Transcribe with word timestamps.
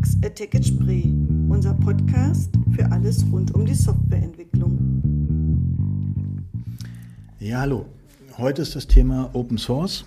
Talks 0.00 0.16
at 0.24 0.34
Ticket 0.36 0.66
Spree, 0.66 1.04
unser 1.50 1.74
Podcast 1.74 2.50
für 2.74 2.90
alles 2.90 3.22
rund 3.30 3.54
um 3.54 3.66
die 3.66 3.74
Softwareentwicklung. 3.74 4.78
Ja, 7.38 7.60
hallo. 7.60 7.84
Heute 8.38 8.62
ist 8.62 8.74
das 8.74 8.86
Thema 8.86 9.28
Open 9.34 9.58
Source. 9.58 10.06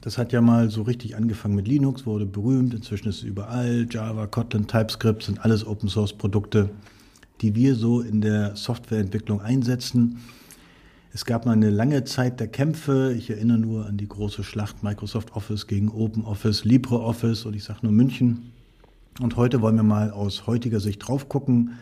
Das 0.00 0.18
hat 0.18 0.32
ja 0.32 0.40
mal 0.40 0.68
so 0.68 0.82
richtig 0.82 1.14
angefangen 1.14 1.54
mit 1.54 1.68
Linux, 1.68 2.06
wurde 2.06 2.26
berühmt. 2.26 2.74
Inzwischen 2.74 3.08
ist 3.08 3.18
es 3.18 3.22
überall. 3.22 3.86
Java, 3.88 4.26
Kotlin, 4.26 4.66
TypeScript 4.66 5.22
sind 5.22 5.44
alles 5.44 5.64
Open 5.64 5.88
Source 5.88 6.12
Produkte, 6.12 6.68
die 7.42 7.54
wir 7.54 7.76
so 7.76 8.00
in 8.00 8.20
der 8.20 8.56
Softwareentwicklung 8.56 9.40
einsetzen. 9.42 10.18
Es 11.12 11.24
gab 11.24 11.46
mal 11.46 11.52
eine 11.52 11.70
lange 11.70 12.02
Zeit 12.02 12.40
der 12.40 12.48
Kämpfe. 12.48 13.14
Ich 13.16 13.30
erinnere 13.30 13.58
nur 13.58 13.86
an 13.86 13.96
die 13.96 14.08
große 14.08 14.42
Schlacht 14.42 14.82
Microsoft 14.82 15.36
Office 15.36 15.68
gegen 15.68 15.88
OpenOffice, 15.88 16.64
LibreOffice 16.64 17.46
und 17.46 17.54
ich 17.54 17.62
sage 17.62 17.80
nur 17.82 17.92
München. 17.92 18.52
Und 19.20 19.36
heute 19.36 19.62
wollen 19.62 19.76
wir 19.76 19.82
mal 19.82 20.10
aus 20.10 20.46
heutiger 20.46 20.80
Sicht 20.80 21.06
drauf 21.06 21.28
gucken, 21.28 21.78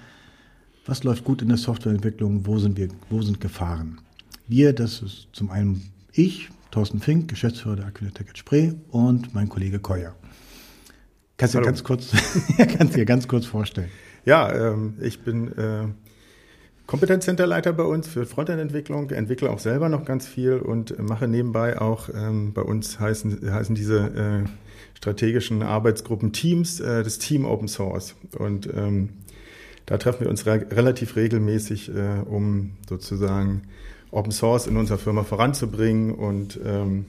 was 0.87 1.03
läuft 1.03 1.25
gut 1.25 1.43
in 1.43 1.49
der 1.49 1.57
Softwareentwicklung, 1.57 2.47
wo 2.47 2.59
sind 2.59 2.77
wir, 2.77 2.89
wo 3.11 3.23
sind 3.23 3.41
Gefahren. 3.41 4.01
Wir, 4.47 4.73
das 4.73 5.03
ist 5.03 5.29
zum 5.33 5.51
einen 5.51 5.91
ich, 6.13 6.51
Thorsten 6.71 7.01
Fink, 7.01 7.29
Geschäftsführer 7.29 7.77
der 7.77 7.87
Aquinet 7.87 8.23
Spree 8.35 8.73
und 8.91 9.35
mein 9.35 9.49
Kollege 9.49 9.79
Koyer. 9.79 10.15
Kannst 11.37 11.55
du 11.55 11.59
dir 11.59 11.65
ganz 11.65 11.83
kurz, 11.83 12.13
kannst 12.79 12.95
dir 12.95 13.05
ganz 13.05 13.27
kurz 13.27 13.47
vorstellen? 13.47 13.91
Ja, 14.25 14.53
ähm, 14.53 14.95
ich 15.01 15.21
bin 15.23 15.53
äh, 15.59 15.87
Kompetenzcenterleiter 16.87 17.73
bei 17.73 17.83
uns 17.83 18.07
für 18.07 18.27
Frontend-Entwicklung, 18.27 19.11
entwickle 19.11 19.51
auch 19.51 19.59
selber 19.59 19.89
noch 19.89 20.05
ganz 20.05 20.27
viel 20.27 20.59
und 20.59 20.99
mache 20.99 21.27
nebenbei 21.27 21.81
auch, 21.81 22.09
ähm, 22.15 22.53
bei 22.53 22.63
uns 22.63 23.01
heißen, 23.01 23.51
heißen 23.51 23.75
diese 23.75 24.45
äh, 24.45 24.64
strategischen 24.95 25.63
Arbeitsgruppen 25.63 26.33
Teams, 26.33 26.81
äh, 26.81 27.03
das 27.03 27.19
Team 27.19 27.45
Open 27.45 27.69
Source. 27.69 28.15
Und 28.39 28.69
ähm, 28.75 29.11
da 29.87 29.99
treffen 29.99 30.21
wir 30.21 30.31
uns 30.31 30.47
re 30.47 30.67
relativ 30.71 31.17
regelmäßig, 31.17 31.91
äh, 31.91 32.21
um 32.25 32.73
sozusagen 32.89 33.63
Open 34.11 34.33
Source 34.33 34.67
in 34.67 34.77
unserer 34.77 34.99
Firma 34.99 35.25
voranzubringen 35.25 36.13
und 36.13 36.59
ähm, 36.65 37.07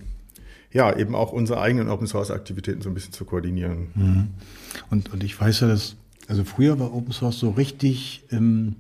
ja, 0.72 0.96
eben 0.96 1.16
auch 1.16 1.32
unsere 1.32 1.62
eigenen 1.62 1.90
Open 1.90 2.08
Source 2.08 2.32
Aktivitäten 2.32 2.82
so 2.82 2.90
ein 2.90 2.96
bisschen 2.96 3.14
zu 3.14 3.24
koordinieren. 3.24 3.88
Mhm. 3.96 4.28
Und, 4.90 5.14
und 5.14 5.24
ich 5.24 5.40
weiß 5.40 5.62
ja, 5.62 5.68
dass, 5.68 5.96
also 6.28 6.44
früher 6.44 6.80
war 6.80 6.94
Open 6.94 7.14
Source 7.14 7.40
so 7.40 7.52
richtig 7.52 8.24
im 8.30 8.76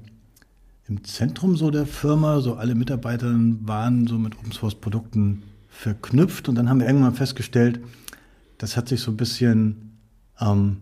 im 0.87 1.03
Zentrum 1.03 1.55
so 1.55 1.71
der 1.71 1.85
Firma, 1.85 2.41
so 2.41 2.55
alle 2.55 2.75
Mitarbeiter 2.75 3.33
waren 3.61 4.07
so 4.07 4.17
mit 4.17 4.37
Open 4.37 4.51
Source 4.51 4.75
Produkten 4.75 5.43
verknüpft 5.69 6.47
und 6.47 6.55
dann 6.55 6.69
haben 6.69 6.79
wir 6.79 6.87
irgendwann 6.87 7.15
festgestellt, 7.15 7.79
das 8.57 8.77
hat 8.77 8.89
sich 8.89 9.01
so 9.01 9.11
ein 9.11 9.17
bisschen 9.17 9.97
ähm, 10.39 10.77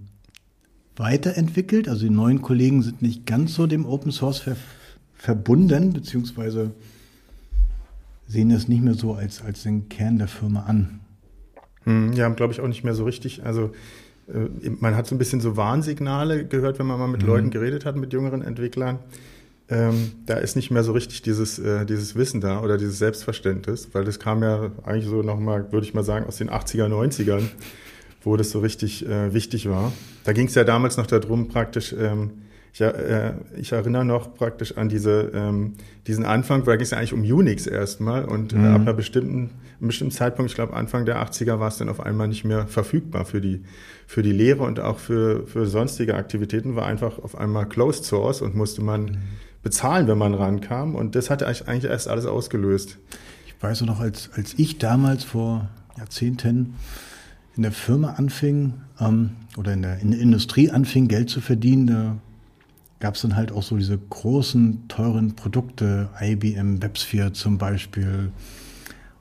weiterentwickelt. 0.95 1.87
Also 1.87 2.05
die 2.05 2.13
neuen 2.13 2.41
Kollegen 2.41 2.81
sind 2.81 3.01
nicht 3.01 3.25
ganz 3.25 3.53
so 3.53 3.67
dem 3.67 3.85
Open 3.85 4.11
Source 4.11 4.39
ver 4.39 4.55
verbunden, 5.15 5.93
beziehungsweise 5.93 6.71
sehen 8.27 8.49
das 8.49 8.67
nicht 8.67 8.83
mehr 8.83 8.93
so 8.93 9.13
als, 9.13 9.41
als 9.41 9.63
den 9.63 9.87
Kern 9.87 10.17
der 10.17 10.27
Firma 10.27 10.63
an. 10.63 10.99
Hm, 11.85 12.11
ja, 12.11 12.27
glaube 12.27 12.51
ich 12.51 12.59
auch 12.59 12.67
nicht 12.67 12.83
mehr 12.83 12.93
so 12.93 13.05
richtig. 13.05 13.45
Also 13.45 13.71
äh, 14.27 14.69
man 14.69 14.95
hat 14.97 15.07
so 15.07 15.15
ein 15.15 15.19
bisschen 15.19 15.39
so 15.39 15.55
Warnsignale 15.55 16.45
gehört, 16.45 16.77
wenn 16.77 16.87
man 16.87 16.99
mal 16.99 17.07
mit 17.07 17.21
mhm. 17.21 17.27
Leuten 17.27 17.49
geredet 17.51 17.85
hat, 17.85 17.95
mit 17.95 18.11
jüngeren 18.11 18.41
Entwicklern 18.41 18.99
ähm, 19.73 20.11
da 20.27 20.35
ist 20.35 20.55
nicht 20.55 20.69
mehr 20.69 20.83
so 20.83 20.91
richtig 20.91 21.23
dieses, 21.23 21.57
äh, 21.57 21.85
dieses 21.85 22.15
Wissen 22.15 22.41
da 22.41 22.61
oder 22.61 22.77
dieses 22.77 22.99
Selbstverständnis, 22.99 23.89
weil 23.93 24.05
das 24.05 24.19
kam 24.19 24.43
ja 24.43 24.71
eigentlich 24.83 25.07
so 25.07 25.23
nochmal, 25.23 25.71
würde 25.71 25.85
ich 25.85 25.93
mal 25.93 26.03
sagen, 26.03 26.27
aus 26.27 26.37
den 26.37 26.49
80er, 26.49 26.87
90ern, 26.87 27.43
wo 28.23 28.37
das 28.37 28.51
so 28.51 28.59
richtig 28.59 29.05
äh, 29.07 29.33
wichtig 29.33 29.67
war. 29.67 29.91
Da 30.25 30.33
ging 30.33 30.47
es 30.47 30.55
ja 30.55 30.63
damals 30.63 30.97
noch 30.97 31.07
darum, 31.07 31.47
praktisch, 31.47 31.95
ähm, 31.97 32.31
ich, 32.71 32.81
äh, 32.81 33.33
ich, 33.55 33.71
erinnere 33.71 34.05
noch 34.05 34.35
praktisch 34.35 34.77
an 34.77 34.89
diese, 34.89 35.31
ähm, 35.33 35.73
diesen 36.05 36.25
Anfang, 36.25 36.65
weil 36.67 36.73
da 36.73 36.75
ging 36.77 36.83
es 36.83 36.91
ja 36.91 36.97
eigentlich 36.97 37.13
um 37.13 37.21
Unix 37.21 37.65
erstmal 37.65 38.25
und 38.25 38.53
äh, 38.53 38.57
mhm. 38.57 38.75
ab 38.75 38.81
einer 38.81 38.93
bestimmten, 38.93 39.51
einem 39.79 39.87
bestimmten 39.87 40.13
Zeitpunkt, 40.13 40.51
ich 40.51 40.55
glaube 40.55 40.73
Anfang 40.73 41.05
der 41.05 41.23
80er, 41.23 41.59
war 41.59 41.69
es 41.69 41.77
dann 41.77 41.89
auf 41.89 41.99
einmal 41.99 42.27
nicht 42.27 42.45
mehr 42.45 42.67
verfügbar 42.67 43.25
für 43.25 43.41
die, 43.41 43.63
für 44.05 44.21
die 44.21 44.31
Lehre 44.31 44.63
und 44.63 44.79
auch 44.79 44.99
für, 44.99 45.47
für 45.47 45.65
sonstige 45.65 46.15
Aktivitäten, 46.15 46.75
war 46.75 46.85
einfach 46.85 47.17
auf 47.19 47.35
einmal 47.35 47.67
Closed 47.67 48.05
Source 48.05 48.41
und 48.41 48.55
musste 48.55 48.83
man 48.83 49.03
mhm 49.03 49.17
bezahlen, 49.63 50.07
wenn 50.07 50.17
man 50.17 50.33
rankam. 50.33 50.95
Und 50.95 51.15
das 51.15 51.29
hatte 51.29 51.47
eigentlich 51.47 51.85
erst 51.85 52.07
alles 52.07 52.25
ausgelöst. 52.25 52.97
Ich 53.47 53.55
weiß 53.61 53.81
noch, 53.81 53.99
als, 53.99 54.29
als 54.35 54.53
ich 54.59 54.77
damals 54.77 55.23
vor 55.23 55.69
Jahrzehnten 55.97 56.75
in 57.55 57.63
der 57.63 57.71
Firma 57.71 58.13
anfing 58.13 58.73
ähm, 58.99 59.31
oder 59.57 59.73
in 59.73 59.81
der, 59.81 59.99
in 59.99 60.11
der 60.11 60.19
Industrie 60.19 60.69
anfing, 60.69 61.07
Geld 61.07 61.29
zu 61.29 61.39
verdienen, 61.39 61.87
da 61.87 62.17
gab 62.99 63.15
es 63.15 63.21
dann 63.21 63.35
halt 63.35 63.51
auch 63.51 63.63
so 63.63 63.77
diese 63.77 63.97
großen, 63.97 64.87
teuren 64.87 65.35
Produkte, 65.35 66.09
IBM 66.19 66.81
WebSphere 66.81 67.33
zum 67.33 67.57
Beispiel 67.57 68.31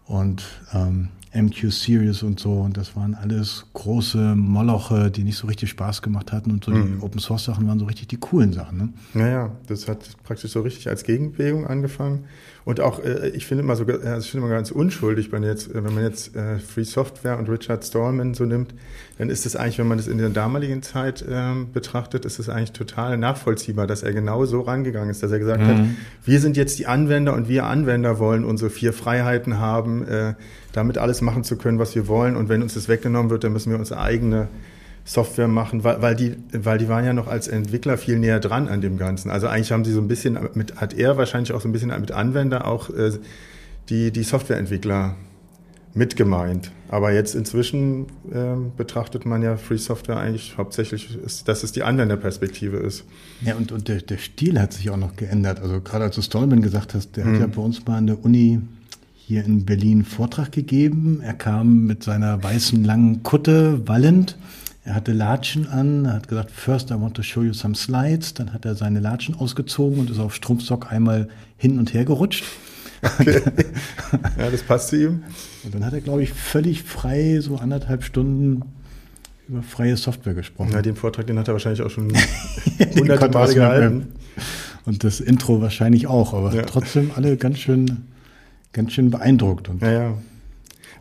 und 0.06 0.42
ähm, 0.72 1.08
MQ 1.34 1.70
Series 1.70 2.22
und 2.22 2.40
so. 2.40 2.52
Und 2.52 2.76
das 2.76 2.94
waren 2.96 3.14
alles 3.14 3.66
große 3.72 4.34
Moloche, 4.36 5.10
die 5.10 5.24
nicht 5.24 5.36
so 5.36 5.46
richtig 5.46 5.70
Spaß 5.70 6.02
gemacht 6.02 6.32
hatten. 6.32 6.50
Und 6.50 6.64
so 6.64 6.70
mhm. 6.70 6.98
die 6.98 7.02
Open 7.02 7.20
Source 7.20 7.44
Sachen 7.44 7.66
waren 7.66 7.78
so 7.78 7.86
richtig 7.86 8.08
die 8.08 8.18
coolen 8.18 8.52
Sachen. 8.52 8.78
Ne? 8.78 8.88
Naja, 9.14 9.50
das 9.66 9.88
hat 9.88 9.98
praktisch 10.24 10.52
so 10.52 10.60
richtig 10.60 10.88
als 10.88 11.04
Gegenbewegung 11.04 11.66
angefangen. 11.66 12.24
Und 12.64 12.80
auch, 12.80 13.02
äh, 13.02 13.30
ich 13.30 13.46
finde 13.46 13.64
immer 13.64 13.74
so, 13.76 13.84
also 13.84 14.18
ich 14.18 14.30
finde 14.30 14.46
immer 14.46 14.54
ganz 14.54 14.70
unschuldig, 14.70 15.32
wenn, 15.32 15.42
jetzt, 15.42 15.74
wenn 15.74 15.82
man 15.82 16.02
jetzt 16.04 16.36
äh, 16.36 16.58
Free 16.58 16.84
Software 16.84 17.38
und 17.38 17.48
Richard 17.48 17.84
Stallman 17.84 18.34
so 18.34 18.44
nimmt, 18.44 18.74
dann 19.18 19.30
ist 19.30 19.46
es 19.46 19.56
eigentlich, 19.56 19.78
wenn 19.78 19.88
man 19.88 19.98
das 19.98 20.06
in 20.06 20.18
der 20.18 20.28
damaligen 20.28 20.82
Zeit 20.82 21.22
äh, 21.22 21.54
betrachtet, 21.72 22.24
ist 22.24 22.38
es 22.38 22.48
eigentlich 22.48 22.72
total 22.72 23.18
nachvollziehbar, 23.18 23.86
dass 23.86 24.02
er 24.02 24.12
genau 24.12 24.44
so 24.44 24.60
rangegangen 24.60 25.10
ist, 25.10 25.22
dass 25.22 25.32
er 25.32 25.38
gesagt 25.38 25.62
mhm. 25.62 25.66
hat, 25.66 25.78
wir 26.24 26.40
sind 26.40 26.56
jetzt 26.56 26.78
die 26.78 26.86
Anwender 26.86 27.34
und 27.34 27.48
wir 27.48 27.64
Anwender 27.64 28.18
wollen 28.18 28.44
unsere 28.44 28.70
vier 28.70 28.92
Freiheiten 28.92 29.58
haben, 29.58 30.06
äh, 30.06 30.34
damit 30.72 30.98
alles 30.98 31.20
machen 31.20 31.44
zu 31.44 31.56
können, 31.56 31.78
was 31.78 31.94
wir 31.94 32.08
wollen. 32.08 32.36
Und 32.36 32.48
wenn 32.48 32.62
uns 32.62 32.74
das 32.74 32.88
weggenommen 32.88 33.30
wird, 33.30 33.44
dann 33.44 33.52
müssen 33.52 33.70
wir 33.70 33.78
unsere 33.78 34.00
eigene 34.00 34.48
Software 35.04 35.48
machen, 35.48 35.82
weil, 35.84 36.00
weil, 36.00 36.14
die, 36.14 36.36
weil 36.52 36.78
die 36.78 36.88
waren 36.88 37.04
ja 37.04 37.12
noch 37.12 37.26
als 37.26 37.48
Entwickler 37.48 37.98
viel 37.98 38.18
näher 38.18 38.40
dran 38.40 38.68
an 38.68 38.80
dem 38.80 38.98
Ganzen. 38.98 39.30
Also 39.30 39.48
eigentlich 39.48 39.72
haben 39.72 39.84
sie 39.84 39.92
so 39.92 40.00
ein 40.00 40.08
bisschen 40.08 40.38
mit, 40.54 40.76
hat 40.76 40.94
er 40.94 41.16
wahrscheinlich 41.16 41.52
auch 41.52 41.60
so 41.60 41.68
ein 41.68 41.72
bisschen 41.72 41.88
mit 42.00 42.12
Anwender 42.12 42.66
auch 42.66 42.88
äh, 42.90 43.12
die, 43.88 44.12
die 44.12 44.22
Softwareentwickler 44.22 45.16
mitgemeint. 45.94 46.70
Aber 46.88 47.12
jetzt 47.12 47.34
inzwischen 47.34 48.06
äh, 48.30 48.54
betrachtet 48.76 49.26
man 49.26 49.42
ja 49.42 49.56
Free 49.56 49.76
Software 49.76 50.18
eigentlich 50.18 50.56
hauptsächlich, 50.56 51.18
ist, 51.18 51.48
dass 51.48 51.64
es 51.64 51.72
die 51.72 51.82
Anwenderperspektive 51.82 52.76
ist. 52.76 53.04
Ja, 53.40 53.56
und, 53.56 53.72
und 53.72 53.88
der, 53.88 54.02
der 54.02 54.18
Stil 54.18 54.60
hat 54.60 54.72
sich 54.72 54.88
auch 54.90 54.96
noch 54.96 55.16
geändert. 55.16 55.60
Also 55.60 55.80
gerade 55.80 56.04
als 56.04 56.14
du 56.14 56.22
Stallman 56.22 56.62
gesagt 56.62 56.94
hast, 56.94 57.16
der 57.16 57.24
hm. 57.24 57.34
hat 57.34 57.40
ja 57.40 57.46
bei 57.48 57.60
uns 57.60 57.84
mal 57.84 57.96
an 57.96 58.06
der 58.06 58.24
Uni 58.24 58.60
hier 59.32 59.44
in 59.44 59.64
Berlin 59.64 60.04
Vortrag 60.04 60.52
gegeben. 60.52 61.20
Er 61.22 61.32
kam 61.32 61.86
mit 61.86 62.02
seiner 62.02 62.42
weißen 62.42 62.84
langen 62.84 63.22
Kutte 63.22 63.86
wallend 63.88 64.36
er 64.84 64.96
hatte 64.96 65.12
Latschen 65.12 65.68
an, 65.68 66.06
er 66.06 66.14
hat 66.14 66.26
gesagt, 66.26 66.50
first 66.50 66.90
I 66.90 66.94
want 66.94 67.14
to 67.14 67.22
show 67.22 67.42
you 67.42 67.52
some 67.52 67.74
slides. 67.74 68.34
Dann 68.34 68.52
hat 68.52 68.64
er 68.64 68.74
seine 68.74 68.98
Latschen 68.98 69.36
ausgezogen 69.36 70.00
und 70.00 70.10
ist 70.10 70.18
auf 70.18 70.34
Strumpfsock 70.34 70.90
einmal 70.90 71.28
hin 71.56 71.78
und 71.78 71.94
her 71.94 72.04
gerutscht. 72.04 72.44
Okay. 73.00 73.40
ja, 74.38 74.50
das 74.50 74.62
passt 74.62 74.88
zu 74.88 74.96
ihm. 74.96 75.22
Und 75.64 75.74
dann 75.74 75.84
hat 75.84 75.92
er, 75.92 76.00
glaube 76.00 76.24
ich, 76.24 76.32
völlig 76.32 76.82
frei 76.82 77.38
so 77.40 77.56
anderthalb 77.56 78.02
Stunden 78.02 78.62
über 79.48 79.62
freie 79.62 79.96
Software 79.96 80.34
gesprochen. 80.34 80.72
Ja, 80.72 80.82
den 80.82 80.96
Vortrag, 80.96 81.28
den 81.28 81.38
hat 81.38 81.46
er 81.46 81.54
wahrscheinlich 81.54 81.82
auch 81.82 81.90
schon 81.90 82.12
hunderte 82.96 83.28
Male 83.28 83.54
gehalten. 83.54 84.08
Und 84.84 85.04
das 85.04 85.20
Intro 85.20 85.60
wahrscheinlich 85.60 86.08
auch, 86.08 86.34
aber 86.34 86.52
ja. 86.52 86.62
trotzdem 86.62 87.12
alle 87.14 87.36
ganz 87.36 87.58
schön, 87.58 88.08
ganz 88.72 88.92
schön 88.92 89.10
beeindruckt. 89.10 89.68
Und 89.68 89.82
ja, 89.82 89.92
ja. 89.92 90.18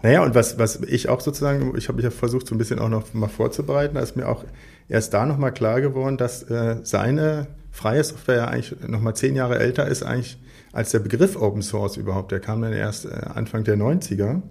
Naja, 0.04 0.24
und 0.24 0.34
was, 0.34 0.58
was 0.58 0.82
ich 0.82 1.09
auch 1.09 1.22
sozusagen, 1.22 1.73
ich 1.78 1.88
habe 1.88 1.97
mich 1.97 2.06
ja 2.06 2.12
versucht, 2.12 2.47
so 2.47 2.56
ein 2.56 2.58
bisschen 2.58 2.79
auch 2.79 2.90
noch 2.90 3.14
mal 3.14 3.28
vorzubereiten, 3.28 3.96
da 3.96 4.02
ist 4.02 4.16
mir 4.16 4.28
auch 4.28 4.44
erst 4.90 5.14
da 5.14 5.26
nochmal 5.26 5.53
klar 5.53 5.79
geworden, 5.79 6.18
dass 6.18 6.44
äh, 6.44 6.78
seine 6.84 7.47
freie 7.72 8.03
Software 8.03 8.38
ja 8.38 8.47
eigentlich 8.47 8.76
nochmal 8.88 9.16
zehn 9.16 9.35
Jahre 9.35 9.59
älter 9.59 9.88
ist 9.88 10.03
eigentlich 10.03 10.38
als 10.73 10.91
der 10.91 11.00
Begriff 11.00 11.35
Open 11.35 11.62
Source 11.62 11.97
überhaupt. 11.97 12.32
Der 12.32 12.40
kam 12.40 12.62
dann 12.62 12.73
erst 12.73 13.06
äh, 13.06 13.09
Anfang 13.09 13.64
der 13.64 13.78
90er. 13.78 14.41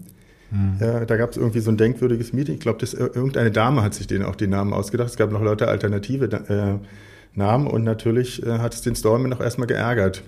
Hm. 0.51 0.77
Äh, 0.81 1.07
da 1.07 1.17
gab 1.17 1.31
es 1.31 1.37
irgendwie 1.37 1.61
so 1.61 1.71
ein 1.71 1.77
denkwürdiges 1.77 2.33
Meeting. 2.33 2.55
Ich 2.55 2.61
glaube, 2.61 2.85
äh, 2.85 2.97
irgendeine 2.97 3.51
Dame 3.51 3.83
hat 3.83 3.95
sich 3.95 4.07
denen 4.07 4.25
auch 4.25 4.37
die 4.37 4.47
Namen 4.47 4.73
ausgedacht. 4.73 5.11
Es 5.11 5.17
gab 5.17 5.31
noch 5.33 5.43
Leute 5.43 5.69
alternative 5.69 6.27
äh, 6.49 7.39
Namen 7.39 7.67
und 7.67 7.85
natürlich 7.85 8.45
äh, 8.45 8.59
hat 8.59 8.75
es 8.75 8.83
den 8.83 8.95
Stallman 8.95 9.31
noch 9.31 9.41
erstmal 9.41 9.67
geärgert, 9.67 10.23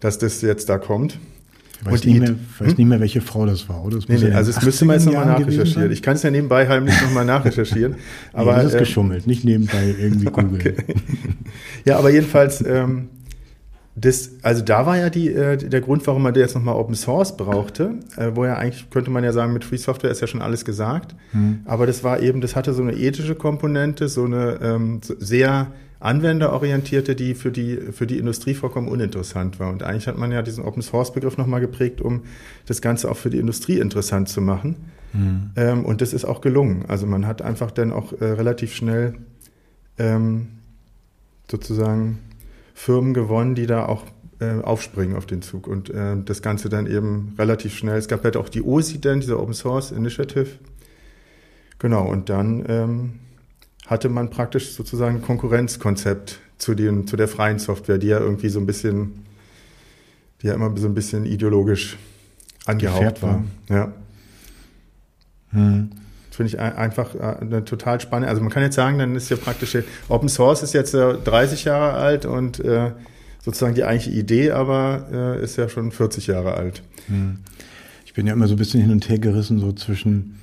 dass 0.00 0.18
das 0.18 0.40
jetzt 0.42 0.68
da 0.68 0.78
kommt. 0.78 1.18
Ich 1.80 1.86
weiß, 1.86 2.04
nicht, 2.04 2.20
mehr, 2.20 2.34
weiß 2.58 2.68
hm? 2.68 2.76
nicht 2.76 2.86
mehr, 2.86 3.00
welche 3.00 3.20
Frau 3.20 3.46
das 3.46 3.68
war, 3.68 3.84
oder? 3.84 3.96
Das 3.96 4.08
nee, 4.08 4.18
nee, 4.18 4.32
also 4.32 4.50
es 4.50 4.62
müsste 4.62 4.84
man 4.84 4.96
jetzt 4.96 5.06
nochmal 5.06 5.26
nachrecherchieren. 5.26 5.90
Ich 5.90 6.02
kann 6.02 6.14
es 6.14 6.22
ja 6.22 6.30
nebenbei 6.30 6.68
heimlich 6.68 7.00
nochmal 7.00 7.24
nachrecherchieren. 7.26 7.94
aber 8.32 8.56
nee, 8.56 8.62
das 8.62 8.72
ist 8.72 8.74
äh, 8.74 8.78
geschummelt, 8.80 9.26
nicht 9.26 9.44
nebenbei 9.44 9.94
irgendwie 9.98 10.24
googeln. 10.32 10.54
Okay. 10.54 10.74
Ja, 11.84 11.98
aber 11.98 12.10
jedenfalls, 12.10 12.62
ähm, 12.66 13.08
Das, 13.96 14.30
also 14.42 14.62
da 14.62 14.86
war 14.86 14.96
ja 14.98 15.10
die, 15.10 15.28
äh, 15.28 15.56
der 15.56 15.80
Grund, 15.80 16.06
warum 16.06 16.22
man 16.22 16.34
jetzt 16.34 16.54
nochmal 16.54 16.76
Open 16.76 16.94
Source 16.94 17.36
brauchte, 17.36 17.94
äh, 18.16 18.30
wo 18.34 18.44
ja 18.44 18.56
eigentlich, 18.56 18.88
könnte 18.90 19.10
man 19.10 19.24
ja 19.24 19.32
sagen, 19.32 19.52
mit 19.52 19.64
Free 19.64 19.78
Software 19.78 20.10
ist 20.10 20.20
ja 20.20 20.26
schon 20.26 20.42
alles 20.42 20.64
gesagt. 20.64 21.14
Hm. 21.32 21.60
Aber 21.64 21.86
das 21.86 22.04
war 22.04 22.20
eben, 22.20 22.40
das 22.40 22.56
hatte 22.56 22.72
so 22.72 22.82
eine 22.82 22.92
ethische 22.92 23.34
Komponente, 23.34 24.08
so 24.08 24.24
eine 24.24 24.58
ähm, 24.62 25.00
sehr 25.02 25.68
anwenderorientierte, 26.00 27.14
die 27.14 27.34
für 27.34 27.52
die, 27.52 27.76
für 27.92 28.06
die 28.06 28.18
Industrie 28.18 28.54
vollkommen 28.54 28.88
uninteressant 28.88 29.60
war. 29.60 29.70
Und 29.70 29.82
eigentlich 29.82 30.08
hat 30.08 30.16
man 30.18 30.32
ja 30.32 30.42
diesen 30.42 30.64
Open 30.64 30.82
Source 30.82 31.12
Begriff 31.12 31.36
nochmal 31.36 31.60
geprägt, 31.60 32.00
um 32.00 32.22
das 32.66 32.80
Ganze 32.80 33.10
auch 33.10 33.16
für 33.16 33.30
die 33.30 33.38
Industrie 33.38 33.78
interessant 33.78 34.28
zu 34.28 34.40
machen. 34.40 34.76
Mhm. 35.12 35.50
Ähm, 35.56 35.84
und 35.84 36.00
das 36.00 36.14
ist 36.14 36.24
auch 36.24 36.40
gelungen. 36.40 36.86
Also 36.88 37.06
man 37.06 37.26
hat 37.26 37.42
einfach 37.42 37.70
dann 37.70 37.92
auch 37.92 38.12
äh, 38.14 38.24
relativ 38.24 38.74
schnell 38.74 39.18
ähm, 39.98 40.48
sozusagen 41.50 42.18
Firmen 42.74 43.12
gewonnen, 43.12 43.54
die 43.54 43.66
da 43.66 43.84
auch 43.84 44.04
äh, 44.40 44.62
aufspringen 44.62 45.16
auf 45.16 45.26
den 45.26 45.42
Zug 45.42 45.66
und 45.66 45.90
äh, 45.90 46.16
das 46.24 46.40
Ganze 46.40 46.70
dann 46.70 46.86
eben 46.86 47.34
relativ 47.38 47.76
schnell. 47.76 47.98
Es 47.98 48.08
gab 48.08 48.24
halt 48.24 48.38
auch 48.38 48.48
die 48.48 48.62
OSI 48.62 49.00
dann, 49.00 49.20
diese 49.20 49.38
Open 49.38 49.52
Source 49.52 49.90
Initiative. 49.92 50.48
Genau, 51.78 52.08
und 52.08 52.30
dann 52.30 52.64
ähm, 52.68 53.12
hatte 53.90 54.08
man 54.08 54.30
praktisch 54.30 54.72
sozusagen 54.72 55.16
ein 55.16 55.22
Konkurrenzkonzept 55.22 56.38
zu, 56.58 56.76
den, 56.76 57.08
zu 57.08 57.16
der 57.16 57.26
freien 57.26 57.58
Software, 57.58 57.98
die 57.98 58.06
ja 58.06 58.20
irgendwie 58.20 58.48
so 58.48 58.60
ein 58.60 58.66
bisschen, 58.66 59.24
die 60.40 60.46
ja 60.46 60.54
immer 60.54 60.72
so 60.78 60.86
ein 60.86 60.94
bisschen 60.94 61.26
ideologisch 61.26 61.98
angehaucht 62.66 63.20
war. 63.20 63.42
Ja. 63.68 63.92
Hm. 65.50 65.90
Finde 66.30 66.48
ich 66.48 66.60
einfach 66.60 67.16
äh, 67.16 67.40
eine 67.40 67.64
total 67.64 68.00
spannend. 68.00 68.28
Also 68.28 68.40
man 68.40 68.50
kann 68.50 68.62
jetzt 68.62 68.76
sagen, 68.76 68.98
dann 69.00 69.16
ist 69.16 69.28
ja 69.28 69.36
praktisch 69.36 69.76
Open 70.08 70.28
Source 70.28 70.62
ist 70.62 70.72
jetzt 70.72 70.94
30 70.94 71.64
Jahre 71.64 71.94
alt 71.94 72.26
und 72.26 72.60
äh, 72.60 72.92
sozusagen 73.42 73.74
die 73.74 73.82
eigentliche 73.82 74.16
Idee, 74.16 74.52
aber 74.52 75.08
äh, 75.12 75.42
ist 75.42 75.56
ja 75.56 75.68
schon 75.68 75.90
40 75.90 76.28
Jahre 76.28 76.54
alt. 76.54 76.84
Hm. 77.08 77.40
Ich 78.06 78.14
bin 78.14 78.28
ja 78.28 78.34
immer 78.34 78.46
so 78.46 78.54
ein 78.54 78.58
bisschen 78.58 78.80
hin 78.80 78.92
und 78.92 79.08
her 79.08 79.18
gerissen, 79.18 79.58
so 79.58 79.72
zwischen 79.72 80.38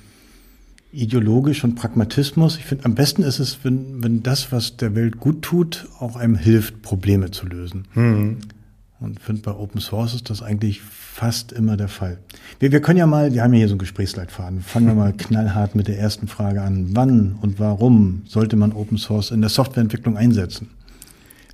ideologisch 0.92 1.64
und 1.64 1.74
Pragmatismus. 1.74 2.56
Ich 2.56 2.64
finde, 2.64 2.84
am 2.86 2.94
besten 2.94 3.22
ist 3.22 3.38
es, 3.38 3.58
wenn, 3.62 4.02
wenn 4.02 4.22
das, 4.22 4.52
was 4.52 4.76
der 4.76 4.94
Welt 4.94 5.18
gut 5.18 5.42
tut, 5.42 5.88
auch 6.00 6.16
einem 6.16 6.36
hilft, 6.36 6.82
Probleme 6.82 7.30
zu 7.30 7.46
lösen. 7.46 7.86
Mhm. 7.94 8.38
Und 9.00 9.20
finde, 9.20 9.42
bei 9.42 9.52
Open 9.52 9.80
Source 9.80 10.14
ist 10.14 10.28
das 10.28 10.42
eigentlich 10.42 10.80
fast 10.80 11.52
immer 11.52 11.76
der 11.76 11.88
Fall. 11.88 12.18
Wir, 12.58 12.72
wir 12.72 12.80
können 12.80 12.98
ja 12.98 13.06
mal, 13.06 13.32
wir 13.32 13.44
haben 13.44 13.52
ja 13.52 13.58
hier 13.58 13.68
so 13.68 13.74
einen 13.74 13.78
Gesprächsleitfaden. 13.78 14.60
Fangen 14.60 14.86
wir 14.86 14.94
mal 14.94 15.12
knallhart 15.16 15.74
mit 15.74 15.86
der 15.86 15.98
ersten 15.98 16.26
Frage 16.26 16.62
an. 16.62 16.90
Wann 16.94 17.36
und 17.40 17.60
warum 17.60 18.22
sollte 18.26 18.56
man 18.56 18.72
Open 18.72 18.98
Source 18.98 19.30
in 19.30 19.40
der 19.40 19.50
Softwareentwicklung 19.50 20.16
einsetzen? 20.16 20.70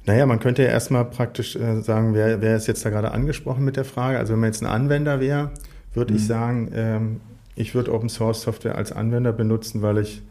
Naja, 0.06 0.26
man 0.26 0.38
könnte 0.38 0.62
ja 0.62 0.68
erstmal 0.68 1.04
praktisch 1.06 1.56
äh, 1.56 1.80
sagen, 1.80 2.14
wer, 2.14 2.40
wer 2.40 2.56
ist 2.56 2.66
jetzt 2.66 2.84
da 2.84 2.90
gerade 2.90 3.12
angesprochen 3.12 3.64
mit 3.64 3.76
der 3.76 3.84
Frage? 3.84 4.18
Also 4.18 4.32
wenn 4.32 4.40
man 4.40 4.48
jetzt 4.48 4.62
ein 4.62 4.68
Anwender 4.68 5.20
wäre, 5.20 5.50
würde 5.94 6.12
mhm. 6.12 6.18
ich 6.18 6.26
sagen, 6.26 6.70
ähm, 6.74 7.20
ich 7.56 7.74
würde 7.74 7.92
Open 7.92 8.08
Source 8.08 8.42
Software 8.42 8.76
als 8.76 8.92
Anwender 8.92 9.32
benutzen, 9.32 9.82
weil 9.82 9.98
ich 9.98 10.22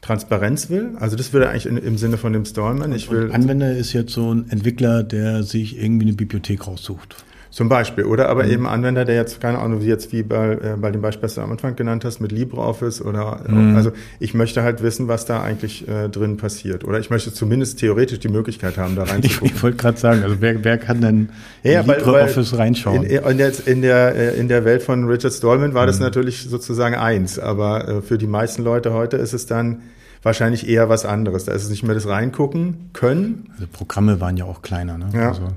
Transparenz 0.00 0.70
will. 0.70 0.92
Also 0.98 1.16
das 1.16 1.32
würde 1.32 1.48
eigentlich 1.48 1.66
in, 1.66 1.76
im 1.76 1.98
Sinne 1.98 2.18
von 2.18 2.32
dem 2.32 2.44
Stallman. 2.44 2.92
Ich 2.92 3.10
will. 3.10 3.32
Anwender 3.32 3.72
ist 3.72 3.92
jetzt 3.92 4.12
so 4.12 4.32
ein 4.32 4.48
Entwickler, 4.50 5.02
der 5.02 5.42
sich 5.42 5.76
irgendwie 5.76 6.06
eine 6.06 6.14
Bibliothek 6.14 6.66
raussucht. 6.66 7.24
Zum 7.50 7.68
Beispiel. 7.68 8.04
Oder 8.04 8.28
aber 8.28 8.44
mhm. 8.44 8.50
eben 8.50 8.66
Anwender, 8.66 9.04
der 9.04 9.14
jetzt, 9.14 9.40
keine 9.40 9.58
Ahnung, 9.58 9.80
wie 9.80 9.86
jetzt 9.86 10.12
wie 10.12 10.22
bei, 10.22 10.52
äh, 10.52 10.76
bei 10.78 10.90
dem 10.90 11.00
Beispiel, 11.00 11.22
das 11.22 11.34
du 11.34 11.40
am 11.40 11.50
Anfang 11.50 11.76
genannt 11.76 12.04
hast, 12.04 12.20
mit 12.20 12.30
LibreOffice 12.30 13.02
oder, 13.02 13.40
mhm. 13.46 13.74
also 13.74 13.92
ich 14.20 14.34
möchte 14.34 14.62
halt 14.62 14.82
wissen, 14.82 15.08
was 15.08 15.24
da 15.24 15.42
eigentlich 15.42 15.88
äh, 15.88 16.08
drin 16.08 16.36
passiert. 16.36 16.84
Oder 16.84 16.98
ich 16.98 17.10
möchte 17.10 17.32
zumindest 17.32 17.78
theoretisch 17.78 18.20
die 18.20 18.28
Möglichkeit 18.28 18.76
haben, 18.76 18.96
da 18.96 19.02
reinzugucken. 19.04 19.46
Ich, 19.46 19.54
ich 19.54 19.62
wollte 19.62 19.76
gerade 19.78 19.98
sagen, 19.98 20.22
also 20.22 20.36
wer, 20.40 20.62
wer 20.62 20.78
kann 20.78 21.00
denn 21.00 21.30
ja, 21.62 21.80
LibreOffice 21.80 22.58
reinschauen? 22.58 23.04
In, 23.04 23.24
in, 23.24 23.38
der, 23.38 23.52
in, 23.66 23.82
der, 23.82 24.14
äh, 24.14 24.38
in 24.38 24.48
der 24.48 24.64
Welt 24.64 24.82
von 24.82 25.08
Richard 25.08 25.32
Stallman 25.32 25.74
war 25.74 25.84
mhm. 25.84 25.88
das 25.88 26.00
natürlich 26.00 26.48
sozusagen 26.48 26.94
eins. 26.94 27.38
Aber 27.38 27.88
äh, 27.88 28.02
für 28.02 28.18
die 28.18 28.26
meisten 28.26 28.62
Leute 28.62 28.92
heute 28.92 29.16
ist 29.16 29.32
es 29.32 29.46
dann 29.46 29.82
wahrscheinlich 30.22 30.68
eher 30.68 30.88
was 30.88 31.06
anderes. 31.06 31.44
Da 31.44 31.52
ist 31.52 31.64
es 31.64 31.70
nicht 31.70 31.82
mehr 31.82 31.94
das 31.94 32.06
Reingucken 32.06 32.90
können. 32.92 33.50
Also 33.54 33.66
Programme 33.72 34.20
waren 34.20 34.36
ja 34.36 34.44
auch 34.44 34.62
kleiner, 34.62 34.98
ne? 34.98 35.08
Ja. 35.14 35.30
Also 35.30 35.48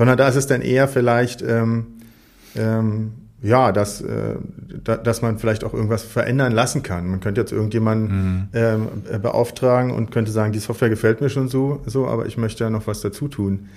sondern 0.00 0.16
da 0.16 0.28
ist 0.28 0.36
es 0.36 0.46
dann 0.46 0.62
eher 0.62 0.88
vielleicht, 0.88 1.42
ähm, 1.42 1.88
ähm, 2.56 3.12
ja, 3.42 3.70
dass, 3.70 4.00
äh, 4.00 4.36
da, 4.82 4.96
dass 4.96 5.20
man 5.20 5.38
vielleicht 5.38 5.62
auch 5.62 5.74
irgendwas 5.74 6.04
verändern 6.04 6.52
lassen 6.52 6.82
kann. 6.82 7.06
Man 7.06 7.20
könnte 7.20 7.42
jetzt 7.42 7.52
irgendjemanden 7.52 8.08
mhm. 8.08 8.48
ähm, 8.54 8.88
äh, 9.12 9.18
beauftragen 9.18 9.90
und 9.90 10.10
könnte 10.10 10.30
sagen, 10.30 10.54
die 10.54 10.58
Software 10.58 10.88
gefällt 10.88 11.20
mir 11.20 11.28
schon 11.28 11.48
so, 11.48 11.82
so, 11.84 12.06
aber 12.06 12.24
ich 12.24 12.38
möchte 12.38 12.64
ja 12.64 12.70
noch 12.70 12.86
was 12.86 13.02
dazu 13.02 13.28
tun. 13.28 13.68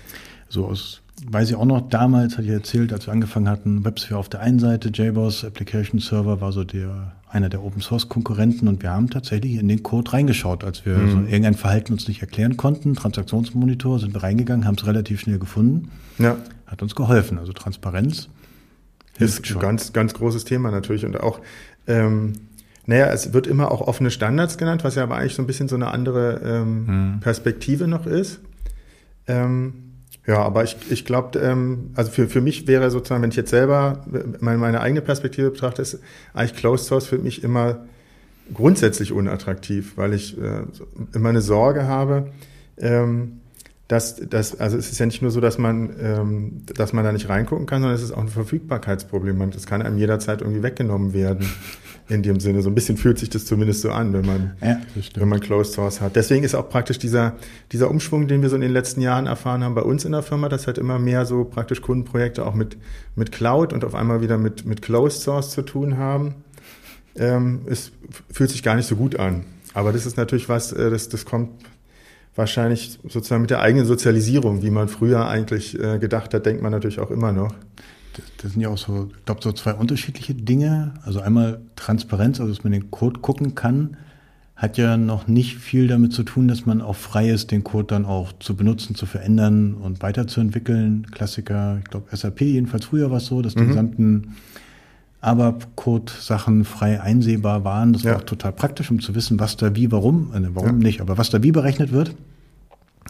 So 0.47 0.65
aus, 0.65 1.01
weiß 1.29 1.49
ich 1.49 1.57
auch 1.57 1.65
noch, 1.65 1.89
damals 1.89 2.37
hatte 2.37 2.47
ich 2.47 2.53
erzählt, 2.53 2.93
als 2.93 3.05
wir 3.05 3.11
angefangen 3.11 3.49
hatten, 3.49 3.83
WebSphere 3.83 4.17
auf 4.17 4.29
der 4.29 4.39
einen 4.39 4.59
Seite, 4.59 4.91
JBoss 4.93 5.43
Application 5.43 5.99
Server 5.99 6.39
war 6.39 6.53
so 6.53 6.63
der 6.63 7.11
einer 7.29 7.49
der 7.49 7.65
Open 7.65 7.81
Source 7.81 8.07
Konkurrenten 8.07 8.69
und 8.69 8.81
wir 8.81 8.91
haben 8.91 9.09
tatsächlich 9.09 9.55
in 9.55 9.67
den 9.67 9.83
Code 9.83 10.13
reingeschaut, 10.13 10.63
als 10.63 10.85
wir 10.85 10.95
mhm. 10.95 11.11
so 11.11 11.17
irgendein 11.17 11.55
Verhalten 11.55 11.91
uns 11.91 12.07
nicht 12.07 12.21
erklären 12.21 12.55
konnten. 12.55 12.95
Transaktionsmonitor 12.95 13.99
sind 13.99 14.13
wir 14.13 14.23
reingegangen, 14.23 14.65
haben 14.65 14.75
es 14.75 14.85
relativ 14.85 15.19
schnell 15.19 15.39
gefunden. 15.39 15.89
Ja. 16.17 16.37
Hat 16.67 16.81
uns 16.81 16.95
geholfen. 16.95 17.37
Also 17.37 17.53
Transparenz 17.53 18.29
hilft 19.17 19.39
ist 19.39 19.47
schon. 19.47 19.61
ganz 19.61 19.93
ganz 19.93 20.13
großes 20.13 20.45
Thema 20.45 20.71
natürlich 20.71 21.05
und 21.05 21.19
auch 21.19 21.39
ähm, 21.87 22.33
naja, 22.85 23.07
es 23.07 23.31
wird 23.33 23.47
immer 23.47 23.71
auch 23.71 23.81
offene 23.81 24.11
Standards 24.11 24.57
genannt, 24.57 24.83
was 24.83 24.95
ja 24.95 25.03
aber 25.03 25.15
eigentlich 25.15 25.35
so 25.35 25.41
ein 25.41 25.47
bisschen 25.47 25.69
so 25.69 25.75
eine 25.75 25.87
andere 25.87 26.41
ähm, 26.43 26.85
mhm. 26.85 27.19
Perspektive 27.21 27.87
noch 27.87 28.05
ist. 28.05 28.41
Ähm, 29.27 29.93
ja, 30.25 30.41
aber 30.41 30.63
ich, 30.63 30.77
ich 30.89 31.05
glaube, 31.05 31.39
ähm, 31.39 31.91
also 31.95 32.11
für, 32.11 32.27
für 32.27 32.41
mich 32.41 32.67
wäre 32.67 32.91
sozusagen, 32.91 33.21
wenn 33.21 33.29
ich 33.29 33.35
jetzt 33.35 33.49
selber 33.49 34.05
meine, 34.39 34.57
meine 34.57 34.81
eigene 34.81 35.01
Perspektive 35.01 35.51
betrachte, 35.51 35.81
ist 35.81 35.99
eigentlich 36.33 36.55
Closed 36.55 36.85
Source 36.85 37.07
für 37.07 37.17
mich 37.17 37.43
immer 37.43 37.85
grundsätzlich 38.53 39.11
unattraktiv, 39.11 39.93
weil 39.95 40.13
ich 40.13 40.37
äh, 40.37 40.63
immer 41.13 41.29
eine 41.29 41.41
Sorge 41.41 41.87
habe, 41.87 42.31
ähm, 42.77 43.39
dass, 43.87 44.15
dass, 44.15 44.59
also 44.59 44.77
es 44.77 44.91
ist 44.91 44.99
ja 44.99 45.05
nicht 45.05 45.21
nur 45.21 45.29
so, 45.29 45.41
dass 45.41 45.57
man, 45.57 45.93
ähm, 46.01 46.61
dass 46.73 46.93
man 46.93 47.03
da 47.03 47.11
nicht 47.11 47.27
reingucken 47.27 47.65
kann, 47.65 47.81
sondern 47.81 47.95
es 47.95 48.03
ist 48.03 48.11
auch 48.11 48.21
ein 48.21 48.29
Verfügbarkeitsproblem. 48.29 49.51
Das 49.51 49.65
kann 49.65 49.81
einem 49.81 49.97
jederzeit 49.97 50.41
irgendwie 50.41 50.63
weggenommen 50.63 51.13
werden 51.13 51.45
in 52.07 52.23
dem 52.23 52.39
Sinne. 52.39 52.61
So 52.61 52.69
ein 52.69 52.75
bisschen 52.75 52.95
fühlt 52.95 53.19
sich 53.19 53.29
das 53.29 53.45
zumindest 53.45 53.81
so 53.81 53.91
an, 53.91 54.13
wenn 54.13 54.25
man, 54.25 54.53
ja, 54.61 54.79
wenn 55.15 55.27
man 55.27 55.41
Closed 55.41 55.73
Source 55.73 55.99
hat. 55.99 56.15
Deswegen 56.15 56.45
ist 56.45 56.55
auch 56.55 56.69
praktisch 56.69 56.97
dieser, 56.97 57.35
dieser 57.73 57.89
Umschwung, 57.89 58.27
den 58.29 58.41
wir 58.41 58.49
so 58.49 58.55
in 58.55 58.61
den 58.61 58.71
letzten 58.71 59.01
Jahren 59.01 59.27
erfahren 59.27 59.63
haben 59.63 59.75
bei 59.75 59.81
uns 59.81 60.05
in 60.05 60.13
der 60.13 60.23
Firma, 60.23 60.47
dass 60.47 60.65
halt 60.65 60.77
immer 60.77 60.97
mehr 60.97 61.25
so 61.25 61.43
praktisch 61.43 61.81
Kundenprojekte 61.81 62.45
auch 62.45 62.53
mit, 62.53 62.77
mit 63.15 63.33
Cloud 63.33 63.73
und 63.73 63.83
auf 63.83 63.95
einmal 63.95 64.21
wieder 64.21 64.37
mit, 64.37 64.65
mit 64.65 64.81
Closed 64.81 65.21
Source 65.21 65.51
zu 65.51 65.61
tun 65.61 65.97
haben. 65.97 66.35
Ähm, 67.15 67.61
es 67.65 67.91
fühlt 68.31 68.49
sich 68.49 68.63
gar 68.63 68.75
nicht 68.75 68.87
so 68.87 68.95
gut 68.95 69.19
an. 69.19 69.43
Aber 69.73 69.91
das 69.91 70.05
ist 70.05 70.17
natürlich 70.17 70.49
was, 70.49 70.71
äh, 70.71 70.89
das, 70.89 71.09
das 71.09 71.25
kommt 71.25 71.49
wahrscheinlich 72.35 72.99
sozusagen 73.03 73.41
mit 73.41 73.51
der 73.51 73.61
eigenen 73.61 73.85
Sozialisierung, 73.85 74.63
wie 74.63 74.71
man 74.71 74.87
früher 74.87 75.27
eigentlich 75.27 75.79
äh, 75.79 75.99
gedacht 75.99 76.33
hat, 76.33 76.45
denkt 76.45 76.61
man 76.61 76.71
natürlich 76.71 76.99
auch 76.99 77.11
immer 77.11 77.31
noch 77.31 77.53
das, 78.13 78.25
das 78.41 78.51
sind 78.53 78.61
ja 78.61 78.69
auch 78.69 78.77
so, 78.77 79.09
ich 79.17 79.25
glaube, 79.25 79.41
so 79.43 79.51
zwei 79.51 79.73
unterschiedliche 79.73 80.33
Dinge. 80.33 80.93
Also 81.03 81.19
einmal 81.19 81.61
Transparenz, 81.75 82.39
also 82.39 82.53
dass 82.53 82.63
man 82.63 82.73
den 82.73 82.91
Code 82.91 83.19
gucken 83.19 83.55
kann, 83.55 83.97
hat 84.55 84.77
ja 84.77 84.97
noch 84.97 85.27
nicht 85.27 85.57
viel 85.57 85.87
damit 85.87 86.13
zu 86.13 86.23
tun, 86.23 86.47
dass 86.47 86.65
man 86.65 86.81
auch 86.81 86.95
frei 86.95 87.29
ist, 87.29 87.51
den 87.51 87.63
Code 87.63 87.87
dann 87.87 88.05
auch 88.05 88.31
zu 88.39 88.55
benutzen, 88.55 88.95
zu 88.95 89.05
verändern 89.05 89.73
und 89.73 90.01
weiterzuentwickeln. 90.01 91.07
Klassiker, 91.11 91.79
ich 91.79 91.89
glaube, 91.89 92.15
SAP 92.15 92.41
jedenfalls 92.41 92.85
früher 92.85 93.09
war 93.09 93.17
es 93.17 93.25
so, 93.25 93.41
dass 93.41 93.55
die 93.55 93.63
mhm. 93.63 93.67
gesamten 93.69 94.35
ABAP-Code-Sachen 95.23 96.65
frei 96.65 97.01
einsehbar 97.01 97.63
waren. 97.63 97.93
Das 97.93 98.03
ja. 98.03 98.11
war 98.11 98.17
auch 98.19 98.23
total 98.23 98.51
praktisch, 98.51 98.91
um 98.91 98.99
zu 98.99 99.15
wissen, 99.15 99.39
was 99.39 99.57
da 99.57 99.75
wie, 99.75 99.91
warum, 99.91 100.33
äh, 100.33 100.47
warum 100.53 100.81
ja. 100.81 100.87
nicht, 100.87 101.01
aber 101.01 101.17
was 101.17 101.29
da 101.29 101.41
wie 101.41 101.51
berechnet 101.51 101.91
wird. 101.91 102.15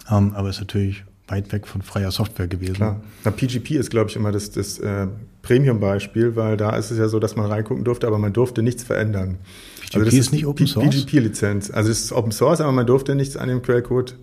Ähm, 0.09 0.33
aber 0.35 0.49
ist 0.49 0.59
natürlich 0.59 1.03
weit 1.27 1.51
weg 1.51 1.67
von 1.67 1.81
freier 1.81 2.11
Software 2.11 2.47
gewesen. 2.47 2.75
Klar. 2.75 3.01
Na, 3.23 3.31
PGP 3.31 3.71
ist, 3.71 3.89
glaube 3.89 4.09
ich, 4.09 4.15
immer 4.15 4.31
das, 4.31 4.51
das 4.51 4.77
äh, 4.79 5.07
Premium-Beispiel, 5.41 6.35
weil 6.35 6.57
da 6.57 6.75
ist 6.75 6.91
es 6.91 6.97
ja 6.97 7.07
so, 7.07 7.19
dass 7.19 7.35
man 7.35 7.47
reingucken 7.47 7.83
durfte, 7.83 8.07
aber 8.07 8.17
man 8.17 8.33
durfte 8.33 8.61
nichts 8.61 8.83
verändern. 8.83 9.37
PGP 9.81 9.95
also 9.95 10.05
das 10.05 10.13
ist 10.13 10.31
nicht 10.31 10.45
Open 10.45 10.67
Source? 10.67 10.89
PGP-Lizenz. 10.89 11.71
Also 11.71 11.89
es 11.89 12.03
ist 12.03 12.11
Open 12.11 12.31
Source, 12.31 12.61
aber 12.61 12.71
man 12.71 12.85
durfte 12.85 13.15
nichts 13.15 13.37
an 13.37 13.49
dem 13.49 13.61
Quellcode 13.61 14.15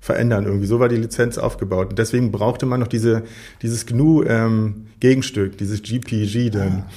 verändern 0.00 0.44
irgendwie. 0.44 0.66
So 0.66 0.80
war 0.80 0.88
die 0.88 0.96
Lizenz 0.96 1.38
aufgebaut. 1.38 1.90
Und 1.90 1.98
deswegen 1.98 2.30
brauchte 2.30 2.66
man 2.66 2.80
noch 2.80 2.88
diese, 2.88 3.24
dieses 3.62 3.86
GNU-Gegenstück, 3.86 5.52
ähm, 5.52 5.56
dieses 5.58 5.82
GPG 5.82 6.50
dann. 6.50 6.84
Ah. 6.86 6.90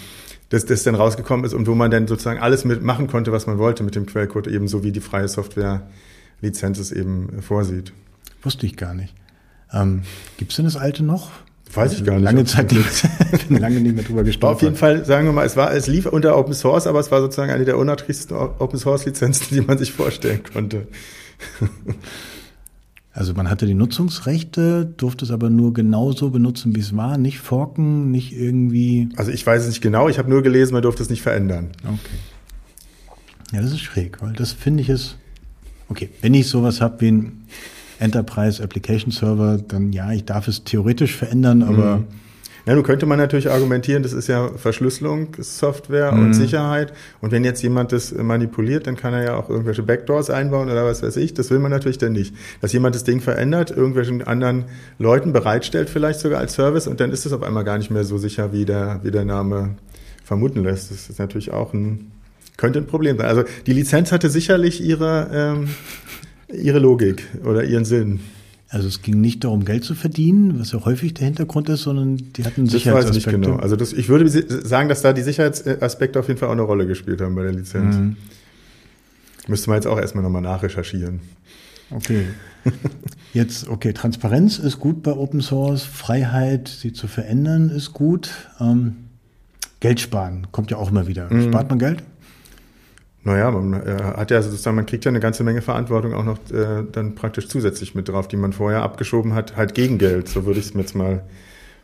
Das, 0.50 0.66
das 0.66 0.84
dann 0.84 0.96
rausgekommen 0.96 1.46
ist 1.46 1.54
und 1.54 1.68
wo 1.68 1.76
man 1.76 1.92
dann 1.92 2.08
sozusagen 2.08 2.40
alles 2.40 2.64
mitmachen 2.64 3.08
konnte, 3.08 3.32
was 3.32 3.48
man 3.48 3.58
wollte 3.58 3.84
mit 3.84 3.96
dem 3.96 4.06
Quellcode, 4.06 4.48
ebenso 4.48 4.84
wie 4.84 4.94
die 4.94 5.02
freie 5.02 5.28
Software-Lizenz 5.28 6.80
es 6.80 6.92
eben 6.92 7.42
vorsieht. 7.42 7.92
Wusste 8.42 8.66
ich 8.66 8.78
gar 8.78 8.94
nicht. 8.94 9.14
Ähm, 9.74 10.04
Gibt 10.38 10.52
es 10.52 10.56
denn 10.56 10.66
das 10.66 10.78
alte 10.78 11.04
noch? 11.04 11.32
Weiß 11.74 11.94
ich 11.94 12.06
gar 12.06 12.16
nicht. 12.16 12.24
Lange 12.24 12.46
Zeit 12.46 12.72
nicht, 12.72 13.50
lange 13.50 13.82
nicht 13.82 13.96
mehr 13.96 14.06
drüber 14.06 14.24
gesprochen. 14.24 14.54
Auf 14.54 14.62
jeden 14.62 14.76
Fall, 14.76 15.04
sagen 15.04 15.26
wir 15.26 15.34
mal, 15.34 15.46
es 15.46 15.58
war, 15.58 15.74
es 15.74 15.88
lief 15.88 16.06
unter 16.06 16.38
Open 16.38 16.54
Source, 16.54 16.88
aber 16.88 17.00
es 17.00 17.12
war 17.12 17.20
sozusagen 17.20 17.52
eine 17.52 17.66
der 17.66 17.78
unerträglichsten 17.78 18.36
Open 18.38 18.80
Source 18.80 19.06
Lizenzen, 19.06 19.48
die 19.54 19.62
man 19.62 19.78
sich 19.78 19.92
vorstellen 19.92 20.42
konnte. 20.54 20.88
Also 23.18 23.34
man 23.34 23.50
hatte 23.50 23.66
die 23.66 23.74
Nutzungsrechte, 23.74 24.86
durfte 24.86 25.26
es 25.26 25.32
aber 25.32 25.50
nur 25.50 25.74
genauso 25.74 26.30
benutzen, 26.30 26.76
wie 26.76 26.82
es 26.82 26.96
war, 26.96 27.18
nicht 27.18 27.40
forken, 27.40 28.12
nicht 28.12 28.32
irgendwie. 28.32 29.10
Also 29.16 29.32
ich 29.32 29.44
weiß 29.44 29.64
es 29.64 29.70
nicht 29.70 29.82
genau, 29.82 30.08
ich 30.08 30.20
habe 30.20 30.30
nur 30.30 30.44
gelesen, 30.44 30.74
man 30.74 30.84
durfte 30.84 31.02
es 31.02 31.10
nicht 31.10 31.24
verändern. 31.24 31.70
Okay. 31.84 33.54
Ja, 33.54 33.62
das 33.64 33.72
ist 33.72 33.80
schräg, 33.80 34.22
weil 34.22 34.34
das 34.34 34.52
finde 34.52 34.84
ich 34.84 34.90
es. 34.90 35.16
Okay, 35.90 36.10
wenn 36.22 36.36
ich 36.36 36.48
sowas 36.48 36.80
habe 36.80 37.02
wie 37.02 37.12
ein 37.12 37.46
Enterprise 37.98 38.62
Application 38.62 39.10
Server, 39.10 39.58
dann 39.58 39.94
ja, 39.94 40.12
ich 40.12 40.26
darf 40.26 40.48
es 40.48 40.64
theoretisch 40.64 41.16
verändern, 41.16 41.64
aber. 41.64 41.98
Mhm. 41.98 42.06
Ja, 42.68 42.76
nun 42.76 42.84
könnte 42.84 43.06
man 43.06 43.18
natürlich 43.18 43.50
argumentieren, 43.50 44.04
das 44.04 44.12
ist 44.12 44.28
ja 44.28 44.50
Verschlüsselung, 44.50 45.30
Software 45.40 46.12
und 46.12 46.34
Sicherheit. 46.34 46.92
Und 47.22 47.32
wenn 47.32 47.46
jetzt 47.46 47.64
jemand 47.64 47.94
das 47.94 48.12
manipuliert, 48.12 48.88
dann 48.88 48.98
kann 48.98 49.14
er 49.14 49.24
ja 49.24 49.36
auch 49.38 49.50
irgendwelche 49.50 49.84
Backdoors 49.84 50.30
einbauen 50.30 50.70
oder 50.70 50.84
was 50.84 51.02
weiß 51.02 51.16
ich. 51.16 51.34
Das 51.34 51.50
will 51.50 51.60
man 51.60 51.72
natürlich 51.72 51.98
dann 51.98 52.12
nicht. 52.12 52.36
Dass 52.60 52.74
jemand 52.74 52.94
das 52.94 53.06
Ding 53.06 53.22
verändert, 53.22 53.72
irgendwelchen 53.72 54.22
anderen 54.22 54.66
Leuten 55.00 55.32
bereitstellt, 55.32 55.90
vielleicht 55.90 56.20
sogar 56.20 56.42
als 56.42 56.56
Service, 56.56 56.88
und 56.88 57.00
dann 57.00 57.12
ist 57.12 57.26
es 57.26 57.32
auf 57.32 57.42
einmal 57.42 57.64
gar 57.64 57.78
nicht 57.78 57.90
mehr 57.90 58.04
so 58.04 58.18
sicher, 58.18 58.52
wie 58.52 58.66
der, 58.66 59.00
wie 59.02 59.12
der 59.12 59.24
Name 59.24 59.78
vermuten 60.26 60.66
lässt. 60.66 60.92
Das 60.92 61.10
ist 61.10 61.20
natürlich 61.20 61.54
auch 61.54 61.74
ein, 61.74 62.12
könnte 62.58 62.80
ein 62.80 62.86
Problem 62.86 63.16
sein. 63.16 63.28
Also 63.28 63.44
die 63.66 63.72
Lizenz 63.72 64.12
hatte 64.12 64.30
sicherlich 64.30 64.84
ihre, 64.84 65.30
ähm, 65.32 65.70
ihre 66.52 66.80
Logik 66.80 67.24
oder 67.46 67.64
ihren 67.64 67.86
Sinn. 67.86 68.20
Also 68.70 68.88
es 68.88 69.02
ging 69.02 69.22
nicht 69.22 69.44
darum, 69.44 69.64
Geld 69.64 69.86
zu 69.86 69.96
verdienen, 69.96 70.60
was 70.60 70.74
ja 70.74 70.84
häufig 70.84 71.14
der 71.14 71.26
Hintergrund 71.26 71.70
ist, 71.70 71.84
sondern 71.84 72.18
die 72.18 72.44
hatten 72.44 72.64
weiß 72.64 72.74
ich 72.74 72.84
Sicherheitsaspekte. 72.84 73.40
nicht 73.40 73.48
genau. 73.48 73.60
Also 73.60 73.78
das, 73.78 73.94
ich 73.94 74.10
würde 74.10 74.28
sagen, 74.68 74.90
dass 74.90 75.02
da 75.02 75.14
die 75.14 75.22
Sicherheitsaspekte 75.22 76.20
auf 76.20 76.28
jeden 76.28 76.40
Fall 76.40 76.50
auch 76.50 76.54
eine 76.54 76.64
Rolle 76.64 76.86
gespielt 76.86 77.22
haben 77.22 77.36
bei 77.36 77.44
der 77.44 77.54
Lizenz. 77.54 77.96
Mhm. 77.96 78.18
Müsste 79.48 79.70
man 79.70 79.78
jetzt 79.78 79.88
auch 79.88 79.98
erstmal 79.98 80.24
nochmal 80.24 80.42
nachrecherchieren. 80.42 81.22
Okay. 81.92 82.26
Jetzt, 83.34 83.70
okay, 83.70 83.94
Transparenz 83.94 84.60
ist 84.60 84.80
gut 84.80 85.04
bei 85.04 85.12
Open 85.12 85.42
Source, 85.42 85.84
Freiheit, 85.84 86.68
sie 86.68 86.92
zu 86.92 87.08
verändern, 87.08 87.70
ist 87.70 87.94
gut. 87.94 88.30
Ähm, 88.60 88.96
Geld 89.80 90.02
sparen 90.02 90.48
kommt 90.52 90.72
ja 90.72 90.78
auch 90.78 90.92
immer 90.92 91.08
wieder. 91.08 91.32
Mhm. 91.32 91.44
Spart 91.44 91.70
man 91.70 91.80
Geld? 91.80 92.04
Naja, 93.28 93.52
man 93.52 93.74
äh, 93.74 93.98
hat 94.16 94.32
ja 94.32 94.42
sozusagen, 94.42 94.78
man 94.78 94.86
kriegt 94.86 95.04
ja 95.04 95.10
eine 95.10 95.20
ganze 95.20 95.44
Menge 95.44 95.62
Verantwortung 95.62 96.14
auch 96.14 96.24
noch 96.24 96.38
äh, 96.50 96.86
dann 96.90 97.14
praktisch 97.14 97.50
zusätzlich 97.50 97.94
mit 97.94 98.08
drauf, 98.08 98.30
die 98.30 98.38
man 98.38 98.54
vorher 98.54 98.84
abgeschoben 98.84 99.34
hat, 99.34 99.58
halt 99.58 99.74
gegen 99.74 99.98
Geld, 99.98 100.30
so 100.30 100.46
würde 100.46 100.62
ich 100.62 100.68
es 100.68 100.74
mir 100.74 100.80
jetzt 100.84 100.96
mal 100.96 101.26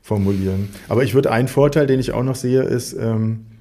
formulieren. 0.02 0.70
Aber 0.88 1.04
ich 1.04 1.14
würde 1.14 1.34
einen 1.34 1.50
Vorteil, 1.50 1.86
den 1.86 2.00
ich 2.00 2.14
auch 2.14 2.24
noch 2.24 2.36
sehe, 2.36 2.62
ist, 2.62 2.94
ähm, 2.94 3.46
äh, 3.52 3.53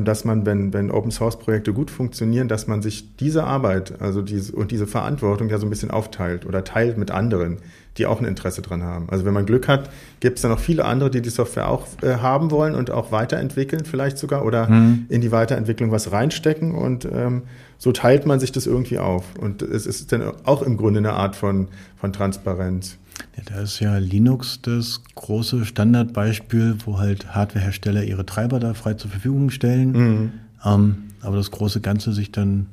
dass 0.00 0.24
man, 0.24 0.46
wenn, 0.46 0.72
wenn 0.72 0.90
Open 0.90 1.10
Source 1.10 1.38
Projekte 1.38 1.72
gut 1.72 1.90
funktionieren, 1.90 2.48
dass 2.48 2.66
man 2.66 2.82
sich 2.82 3.16
diese 3.16 3.44
Arbeit, 3.44 4.00
also 4.00 4.22
diese 4.22 4.54
und 4.54 4.70
diese 4.70 4.86
Verantwortung 4.86 5.48
ja 5.48 5.58
so 5.58 5.66
ein 5.66 5.70
bisschen 5.70 5.90
aufteilt 5.90 6.46
oder 6.46 6.64
teilt 6.64 6.98
mit 6.98 7.10
anderen, 7.10 7.58
die 7.96 8.06
auch 8.06 8.20
ein 8.20 8.26
Interesse 8.26 8.62
dran 8.62 8.82
haben. 8.82 9.08
Also 9.10 9.24
wenn 9.24 9.34
man 9.34 9.44
Glück 9.46 9.66
hat, 9.68 9.90
gibt 10.20 10.38
es 10.38 10.42
dann 10.42 10.50
noch 10.50 10.60
viele 10.60 10.84
andere, 10.84 11.10
die 11.10 11.20
die 11.20 11.30
Software 11.30 11.68
auch 11.68 11.86
äh, 12.02 12.16
haben 12.16 12.50
wollen 12.50 12.74
und 12.74 12.90
auch 12.90 13.10
weiterentwickeln 13.12 13.84
vielleicht 13.84 14.18
sogar 14.18 14.44
oder 14.44 14.68
Mhm. 14.68 15.06
in 15.08 15.20
die 15.20 15.32
Weiterentwicklung 15.32 15.90
was 15.90 16.12
reinstecken 16.12 16.74
und 16.74 17.06
ähm, 17.10 17.42
so 17.78 17.92
teilt 17.92 18.26
man 18.26 18.40
sich 18.40 18.52
das 18.52 18.66
irgendwie 18.66 18.98
auf. 18.98 19.24
Und 19.40 19.62
es 19.62 19.86
ist 19.86 20.12
dann 20.12 20.22
auch 20.44 20.62
im 20.62 20.76
Grunde 20.76 20.98
eine 20.98 21.12
Art 21.12 21.36
von, 21.36 21.68
von 21.96 22.12
Transparenz. 22.12 22.98
Ja, 23.36 23.42
da 23.46 23.60
ist 23.62 23.80
ja 23.80 23.98
Linux 23.98 24.60
das 24.62 25.02
große 25.14 25.64
Standardbeispiel, 25.64 26.76
wo 26.84 26.98
halt 26.98 27.34
Hardwarehersteller 27.34 28.04
ihre 28.04 28.24
Treiber 28.26 28.60
da 28.60 28.74
frei 28.74 28.94
zur 28.94 29.10
Verfügung 29.10 29.50
stellen, 29.50 29.92
Mhm. 29.92 30.32
ähm, 30.64 30.96
aber 31.20 31.36
das 31.36 31.50
große 31.50 31.80
Ganze 31.80 32.12
sich 32.12 32.30
dann 32.32 32.66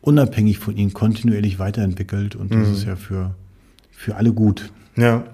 unabhängig 0.00 0.58
von 0.58 0.76
ihnen 0.76 0.92
kontinuierlich 0.92 1.58
weiterentwickelt 1.58 2.34
und 2.36 2.52
das 2.52 2.68
Mhm. 2.68 2.74
ist 2.74 2.84
ja 2.84 2.96
für, 2.96 3.34
für 3.90 4.16
alle 4.16 4.32
gut. 4.32 4.70
Ja. 4.96 5.24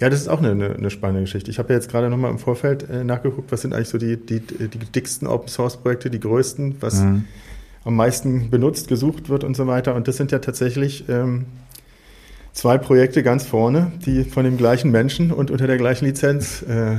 Ja, 0.00 0.10
das 0.10 0.20
ist 0.20 0.28
auch 0.28 0.42
eine, 0.42 0.50
eine, 0.74 0.90
spannende 0.90 1.20
Geschichte. 1.22 1.48
Ich 1.50 1.60
habe 1.60 1.68
ja 1.72 1.76
jetzt 1.76 1.88
gerade 1.88 2.10
nochmal 2.10 2.32
im 2.32 2.38
Vorfeld 2.40 2.88
äh, 2.90 3.04
nachgeguckt, 3.04 3.52
was 3.52 3.62
sind 3.62 3.72
eigentlich 3.72 3.88
so 3.88 3.98
die, 3.98 4.16
die, 4.16 4.40
die 4.40 4.68
dicksten 4.78 5.28
Open 5.28 5.46
Source 5.48 5.76
Projekte, 5.76 6.10
die 6.10 6.18
größten, 6.18 6.76
was 6.80 7.02
Mhm. 7.02 7.24
am 7.84 7.94
meisten 7.94 8.50
benutzt, 8.50 8.88
gesucht 8.88 9.28
wird 9.28 9.44
und 9.44 9.56
so 9.56 9.68
weiter. 9.68 9.94
Und 9.94 10.08
das 10.08 10.16
sind 10.16 10.32
ja 10.32 10.40
tatsächlich 10.40 11.08
ähm, 11.08 11.44
zwei 12.52 12.78
Projekte 12.78 13.22
ganz 13.22 13.44
vorne, 13.46 13.92
die 14.04 14.24
von 14.24 14.44
dem 14.44 14.56
gleichen 14.56 14.90
Menschen 14.90 15.30
und 15.30 15.50
unter 15.50 15.66
der 15.66 15.78
gleichen 15.78 16.04
Lizenz 16.06 16.62
äh, 16.62 16.98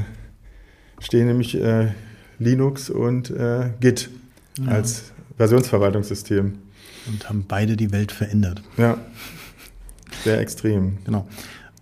stehen, 0.99 1.27
nämlich 1.27 1.55
äh, 1.59 1.89
Linux 2.39 2.89
und 2.89 3.29
äh, 3.31 3.71
Git 3.79 4.09
Ja. 4.59 4.71
als 4.71 5.11
Versionsverwaltungssystem. 5.37 6.53
Und 7.07 7.29
haben 7.29 7.45
beide 7.47 7.75
die 7.75 7.91
Welt 7.91 8.11
verändert. 8.11 8.61
Ja, 8.77 8.97
sehr 10.23 10.39
extrem. 10.39 10.99
Genau. 11.03 11.27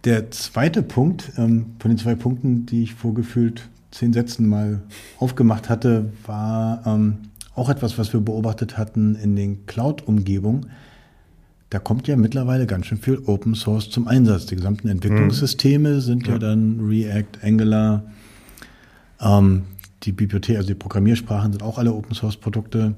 Der 0.04 0.32
zweite 0.32 0.82
Punkt 0.82 1.32
ähm, 1.38 1.76
von 1.80 1.92
den 1.92 1.98
zwei 2.00 2.16
Punkten, 2.16 2.66
die 2.66 2.84
ich 2.84 2.96
vorgefühlt 2.96 3.70
zehn 3.92 4.14
Sätzen 4.14 4.48
mal 4.48 4.82
aufgemacht 5.20 5.70
hatte, 5.70 6.12
war 6.26 6.82
ähm, 6.88 7.18
auch 7.54 7.70
etwas, 7.70 7.98
was 8.00 8.12
wir 8.14 8.22
beobachtet 8.22 8.78
hatten 8.78 9.16
in 9.16 9.36
den 9.36 9.66
Cloud-Umgebungen. 9.68 10.68
Da 11.72 11.80
kommt 11.80 12.08
ja 12.08 12.16
mittlerweile 12.18 12.68
ganz 12.68 12.86
schön 12.88 12.98
viel 13.00 13.20
Open 13.26 13.56
Source 13.56 13.90
zum 13.90 14.08
Einsatz. 14.08 14.46
Die 14.46 14.56
gesamten 14.58 14.88
Entwicklungssysteme 14.90 16.02
sind 16.02 16.28
ja. 16.28 16.34
Ja. 16.34 16.40
dann 16.40 16.82
React, 16.88 17.40
Angular, 17.44 18.04
ähm, 19.22 19.64
die 20.04 20.12
Bibliothek, 20.12 20.58
also 20.58 20.68
die 20.68 20.76
Programmiersprachen 20.76 21.54
sind 21.54 21.64
auch 21.64 21.78
alle 21.78 21.94
Open 21.94 22.14
Source 22.14 22.36
Produkte. 22.38 22.96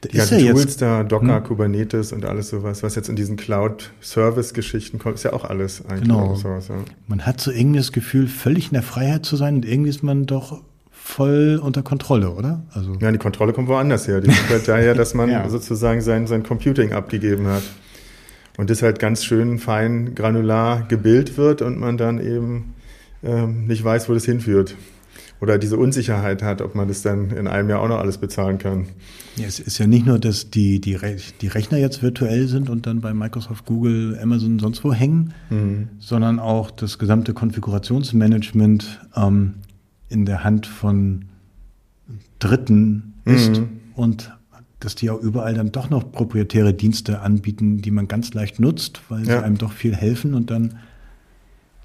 Da 0.00 0.08
Die 0.08 0.16
ja 0.16 0.24
jetzt- 0.24 0.50
Tools 0.50 0.76
da, 0.78 1.04
Docker, 1.04 1.36
Hm. 1.36 1.44
Kubernetes 1.44 2.12
und 2.12 2.24
alles 2.24 2.48
sowas, 2.48 2.82
was 2.82 2.94
jetzt 2.96 3.08
in 3.08 3.16
diesen 3.16 3.36
Cloud-Service-Geschichten 3.36 4.98
kommt, 4.98 5.16
ist 5.16 5.22
ja 5.24 5.32
auch 5.32 5.44
alles 5.44 5.84
eigentlich 5.84 6.02
Genau. 6.08 6.24
Open 6.24 6.36
Source. 6.36 6.68
Ja. 6.68 6.76
Man 7.06 7.26
hat 7.26 7.40
so 7.40 7.50
irgendwie 7.52 7.78
das 7.78 7.92
Gefühl, 7.92 8.26
völlig 8.28 8.66
in 8.68 8.72
der 8.72 8.82
Freiheit 8.82 9.26
zu 9.26 9.36
sein 9.36 9.56
und 9.56 9.64
irgendwie 9.66 9.90
ist 9.90 10.02
man 10.02 10.24
doch 10.26 10.62
voll 11.02 11.60
unter 11.62 11.82
Kontrolle, 11.82 12.30
oder? 12.30 12.62
Also 12.72 12.94
ja, 13.00 13.10
die 13.12 13.18
Kontrolle 13.18 13.52
kommt 13.52 13.68
woanders 13.68 14.06
her. 14.08 14.20
Die 14.20 14.28
kommt 14.28 14.48
halt 14.50 14.68
daher, 14.68 14.94
dass 14.94 15.14
man 15.14 15.28
Ja. 15.30 15.48
sozusagen 15.48 16.00
sein, 16.00 16.26
sein 16.26 16.42
Computing 16.42 16.92
abgegeben 16.92 17.46
hat. 17.48 17.62
Und 18.58 18.70
das 18.70 18.82
halt 18.82 18.98
ganz 18.98 19.24
schön 19.24 19.58
fein 19.58 20.14
granular 20.14 20.82
gebildet 20.86 21.36
wird 21.38 21.62
und 21.62 21.78
man 21.80 21.96
dann 21.96 22.18
eben 22.20 22.74
ähm, 23.24 23.66
nicht 23.66 23.82
weiß, 23.82 24.08
wo 24.08 24.14
das 24.14 24.24
hinführt. 24.24 24.74
Oder 25.40 25.58
diese 25.58 25.76
Unsicherheit 25.76 26.42
hat, 26.42 26.62
ob 26.62 26.74
man 26.76 26.86
das 26.86 27.02
dann 27.02 27.30
in 27.30 27.48
einem 27.48 27.68
Jahr 27.68 27.80
auch 27.80 27.88
noch 27.88 27.98
alles 27.98 28.18
bezahlen 28.18 28.58
kann. 28.58 28.86
ja, 29.36 29.46
es 29.46 29.58
ist 29.58 29.78
ja 29.78 29.86
nicht 29.88 30.06
nur, 30.06 30.20
dass 30.20 30.50
die, 30.50 30.80
die, 30.80 30.94
Re 30.94 31.16
die 31.40 31.48
Rechner 31.48 31.78
jetzt 31.78 32.00
virtuell 32.02 32.46
sind 32.46 32.70
und 32.70 32.86
dann 32.86 33.00
bei 33.00 33.12
Microsoft, 33.12 33.64
Google, 33.66 34.16
Amazon 34.22 34.60
sonst 34.60 34.84
wo 34.84 34.92
hängen, 34.92 35.34
Mhm. 35.50 35.88
sondern 35.98 36.38
auch 36.38 36.70
das 36.70 36.98
gesamte 36.98 37.32
Konfigurationsmanagement 37.34 39.00
ähm, 39.16 39.54
in 40.12 40.24
der 40.26 40.44
Hand 40.44 40.66
von 40.66 41.24
Dritten 42.38 43.14
ist 43.24 43.60
Mhm. 43.60 43.68
und 43.94 44.32
dass 44.80 44.94
die 44.96 45.10
auch 45.10 45.20
überall 45.20 45.54
dann 45.54 45.70
doch 45.70 45.90
noch 45.90 46.10
proprietäre 46.10 46.74
Dienste 46.74 47.20
anbieten, 47.20 47.82
die 47.82 47.92
man 47.92 48.08
ganz 48.08 48.34
leicht 48.34 48.58
nutzt, 48.58 49.00
weil 49.08 49.24
sie 49.24 49.30
Ja. 49.30 49.42
einem 49.42 49.56
doch 49.58 49.70
viel 49.72 49.94
helfen 49.94 50.34
und 50.34 50.50
dann, 50.50 50.74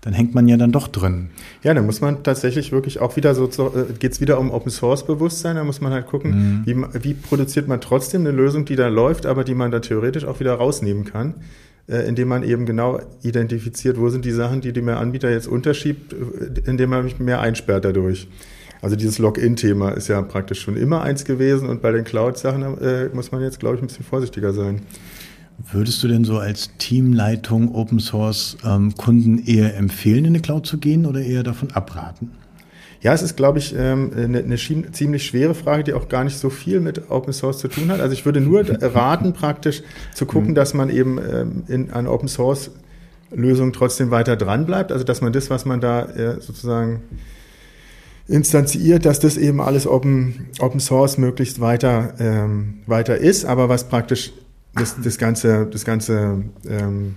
dann 0.01 0.13
hängt 0.13 0.33
man 0.33 0.47
ja 0.47 0.57
dann 0.57 0.71
doch 0.71 0.87
drin. 0.87 1.29
Ja, 1.61 1.75
da 1.75 1.83
muss 1.83 2.01
man 2.01 2.23
tatsächlich 2.23 2.71
wirklich 2.71 2.99
auch 2.99 3.15
wieder 3.15 3.35
so, 3.35 3.45
äh, 3.45 3.93
geht's 3.99 4.19
wieder 4.19 4.39
um 4.39 4.49
Open 4.49 4.71
Source 4.71 5.05
Bewusstsein, 5.05 5.57
da 5.57 5.63
muss 5.63 5.79
man 5.79 5.91
halt 5.91 6.07
gucken, 6.07 6.63
Mhm. 6.65 6.65
wie, 6.65 7.03
wie 7.03 7.13
produziert 7.13 7.67
man 7.67 7.81
trotzdem 7.81 8.21
eine 8.21 8.31
Lösung, 8.31 8.65
die 8.65 8.75
da 8.75 8.87
läuft, 8.87 9.27
aber 9.27 9.43
die 9.43 9.53
man 9.53 9.69
da 9.69 9.79
theoretisch 9.79 10.25
auch 10.25 10.39
wieder 10.39 10.55
rausnehmen 10.55 11.03
kann, 11.05 11.35
indem 11.87 12.27
man 12.27 12.43
eben 12.43 12.65
genau 12.65 12.99
identifiziert, 13.23 13.97
wo 13.97 14.09
sind 14.09 14.25
die 14.25 14.31
Sachen, 14.31 14.61
die, 14.61 14.81
mir 14.81 14.97
Anbieter 14.97 15.31
jetzt 15.31 15.47
unterschiebt, 15.47 16.13
äh, 16.13 16.69
indem 16.69 16.89
man 16.89 17.03
mich 17.03 17.19
mehr 17.19 17.39
einsperrt 17.39 17.85
dadurch. 17.85 18.27
Also 18.81 18.95
dieses 18.95 19.17
Login-Thema 19.17 19.91
ist 19.91 20.07
ja 20.07 20.21
praktisch 20.21 20.61
schon 20.61 20.77
immer 20.77 21.01
eins 21.01 21.25
gewesen 21.25 21.69
und 21.69 21.81
bei 21.81 21.91
den 21.91 22.03
Cloud-Sachen 22.03 22.77
äh, 22.79 23.09
muss 23.13 23.31
man 23.31 23.41
jetzt, 23.41 23.59
glaube 23.59 23.75
ich, 23.75 23.81
ein 23.81 23.87
bisschen 23.87 24.05
vorsichtiger 24.05 24.53
sein. 24.53 24.81
Würdest 25.71 26.03
du 26.03 26.07
denn 26.07 26.23
so 26.23 26.37
als 26.37 26.77
Teamleitung 26.77 27.73
Open 27.73 27.99
Source 27.99 28.57
ähm, 28.63 28.93
Kunden 28.95 29.39
eher 29.39 29.75
empfehlen, 29.75 30.25
in 30.25 30.35
die 30.35 30.39
Cloud 30.39 30.67
zu 30.67 30.77
gehen 30.77 31.07
oder 31.07 31.21
eher 31.21 31.41
davon 31.41 31.71
abraten? 31.71 32.31
Ja, 33.01 33.13
es 33.13 33.21
ist, 33.21 33.37
glaube 33.37 33.59
ich, 33.59 33.75
ähm, 33.77 34.11
eine, 34.15 34.39
eine 34.39 34.57
ziemlich 34.57 35.25
schwere 35.25 35.53
Frage, 35.53 35.83
die 35.83 35.93
auch 35.93 36.09
gar 36.09 36.23
nicht 36.23 36.37
so 36.37 36.49
viel 36.49 36.79
mit 36.79 37.09
Open 37.11 37.31
Source 37.33 37.59
zu 37.59 37.67
tun 37.67 37.91
hat. 37.91 37.99
Also 37.99 38.13
ich 38.13 38.25
würde 38.25 38.41
nur 38.41 38.63
raten, 38.81 39.33
praktisch 39.33 39.83
zu 40.13 40.25
gucken, 40.25 40.55
dass 40.55 40.73
man 40.73 40.89
eben 40.89 41.19
ähm, 41.19 41.63
in 41.67 41.91
einer 41.91 42.11
Open 42.11 42.27
Source 42.27 42.71
Lösung 43.31 43.73
trotzdem 43.73 44.09
weiter 44.09 44.35
dran 44.35 44.65
bleibt. 44.65 44.91
Also 44.91 45.03
dass 45.03 45.21
man 45.21 45.33
das, 45.33 45.49
was 45.49 45.65
man 45.65 45.81
da 45.81 46.05
äh, 46.05 46.41
sozusagen 46.41 47.01
instanziert, 48.27 49.05
dass 49.05 49.19
das 49.19 49.37
eben 49.37 49.61
alles 49.61 49.87
Open, 49.87 50.47
Open 50.59 50.79
Source 50.79 51.17
möglichst 51.17 51.59
weiter, 51.61 52.13
ähm, 52.19 52.79
weiter 52.85 53.17
ist, 53.17 53.45
aber 53.45 53.69
was 53.69 53.87
praktisch 53.87 54.33
das, 54.75 54.95
das 55.01 55.17
ganze, 55.17 55.65
das 55.65 55.85
ganze, 55.85 56.43
ähm, 56.67 57.15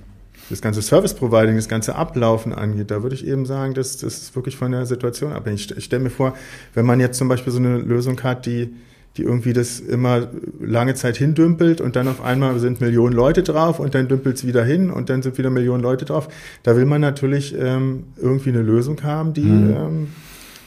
das 0.50 0.60
ganze 0.60 0.82
Service 0.82 1.14
Providing, 1.14 1.56
das 1.56 1.68
ganze 1.68 1.94
Ablaufen 1.94 2.52
angeht, 2.52 2.90
da 2.90 3.02
würde 3.02 3.14
ich 3.14 3.26
eben 3.26 3.46
sagen, 3.46 3.74
das, 3.74 3.96
das 3.96 4.22
ist 4.22 4.36
wirklich 4.36 4.56
von 4.56 4.72
der 4.72 4.84
Situation 4.84 5.32
abhängig. 5.32 5.70
Ich, 5.76 5.84
stelle 5.84 6.02
mir 6.02 6.10
vor, 6.10 6.34
wenn 6.74 6.84
man 6.84 7.00
jetzt 7.00 7.16
zum 7.18 7.28
Beispiel 7.28 7.52
so 7.52 7.58
eine 7.58 7.78
Lösung 7.78 8.20
hat, 8.22 8.46
die 8.46 8.74
die 9.16 9.22
irgendwie 9.22 9.52
das 9.52 9.80
immer 9.80 10.28
lange 10.60 10.94
Zeit 10.94 11.16
hindümpelt 11.16 11.80
und 11.80 11.96
dann 11.96 12.06
auf 12.06 12.22
einmal 12.22 12.58
sind 12.60 12.80
Millionen 12.80 13.12
Leute 13.12 13.42
drauf 13.42 13.80
und 13.80 13.94
dann 13.94 14.06
dümpelt 14.06 14.36
es 14.36 14.46
wieder 14.46 14.64
hin 14.64 14.90
und 14.90 15.10
dann 15.10 15.20
sind 15.22 15.36
wieder 15.36 15.50
Millionen 15.50 15.82
Leute 15.82 16.04
drauf. 16.04 16.28
Da 16.62 16.76
will 16.76 16.84
man 16.84 17.00
natürlich 17.00 17.52
ähm, 17.58 18.04
irgendwie 18.16 18.50
eine 18.50 18.62
Lösung 18.62 19.02
haben, 19.02 19.34
die, 19.34 19.42
mhm. 19.42 19.70
ähm, 19.70 20.08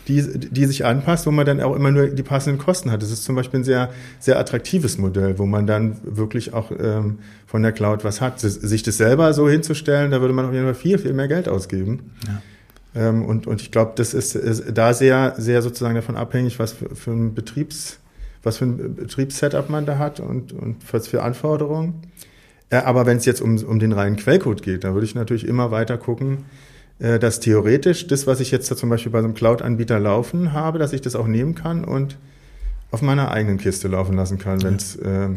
die, 0.07 0.21
die 0.21 0.65
sich 0.65 0.85
anpasst, 0.85 1.25
wo 1.25 1.31
man 1.31 1.45
dann 1.45 1.61
auch 1.61 1.75
immer 1.75 1.91
nur 1.91 2.07
die 2.07 2.23
passenden 2.23 2.59
Kosten 2.59 2.91
hat. 2.91 3.01
Das 3.01 3.11
ist 3.11 3.23
zum 3.23 3.35
Beispiel 3.35 3.61
ein 3.61 3.63
sehr, 3.63 3.89
sehr 4.19 4.37
attraktives 4.39 4.97
Modell, 4.97 5.39
wo 5.39 5.45
man 5.45 5.67
dann 5.67 5.97
wirklich 6.03 6.53
auch 6.53 6.71
ähm, 6.71 7.19
von 7.45 7.61
der 7.63 7.71
Cloud 7.71 8.03
was 8.03 8.21
hat. 8.21 8.39
Sich 8.39 8.83
das 8.83 8.97
selber 8.97 9.33
so 9.33 9.49
hinzustellen, 9.49 10.11
da 10.11 10.21
würde 10.21 10.33
man 10.33 10.45
auf 10.45 10.53
jeden 10.53 10.65
Fall 10.65 10.75
viel, 10.75 10.97
viel 10.97 11.13
mehr 11.13 11.27
Geld 11.27 11.47
ausgeben. 11.47 12.11
Ja. 12.27 13.09
Ähm, 13.09 13.25
und, 13.25 13.47
und 13.47 13.61
ich 13.61 13.71
glaube, 13.71 13.93
das 13.95 14.13
ist, 14.13 14.35
ist 14.35 14.63
da 14.73 14.93
sehr, 14.93 15.35
sehr 15.37 15.61
sozusagen 15.61 15.95
davon 15.95 16.15
abhängig, 16.15 16.59
was 16.59 16.73
für, 16.73 16.95
für 16.95 17.11
ein 17.11 17.33
Betriebs 17.33 17.99
was 18.43 18.57
für 18.57 18.65
ein 18.65 18.95
Betriebssetup 18.95 19.69
man 19.69 19.85
da 19.85 19.97
hat 19.97 20.19
und, 20.19 20.51
und 20.51 20.75
was 20.91 21.07
für 21.07 21.23
Anforderungen. 21.23 22.01
Äh, 22.69 22.77
aber 22.77 23.05
wenn 23.05 23.17
es 23.17 23.25
jetzt 23.25 23.41
um, 23.41 23.57
um 23.63 23.79
den 23.79 23.93
reinen 23.93 24.17
Quellcode 24.17 24.61
geht, 24.61 24.83
dann 24.83 24.93
würde 24.93 25.05
ich 25.05 25.15
natürlich 25.15 25.47
immer 25.47 25.71
weiter 25.71 25.97
gucken, 25.97 26.45
dass 26.99 27.39
theoretisch 27.39 28.07
das, 28.07 28.27
was 28.27 28.39
ich 28.39 28.51
jetzt 28.51 28.69
da 28.69 28.75
zum 28.75 28.89
Beispiel 28.89 29.11
bei 29.11 29.19
so 29.19 29.25
einem 29.25 29.33
Cloud-Anbieter 29.33 29.99
laufen 29.99 30.53
habe, 30.53 30.79
dass 30.79 30.93
ich 30.93 31.01
das 31.01 31.15
auch 31.15 31.27
nehmen 31.27 31.55
kann 31.55 31.83
und 31.83 32.17
auf 32.91 33.01
meiner 33.01 33.31
eigenen 33.31 33.57
Kiste 33.57 33.87
laufen 33.87 34.15
lassen 34.15 34.37
kann, 34.37 34.61
wenn 34.61 34.75
es 34.75 34.97
ja. 35.03 35.25
äh, 35.25 35.29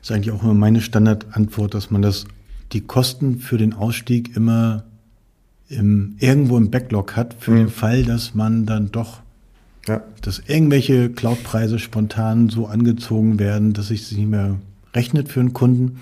ist 0.00 0.12
eigentlich 0.12 0.30
auch 0.30 0.42
immer 0.42 0.54
meine 0.54 0.80
Standardantwort, 0.80 1.74
dass 1.74 1.90
man 1.90 2.02
das 2.02 2.26
die 2.72 2.80
Kosten 2.80 3.38
für 3.38 3.58
den 3.58 3.74
Ausstieg 3.74 4.36
immer 4.36 4.84
im, 5.68 6.16
irgendwo 6.18 6.56
im 6.56 6.70
Backlog 6.70 7.16
hat, 7.16 7.34
für 7.38 7.50
mhm. 7.50 7.56
den 7.56 7.68
Fall, 7.68 8.04
dass 8.04 8.34
man 8.34 8.66
dann 8.66 8.92
doch 8.92 9.20
ja. 9.88 10.02
Dass 10.20 10.42
irgendwelche 10.46 11.10
Cloud-Preise 11.10 11.78
spontan 11.78 12.48
so 12.48 12.66
angezogen 12.66 13.38
werden, 13.38 13.72
dass 13.72 13.88
sich 13.88 14.10
nicht 14.12 14.28
mehr 14.28 14.56
rechnet 14.94 15.28
für 15.28 15.40
einen 15.40 15.52
Kunden. 15.52 16.00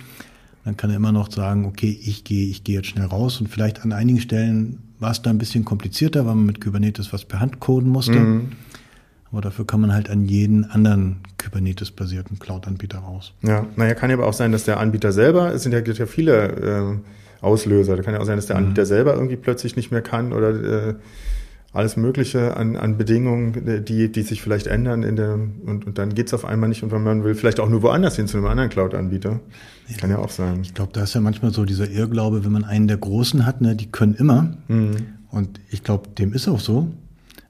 Dann 0.65 0.77
kann 0.77 0.91
er 0.91 0.97
immer 0.97 1.13
noch 1.13 1.31
sagen, 1.31 1.67
okay, 1.67 1.99
ich 2.03 2.25
gehe, 2.25 2.47
ich 2.49 2.65
gehe 2.65 2.77
jetzt 2.77 2.89
schnell 2.89 3.07
raus. 3.07 3.41
Und 3.41 3.49
vielleicht 3.49 3.83
an 3.83 3.93
einigen 3.93 4.21
Stellen 4.21 4.79
war 4.99 5.11
es 5.11 5.21
da 5.21 5.31
ein 5.31 5.39
bisschen 5.39 5.65
komplizierter, 5.65 6.27
weil 6.27 6.35
man 6.35 6.47
mit 6.47 6.63
Kubernetes 6.63 7.13
was 7.13 7.25
per 7.25 7.41
Hand 7.41 7.61
coden 7.61 7.91
musste. 7.91 8.19
Mhm. 8.19 8.53
Aber 9.31 9.41
dafür 9.41 9.67
kann 9.67 9.81
man 9.81 9.93
halt 9.93 10.09
an 10.11 10.25
jeden 10.25 10.65
anderen 10.65 11.17
Kubernetes-basierten 11.43 12.39
Cloud-Anbieter 12.39 12.99
raus. 12.99 13.35
Ja, 13.43 13.67
naja, 13.77 13.95
kann 13.95 14.09
ja 14.09 14.17
aber 14.17 14.27
auch 14.27 14.33
sein, 14.33 14.53
dass 14.53 14.65
der 14.65 14.79
Anbieter 14.79 15.13
selber, 15.13 15.53
es 15.53 15.65
sind 15.65 15.73
ja, 15.73 15.81
gibt 15.81 15.99
ja 15.99 16.07
viele 16.07 17.03
äh, 17.43 17.45
Auslöser. 17.45 17.97
Da 17.97 18.03
kann 18.03 18.15
ja 18.15 18.21
auch 18.21 18.25
sein, 18.25 18.37
dass 18.37 18.47
der 18.47 18.57
mhm. 18.57 18.63
Anbieter 18.63 18.83
mhm. 18.83 18.89
selber 18.89 19.15
irgendwie 19.15 19.37
plötzlich 19.37 19.77
nicht 19.77 19.91
mehr 19.91 20.03
kann 20.03 20.33
oder 20.33 20.89
äh, 20.89 20.95
alles 21.75 21.97
Mögliche 21.97 22.57
an, 22.57 22.77
an 22.77 22.97
Bedingungen, 22.97 23.85
die, 23.85 24.11
die 24.11 24.23
sich 24.23 24.41
vielleicht 24.41 24.69
ändern 24.69 25.03
in 25.03 25.17
der, 25.17 25.35
und, 25.35 25.87
und 25.87 25.99
dann 25.99 26.15
geht's 26.15 26.33
auf 26.33 26.45
einmal 26.45 26.69
nicht 26.69 26.85
und 26.85 26.93
wenn 26.93 27.03
man 27.03 27.25
will, 27.25 27.35
vielleicht 27.35 27.59
auch 27.59 27.69
nur 27.69 27.83
woanders 27.83 28.15
hin 28.15 28.29
zu 28.29 28.37
einem 28.37 28.47
anderen 28.47 28.71
Cloud-Anbieter. 28.71 29.41
Ja. 29.89 29.97
Kann 29.97 30.11
ja 30.11 30.19
auch 30.19 30.31
sein. 30.31 30.61
Ich 30.63 30.73
glaube, 30.73 30.93
da 30.93 31.03
ist 31.03 31.15
ja 31.15 31.21
manchmal 31.21 31.53
so 31.53 31.65
dieser 31.65 31.91
Irrglaube, 31.91 32.45
wenn 32.45 32.53
man 32.53 32.65
einen 32.65 32.87
der 32.87 32.97
Großen 32.97 33.45
hat, 33.45 33.61
ne, 33.61 33.75
die 33.75 33.91
können 33.91 34.15
immer. 34.15 34.57
Mhm. 34.69 34.97
Und 35.31 35.61
ich 35.69 35.83
glaube, 35.83 36.09
dem 36.11 36.33
ist 36.33 36.47
auch 36.47 36.61
so. 36.61 36.89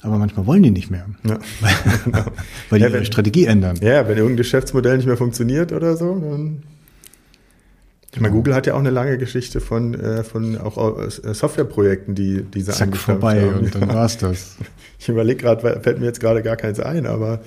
Aber 0.00 0.18
manchmal 0.18 0.46
wollen 0.46 0.62
die 0.62 0.70
nicht 0.70 0.90
mehr. 0.90 1.06
Ja. 1.22 1.38
Weil, 1.60 1.72
weil 2.70 2.78
die 2.78 2.84
ja, 2.84 2.92
wenn, 2.92 3.00
ihre 3.00 3.04
Strategie 3.04 3.44
ändern. 3.44 3.76
Ja, 3.82 4.08
wenn 4.08 4.16
irgendein 4.16 4.38
Geschäftsmodell 4.38 4.96
nicht 4.96 5.06
mehr 5.06 5.16
funktioniert 5.16 5.72
oder 5.72 5.96
so, 5.96 6.18
dann 6.18 6.62
ich 8.14 8.20
meine, 8.20 8.32
Google 8.32 8.54
hat 8.54 8.66
ja 8.66 8.74
auch 8.74 8.78
eine 8.78 8.90
lange 8.90 9.18
Geschichte 9.18 9.60
von, 9.60 9.94
äh, 9.94 10.22
von 10.22 10.56
auch 10.56 10.98
äh, 10.98 11.34
Softwareprojekten, 11.34 12.14
die 12.14 12.42
diese 12.42 12.70
Zack, 12.70 12.96
vorbei 12.96 13.42
haben. 13.42 13.64
und 13.64 13.74
dann 13.74 13.88
war's 13.88 14.18
das. 14.18 14.56
Ich 14.96 15.08
überlege 15.10 15.42
gerade, 15.42 15.80
fällt 15.82 15.98
mir 15.98 16.06
jetzt 16.06 16.20
gerade 16.20 16.42
gar 16.42 16.56
keins 16.56 16.80
ein, 16.80 17.04
aber 17.04 17.40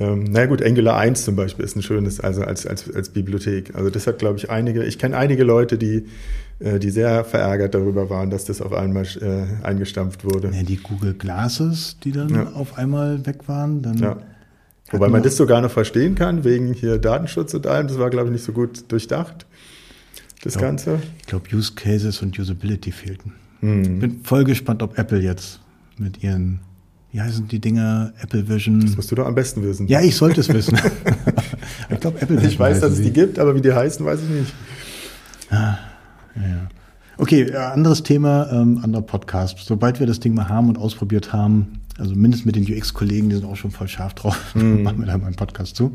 ähm, 0.00 0.24
naja 0.24 0.46
gut, 0.46 0.62
Angular 0.62 0.98
1 0.98 1.24
zum 1.24 1.34
Beispiel 1.34 1.64
ist 1.64 1.76
ein 1.76 1.82
schönes, 1.82 2.20
also 2.20 2.42
als, 2.42 2.66
als, 2.66 2.94
als 2.94 3.08
Bibliothek. 3.08 3.74
Also 3.74 3.88
das 3.88 4.06
hat, 4.06 4.18
glaube 4.18 4.36
ich, 4.36 4.50
einige, 4.50 4.84
ich 4.84 4.98
kenne 4.98 5.16
einige 5.16 5.44
Leute, 5.44 5.78
die, 5.78 6.08
äh, 6.58 6.78
die 6.78 6.90
sehr 6.90 7.24
verärgert 7.24 7.74
darüber 7.74 8.10
waren, 8.10 8.28
dass 8.28 8.44
das 8.44 8.60
auf 8.60 8.74
einmal 8.74 9.06
äh, 9.22 9.64
eingestampft 9.64 10.24
wurde. 10.24 10.50
Ja, 10.52 10.62
die 10.62 10.76
Google 10.76 11.14
Glasses, 11.14 11.96
die 12.04 12.12
dann 12.12 12.28
ja. 12.28 12.52
auf 12.52 12.76
einmal 12.76 13.24
weg 13.24 13.46
waren, 13.46 13.80
dann. 13.80 13.96
Ja. 13.98 14.16
Wobei 14.90 15.08
man 15.08 15.22
das 15.22 15.36
sogar 15.36 15.62
noch 15.62 15.70
verstehen 15.70 16.16
kann, 16.16 16.42
wegen 16.44 16.74
hier 16.74 16.98
Datenschutz 16.98 17.54
und 17.54 17.66
allem, 17.66 17.86
das 17.86 17.98
war, 17.98 18.10
glaube 18.10 18.26
ich, 18.26 18.32
nicht 18.32 18.44
so 18.44 18.52
gut 18.52 18.90
durchdacht 18.90 19.46
das 20.42 20.54
glaub, 20.54 20.62
Ganze? 20.62 20.98
Ich 21.20 21.26
glaube, 21.26 21.54
Use 21.54 21.72
Cases 21.74 22.22
und 22.22 22.38
Usability 22.38 22.92
fehlten. 22.92 23.32
Hm. 23.60 23.98
Bin 23.98 24.20
voll 24.24 24.44
gespannt, 24.44 24.82
ob 24.82 24.98
Apple 24.98 25.20
jetzt 25.20 25.60
mit 25.98 26.22
ihren, 26.22 26.60
wie 27.12 27.20
heißen 27.20 27.46
die 27.48 27.58
Dinger, 27.58 28.12
Apple 28.22 28.48
Vision. 28.48 28.80
Das 28.80 28.96
musst 28.96 29.10
du 29.10 29.16
doch 29.16 29.26
am 29.26 29.34
besten 29.34 29.62
wissen. 29.62 29.86
Ja, 29.86 30.00
ich 30.00 30.16
sollte 30.16 30.40
es 30.40 30.48
wissen. 30.48 30.78
ich 31.90 32.00
glaube, 32.00 32.20
Apple 32.20 32.36
Vision. 32.36 32.52
Ich 32.52 32.58
weiß, 32.58 32.80
dass 32.80 32.92
es 32.92 33.02
die 33.02 33.12
gibt, 33.12 33.38
aber 33.38 33.54
wie 33.54 33.60
die 33.60 33.72
heißen, 33.72 34.04
weiß 34.04 34.20
ich 34.22 34.28
nicht. 34.30 34.54
Ah, 35.50 35.78
ja. 36.36 36.68
Okay, 37.18 37.42
äh, 37.42 37.56
anderes 37.56 38.02
Thema, 38.02 38.50
ähm, 38.50 38.80
anderer 38.82 39.02
Podcast. 39.02 39.58
Sobald 39.58 40.00
wir 40.00 40.06
das 40.06 40.20
Ding 40.20 40.32
mal 40.32 40.48
haben 40.48 40.70
und 40.70 40.78
ausprobiert 40.78 41.34
haben, 41.34 41.80
also 41.98 42.14
mindestens 42.14 42.46
mit 42.46 42.56
den 42.56 42.64
UX-Kollegen, 42.64 43.28
die 43.28 43.36
sind 43.36 43.44
auch 43.44 43.56
schon 43.56 43.70
voll 43.70 43.88
scharf 43.88 44.14
drauf, 44.14 44.54
mm. 44.54 44.82
machen 44.82 45.00
wir 45.00 45.06
da 45.06 45.18
mal 45.18 45.26
einen 45.26 45.36
Podcast 45.36 45.76
zu. 45.76 45.94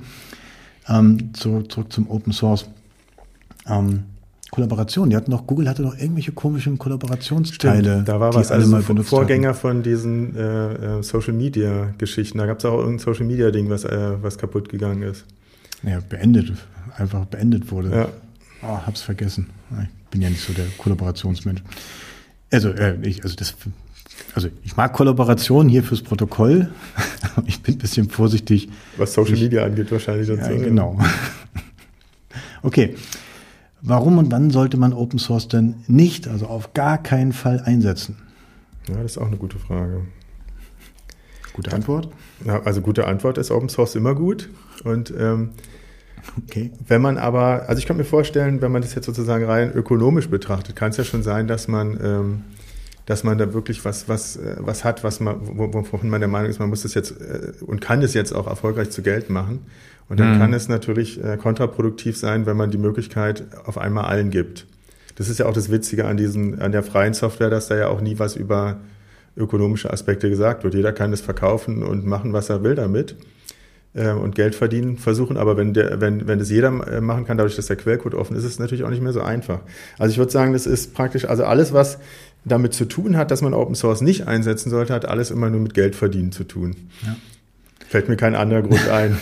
Ähm, 0.88 1.34
zu, 1.34 1.63
zurück 1.63 1.91
zum 1.91 2.12
Open 2.12 2.31
Source. 2.31 2.67
Ähm, 3.65 4.03
Kollaboration. 4.55 5.09
Die 5.09 5.17
hatten 5.17 5.31
noch, 5.31 5.45
Google 5.47 5.67
hatte 5.67 5.81
noch 5.81 5.97
irgendwelche 5.97 6.31
komischen 6.31 6.77
Kollaborationsteile. 6.77 7.91
Stimmt, 7.91 8.07
da 8.07 8.21
war 8.21 8.33
was, 8.33 8.51
alle 8.51 8.61
also 8.61 8.71
mal 8.71 8.81
benutzt 8.81 9.09
Vorgänger 9.09 9.49
hatten. 9.49 9.59
von 9.59 9.83
diesen 9.83 10.33
äh, 10.37 10.99
äh, 10.99 11.03
Social 11.03 11.33
Media 11.33 11.93
Geschichten. 11.97 12.37
Da 12.37 12.45
gab 12.45 12.59
es 12.59 12.65
auch 12.65 12.77
irgendein 12.77 12.99
Social 12.99 13.25
Media 13.25 13.51
Ding, 13.51 13.69
was, 13.69 13.83
äh, 13.83 14.11
was 14.21 14.37
kaputt 14.37 14.69
gegangen 14.69 15.03
ist. 15.03 15.25
Ja, 15.83 15.99
beendet, 16.07 16.53
einfach 16.97 17.25
beendet 17.25 17.69
wurde. 17.69 17.91
Ja. 17.91 18.07
Oh, 18.63 18.79
hab's 18.85 19.01
vergessen. 19.01 19.49
Ich 19.83 20.09
bin 20.09 20.21
ja 20.21 20.29
nicht 20.29 20.41
so 20.41 20.53
der 20.53 20.65
Kollaborationsmensch. 20.77 21.61
Also, 22.49 22.69
äh, 22.69 22.95
ich, 23.01 23.23
also 23.23 23.35
das, 23.35 23.55
also 24.33 24.47
ich 24.63 24.77
mag 24.77 24.93
Kollaboration 24.93 25.67
hier 25.67 25.83
fürs 25.83 26.01
Protokoll. 26.01 26.69
ich 27.45 27.61
bin 27.61 27.75
ein 27.75 27.79
bisschen 27.79 28.09
vorsichtig. 28.09 28.69
Was 28.95 29.13
Social 29.13 29.33
ich, 29.33 29.41
Media 29.41 29.65
angeht, 29.65 29.91
wahrscheinlich. 29.91 30.29
Ja, 30.29 30.47
genau. 30.47 30.97
okay. 32.63 32.95
Warum 33.88 34.17
und 34.17 34.32
wann 34.32 34.50
sollte 34.50 34.78
man 34.78 34.93
Open 34.93 35.19
Source 35.19 35.48
denn 35.48 35.76
nicht, 35.88 36.28
also 36.28 36.48
auf 36.48 36.74
gar 36.74 36.98
keinen 36.98 37.34
Fall 37.34 37.62
einsetzen? 37.63 38.17
Ja, 38.88 38.95
das 38.95 39.12
ist 39.12 39.17
auch 39.19 39.28
eine 39.28 39.38
gute 39.38 39.60
Frage. 39.60 40.02
Gute 41.54 41.71
Antwort? 41.71 42.10
Ja, 42.43 42.63
also 42.63 42.82
gute 42.82 43.06
Antwort 43.06 43.38
ist 43.38 43.52
Open 43.52 43.69
Source 43.69 43.93
immer 43.93 44.15
gut. 44.15 44.50
Und 44.84 45.13
ähm, 45.15 45.52
okay. 46.43 46.71
wenn 46.88 47.00
man 47.00 47.19
aber, 47.19 47.69
also 47.69 47.78
ich 47.78 47.86
kann 47.86 47.98
mir 47.98 48.06
vorstellen, 48.06 48.60
wenn 48.62 48.71
man 48.71 48.82
das 48.82 48.95
jetzt 48.95 49.06
sozusagen 49.06 49.45
rein 49.45 49.71
ökonomisch 49.71 50.30
betrachtet, 50.30 50.76
kann 50.76 50.89
es 50.89 50.98
ja 50.98 51.04
schon 51.04 51.21
sein, 51.21 51.48
dass 51.48 51.67
man 51.67 52.00
ähm, 52.04 52.41
dass 53.05 53.23
man 53.23 53.37
da 53.37 53.53
wirklich 53.53 53.85
was, 53.85 54.09
was, 54.09 54.37
äh, 54.37 54.55
was 54.59 54.83
hat, 54.83 55.03
was 55.03 55.19
man, 55.19 55.35
wovon 55.41 56.09
man 56.09 56.21
der 56.21 56.27
Meinung 56.27 56.49
ist, 56.49 56.59
man 56.59 56.69
muss 56.69 56.81
das 56.83 56.93
jetzt 56.93 57.11
äh, 57.11 57.51
und 57.65 57.81
kann 57.81 58.01
das 58.01 58.13
jetzt 58.13 58.33
auch 58.33 58.47
erfolgreich 58.47 58.89
zu 58.89 59.01
Geld 59.01 59.29
machen. 59.29 59.59
Und 60.07 60.19
dann 60.19 60.35
mhm. 60.35 60.39
kann 60.39 60.53
es 60.53 60.67
natürlich 60.67 61.23
äh, 61.23 61.37
kontraproduktiv 61.37 62.17
sein, 62.17 62.45
wenn 62.45 62.57
man 62.57 62.69
die 62.69 62.77
Möglichkeit 62.77 63.43
auf 63.65 63.77
einmal 63.77 64.05
allen 64.05 64.29
gibt. 64.29 64.67
Das 65.15 65.29
ist 65.29 65.39
ja 65.39 65.45
auch 65.45 65.53
das 65.53 65.71
Witzige 65.71 66.05
an 66.05 66.17
diesen, 66.17 66.61
an 66.61 66.71
der 66.71 66.83
freien 66.83 67.13
Software, 67.13 67.49
dass 67.49 67.67
da 67.67 67.77
ja 67.77 67.87
auch 67.87 68.01
nie 68.01 68.19
was 68.19 68.35
über 68.35 68.77
ökonomische 69.37 69.91
Aspekte 69.91 70.29
gesagt 70.29 70.63
wird. 70.63 70.73
Jeder 70.73 70.93
kann 70.93 71.11
es 71.13 71.21
verkaufen 71.21 71.83
und 71.83 72.05
machen, 72.05 72.33
was 72.33 72.49
er 72.49 72.63
will 72.63 72.75
damit 72.75 73.15
und 73.93 74.35
Geld 74.35 74.55
verdienen 74.55 74.97
versuchen. 74.97 75.37
Aber 75.37 75.55
wenn 75.55 75.73
der, 75.73 76.01
wenn, 76.01 76.27
wenn 76.27 76.37
das 76.37 76.49
jeder 76.49 76.69
machen 76.69 77.25
kann, 77.25 77.37
dadurch, 77.37 77.55
dass 77.55 77.67
der 77.67 77.77
Quellcode 77.77 78.13
offen 78.13 78.35
ist, 78.35 78.43
ist 78.43 78.51
es 78.51 78.59
natürlich 78.59 78.83
auch 78.83 78.89
nicht 78.89 79.01
mehr 79.01 79.13
so 79.13 79.21
einfach. 79.21 79.59
Also 79.97 80.11
ich 80.11 80.17
würde 80.17 80.33
sagen, 80.33 80.51
das 80.51 80.67
ist 80.67 80.93
praktisch, 80.93 81.23
also 81.23 81.45
alles, 81.45 81.71
was 81.71 81.97
damit 82.45 82.73
zu 82.73 82.86
tun 82.86 83.17
hat, 83.17 83.31
dass 83.31 83.41
man 83.41 83.53
Open 83.53 83.75
Source 83.75 84.01
nicht 84.01 84.27
einsetzen 84.27 84.69
sollte, 84.69 84.93
hat 84.93 85.05
alles 85.05 85.31
immer 85.31 85.49
nur 85.49 85.60
mit 85.60 85.73
Geld 85.73 85.95
verdienen 85.95 86.31
zu 86.31 86.43
tun. 86.43 86.75
Ja. 87.05 87.15
Fällt 87.88 88.08
mir 88.08 88.15
kein 88.15 88.36
anderer 88.36 88.62
Grund 88.62 88.88
ein. 88.88 89.17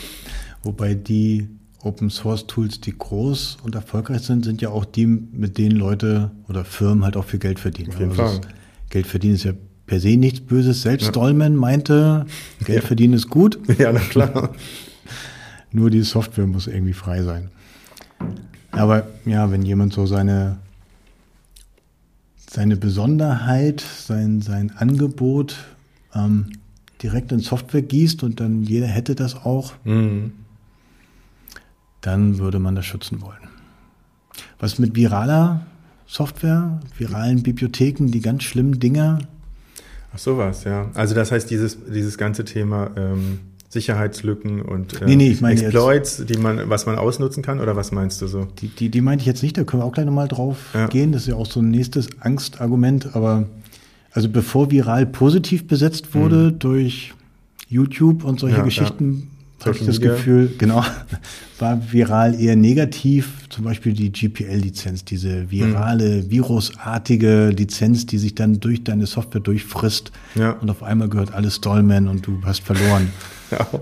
Wobei 0.62 0.94
die 0.94 1.48
Open 1.82 2.08
Source 2.08 2.46
Tools, 2.46 2.80
die 2.80 2.96
groß 2.96 3.58
und 3.62 3.74
erfolgreich 3.74 4.22
sind, 4.22 4.44
sind 4.44 4.62
ja 4.62 4.70
auch 4.70 4.86
die, 4.86 5.06
mit 5.06 5.58
denen 5.58 5.76
Leute 5.76 6.30
oder 6.48 6.64
Firmen 6.64 7.04
halt 7.04 7.16
auch 7.16 7.26
viel 7.26 7.38
Geld 7.38 7.60
verdienen. 7.60 7.90
Auf 7.90 7.98
jeden 7.98 8.10
also 8.12 8.22
Fall. 8.22 8.40
Geld 8.88 9.06
verdienen 9.06 9.34
ist 9.34 9.44
ja 9.44 9.52
per 9.86 10.00
se 10.00 10.16
nichts 10.16 10.40
Böses. 10.40 10.82
Selbst 10.82 11.04
ja. 11.06 11.12
Stallman 11.12 11.56
meinte, 11.56 12.24
Geld 12.64 12.82
ja. 12.82 12.86
verdienen 12.86 13.14
ist 13.14 13.28
gut. 13.28 13.58
Ja, 13.78 13.92
na 13.92 14.00
klar. 14.00 14.54
Nur 15.72 15.90
die 15.90 16.02
Software 16.02 16.46
muss 16.46 16.66
irgendwie 16.66 16.92
frei 16.92 17.22
sein. 17.22 17.50
Aber 18.70 19.08
ja, 19.26 19.50
wenn 19.50 19.62
jemand 19.62 19.92
so 19.92 20.06
seine, 20.06 20.58
seine 22.54 22.76
Besonderheit, 22.76 23.80
sein, 23.80 24.40
sein 24.40 24.70
Angebot 24.76 25.56
ähm, 26.14 26.52
direkt 27.02 27.32
in 27.32 27.40
Software 27.40 27.82
gießt 27.82 28.22
und 28.22 28.38
dann 28.38 28.62
jeder 28.62 28.86
hätte 28.86 29.16
das 29.16 29.34
auch, 29.34 29.72
mhm. 29.82 30.32
dann 32.00 32.38
würde 32.38 32.60
man 32.60 32.76
das 32.76 32.86
schützen 32.86 33.20
wollen. 33.22 33.48
Was 34.60 34.78
mit 34.78 34.94
viraler 34.94 35.66
Software, 36.06 36.78
viralen 36.96 37.42
Bibliotheken, 37.42 38.06
die 38.06 38.20
ganz 38.20 38.44
schlimmen 38.44 38.78
Dinger? 38.78 39.18
Ach 40.14 40.18
sowas, 40.18 40.62
ja. 40.62 40.92
Also 40.94 41.16
das 41.16 41.32
heißt, 41.32 41.50
dieses, 41.50 41.76
dieses 41.92 42.16
ganze 42.18 42.44
Thema 42.44 42.92
ähm, 42.96 43.40
Sicherheitslücken 43.74 44.62
und 44.62 45.02
äh, 45.02 45.04
nee, 45.04 45.16
nee, 45.16 45.30
ich 45.30 45.40
meine 45.40 45.60
Exploits, 45.60 46.18
jetzt, 46.18 46.30
die 46.30 46.38
man, 46.38 46.70
was 46.70 46.86
man 46.86 46.96
ausnutzen 46.96 47.42
kann, 47.42 47.60
oder 47.60 47.76
was 47.76 47.92
meinst 47.92 48.22
du 48.22 48.26
so? 48.28 48.46
Die, 48.60 48.68
die, 48.68 48.88
die 48.88 49.00
meinte 49.02 49.22
ich 49.22 49.26
jetzt 49.26 49.42
nicht, 49.42 49.58
da 49.58 49.64
können 49.64 49.82
wir 49.82 49.86
auch 49.86 49.92
gleich 49.92 50.06
nochmal 50.06 50.28
drauf 50.28 50.56
ja. 50.72 50.86
gehen. 50.86 51.12
Das 51.12 51.22
ist 51.22 51.28
ja 51.28 51.34
auch 51.34 51.46
so 51.46 51.60
ein 51.60 51.70
nächstes 51.70 52.08
Angstargument, 52.20 53.14
aber 53.14 53.46
also 54.12 54.28
bevor 54.28 54.70
viral 54.70 55.06
positiv 55.06 55.66
besetzt 55.66 56.14
wurde 56.14 56.52
mhm. 56.52 56.58
durch 56.60 57.12
YouTube 57.68 58.24
und 58.24 58.38
solche 58.38 58.58
ja, 58.58 58.62
Geschichten, 58.62 59.28
ja. 59.58 59.66
habe 59.66 59.76
ich 59.76 59.84
das 59.84 59.98
Media. 59.98 60.12
Gefühl, 60.12 60.54
genau, 60.56 60.84
war 61.58 61.92
viral 61.92 62.40
eher 62.40 62.54
negativ. 62.54 63.48
Zum 63.48 63.64
Beispiel 63.64 63.92
die 63.92 64.12
GPL-Lizenz, 64.12 65.04
diese 65.04 65.50
virale, 65.50 66.22
mhm. 66.22 66.30
virusartige 66.30 67.48
Lizenz, 67.48 68.06
die 68.06 68.18
sich 68.18 68.36
dann 68.36 68.60
durch 68.60 68.84
deine 68.84 69.06
Software 69.06 69.40
durchfrisst 69.40 70.12
ja. 70.36 70.52
und 70.52 70.70
auf 70.70 70.84
einmal 70.84 71.08
gehört 71.08 71.34
alles 71.34 71.56
Stallman 71.56 72.06
und 72.06 72.24
du 72.24 72.38
hast 72.44 72.62
verloren. 72.62 73.10
Ja. 73.58 73.80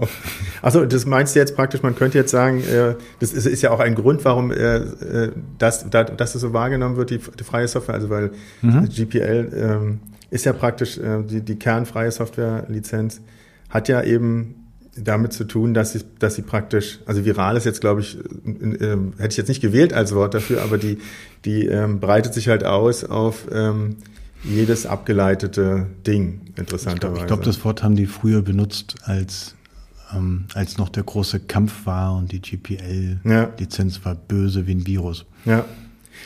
Also 0.61 0.85
das 0.85 1.07
meinst 1.07 1.35
du 1.35 1.41
jetzt 1.41 1.57
praktisch, 1.57 1.83
man 1.83 1.97
könnte 1.97 2.19
jetzt 2.19 2.31
sagen, 2.31 2.63
äh, 2.63 2.95
das 3.19 3.33
ist, 3.33 3.63
ja 3.63 3.71
auch 3.71 3.81
ein 3.81 3.95
Grund, 3.95 4.25
warum 4.25 4.53
äh, 4.53 4.77
äh 4.77 5.33
das, 5.59 5.87
das 5.91 6.33
so 6.33 6.53
wahrgenommen 6.53 6.97
wird, 6.97 7.11
die, 7.11 7.19
freie 7.19 7.67
Software, 7.67 7.95
also 7.95 8.11
weil 8.11 8.31
mhm. 8.61 8.89
GPL 8.89 9.51
ähm, 9.55 10.01
ist 10.31 10.45
ja 10.45 10.53
praktisch 10.53 10.99
die, 11.29 11.43
die 11.43 11.59
kernfreie 11.59 12.11
Software-Lizenz, 12.11 13.21
hat 13.69 13.89
ja 13.89 14.03
eben 14.03 14.63
damit 14.97 15.33
zu 15.33 15.45
tun, 15.45 15.75
dass 15.75 15.93
sie, 15.93 16.01
dass 16.19 16.35
sie 16.35 16.43
praktisch, 16.43 17.01
also 17.07 17.25
viral 17.25 17.57
ist 17.57 17.65
jetzt, 17.65 17.81
glaube 17.81 18.03
ich, 18.03 18.19
äh, 18.19 18.51
äh, 18.51 18.99
hätte 19.19 19.31
ich 19.31 19.37
jetzt 19.37 19.49
nicht 19.49 19.63
gewählt 19.63 19.93
als 19.93 20.15
Wort 20.15 20.35
dafür, 20.35 20.63
aber 20.63 20.79
die, 20.79 20.99
die 21.45 21.67
ähm, 21.67 22.01
breitet 22.01 22.35
sich 22.35 22.49
halt 22.49 22.65
aus 22.65 23.05
auf 23.05 23.47
ähm, 23.51 23.97
jedes 24.45 24.87
abgeleitete 24.87 25.87
Ding, 26.07 26.41
interessanterweise. 26.57 27.23
Ich 27.23 27.27
glaube, 27.27 27.43
glaub, 27.43 27.55
das 27.55 27.65
Wort 27.65 27.83
haben 27.83 27.97
die 27.97 28.07
früher 28.07 28.43
benutzt, 28.43 28.97
als, 29.03 29.55
ähm, 30.15 30.47
als 30.55 30.79
noch 30.79 30.89
der 30.89 31.03
große 31.03 31.41
Kampf 31.41 31.87
war 31.87 32.17
und 32.17 32.33
die 32.33 32.41
GPL-Lizenz 32.41 33.99
ja. 33.99 34.05
war 34.05 34.15
böse 34.15 34.67
wie 34.67 34.75
ein 34.75 34.87
Virus. 34.87 35.27
Ja. 35.45 35.65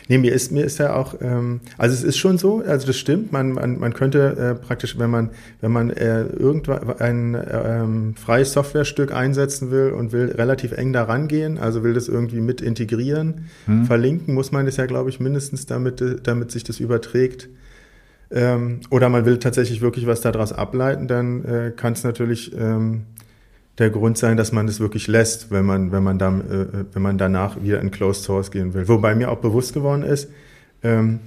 Nee, 0.08 0.18
mir 0.18 0.32
ist, 0.32 0.52
mir 0.52 0.64
ist 0.64 0.78
ja 0.78 0.94
auch, 0.94 1.14
ähm, 1.20 1.60
also 1.78 1.94
es 1.94 2.02
ist 2.02 2.16
schon 2.16 2.38
so, 2.38 2.62
also 2.62 2.86
das 2.86 2.96
stimmt, 2.96 3.32
man, 3.32 3.52
man, 3.52 3.78
man 3.78 3.94
könnte 3.94 4.36
äh, 4.36 4.54
praktisch, 4.54 4.98
wenn 4.98 5.10
man, 5.10 5.30
wenn 5.60 5.72
man 5.72 5.90
äh, 5.90 6.24
irgendwann 6.24 7.00
ein 7.00 7.34
äh, 7.34 7.82
ähm, 7.82 8.14
freies 8.14 8.52
Softwarestück 8.52 9.12
einsetzen 9.12 9.70
will 9.70 9.90
und 9.90 10.12
will 10.12 10.30
relativ 10.32 10.72
eng 10.72 10.92
da 10.92 11.04
rangehen, 11.04 11.58
also 11.58 11.82
will 11.82 11.94
das 11.94 12.08
irgendwie 12.08 12.40
mit 12.40 12.60
integrieren, 12.60 13.46
hm. 13.66 13.84
verlinken, 13.86 14.34
muss 14.34 14.52
man 14.52 14.66
das 14.66 14.76
ja, 14.76 14.86
glaube 14.86 15.10
ich, 15.10 15.20
mindestens 15.20 15.66
damit, 15.66 16.02
damit 16.24 16.50
sich 16.50 16.64
das 16.64 16.80
überträgt. 16.80 17.48
Ähm, 18.30 18.80
oder 18.90 19.08
man 19.08 19.24
will 19.24 19.38
tatsächlich 19.38 19.80
wirklich 19.80 20.06
was 20.06 20.20
daraus 20.20 20.52
ableiten, 20.52 21.06
dann 21.06 21.44
äh, 21.44 21.72
kann 21.74 21.92
es 21.92 22.02
natürlich 22.02 22.52
ähm, 22.58 23.04
der 23.78 23.90
Grund 23.90 24.16
sein, 24.16 24.36
dass 24.36 24.52
man 24.52 24.68
es 24.68 24.80
wirklich 24.80 25.06
lässt, 25.06 25.50
wenn 25.50 25.66
man, 25.66 25.92
wenn 25.92 26.02
man, 26.02 26.18
dann, 26.18 26.40
äh, 26.40 26.84
wenn 26.92 27.02
man 27.02 27.18
danach 27.18 27.62
wieder 27.62 27.80
in 27.80 27.90
Closed 27.90 28.24
Source 28.24 28.50
gehen 28.50 28.74
will. 28.74 28.88
Wobei 28.88 29.14
mir 29.14 29.30
auch 29.30 29.38
bewusst 29.38 29.74
geworden 29.74 30.02
ist, 30.02 30.28
ähm, 30.82 31.20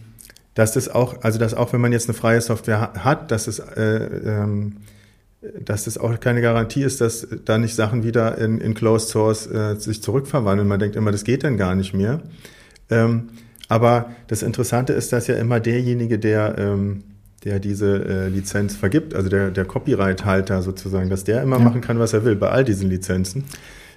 dass 0.55 0.73
das 0.73 0.89
auch, 0.89 1.21
also 1.21 1.39
dass 1.39 1.53
auch 1.53 1.73
wenn 1.73 1.81
man 1.81 1.91
jetzt 1.91 2.09
eine 2.09 2.17
freie 2.17 2.41
Software 2.41 2.93
hat, 2.95 3.31
dass 3.31 3.47
es, 3.47 3.59
äh, 3.59 3.81
ähm, 3.83 4.77
dass 5.63 5.85
das 5.85 5.97
auch 5.97 6.19
keine 6.19 6.41
Garantie 6.41 6.83
ist, 6.83 7.01
dass 7.01 7.27
da 7.45 7.57
nicht 7.57 7.75
Sachen 7.75 8.03
wieder 8.03 8.37
in, 8.39 8.59
in 8.59 8.73
Closed 8.73 9.09
Source 9.09 9.47
äh, 9.47 9.75
sich 9.75 10.01
zurückverwandeln. 10.01 10.67
Man 10.67 10.79
denkt 10.79 10.95
immer, 10.95 11.11
das 11.11 11.23
geht 11.23 11.43
dann 11.43 11.55
gar 11.55 11.75
nicht 11.75 11.93
mehr. 11.93 12.21
Ähm, 12.89 13.29
aber 13.69 14.09
das 14.27 14.41
Interessante 14.41 14.93
ist, 14.93 15.13
dass 15.13 15.27
ja 15.27 15.35
immer 15.35 15.59
derjenige, 15.59 16.17
der 16.17 16.57
ähm, 16.57 17.03
der 17.45 17.59
diese 17.59 18.05
äh, 18.05 18.27
Lizenz 18.27 18.75
vergibt, 18.75 19.15
also 19.15 19.29
der, 19.29 19.51
der 19.51 19.65
Copyright-Halter 19.65 20.61
sozusagen, 20.61 21.09
dass 21.09 21.23
der 21.23 21.41
immer 21.41 21.57
ja. 21.57 21.63
machen 21.63 21.81
kann, 21.81 21.99
was 21.99 22.13
er 22.13 22.25
will 22.25 22.35
bei 22.35 22.49
all 22.49 22.65
diesen 22.65 22.89
Lizenzen. 22.89 23.45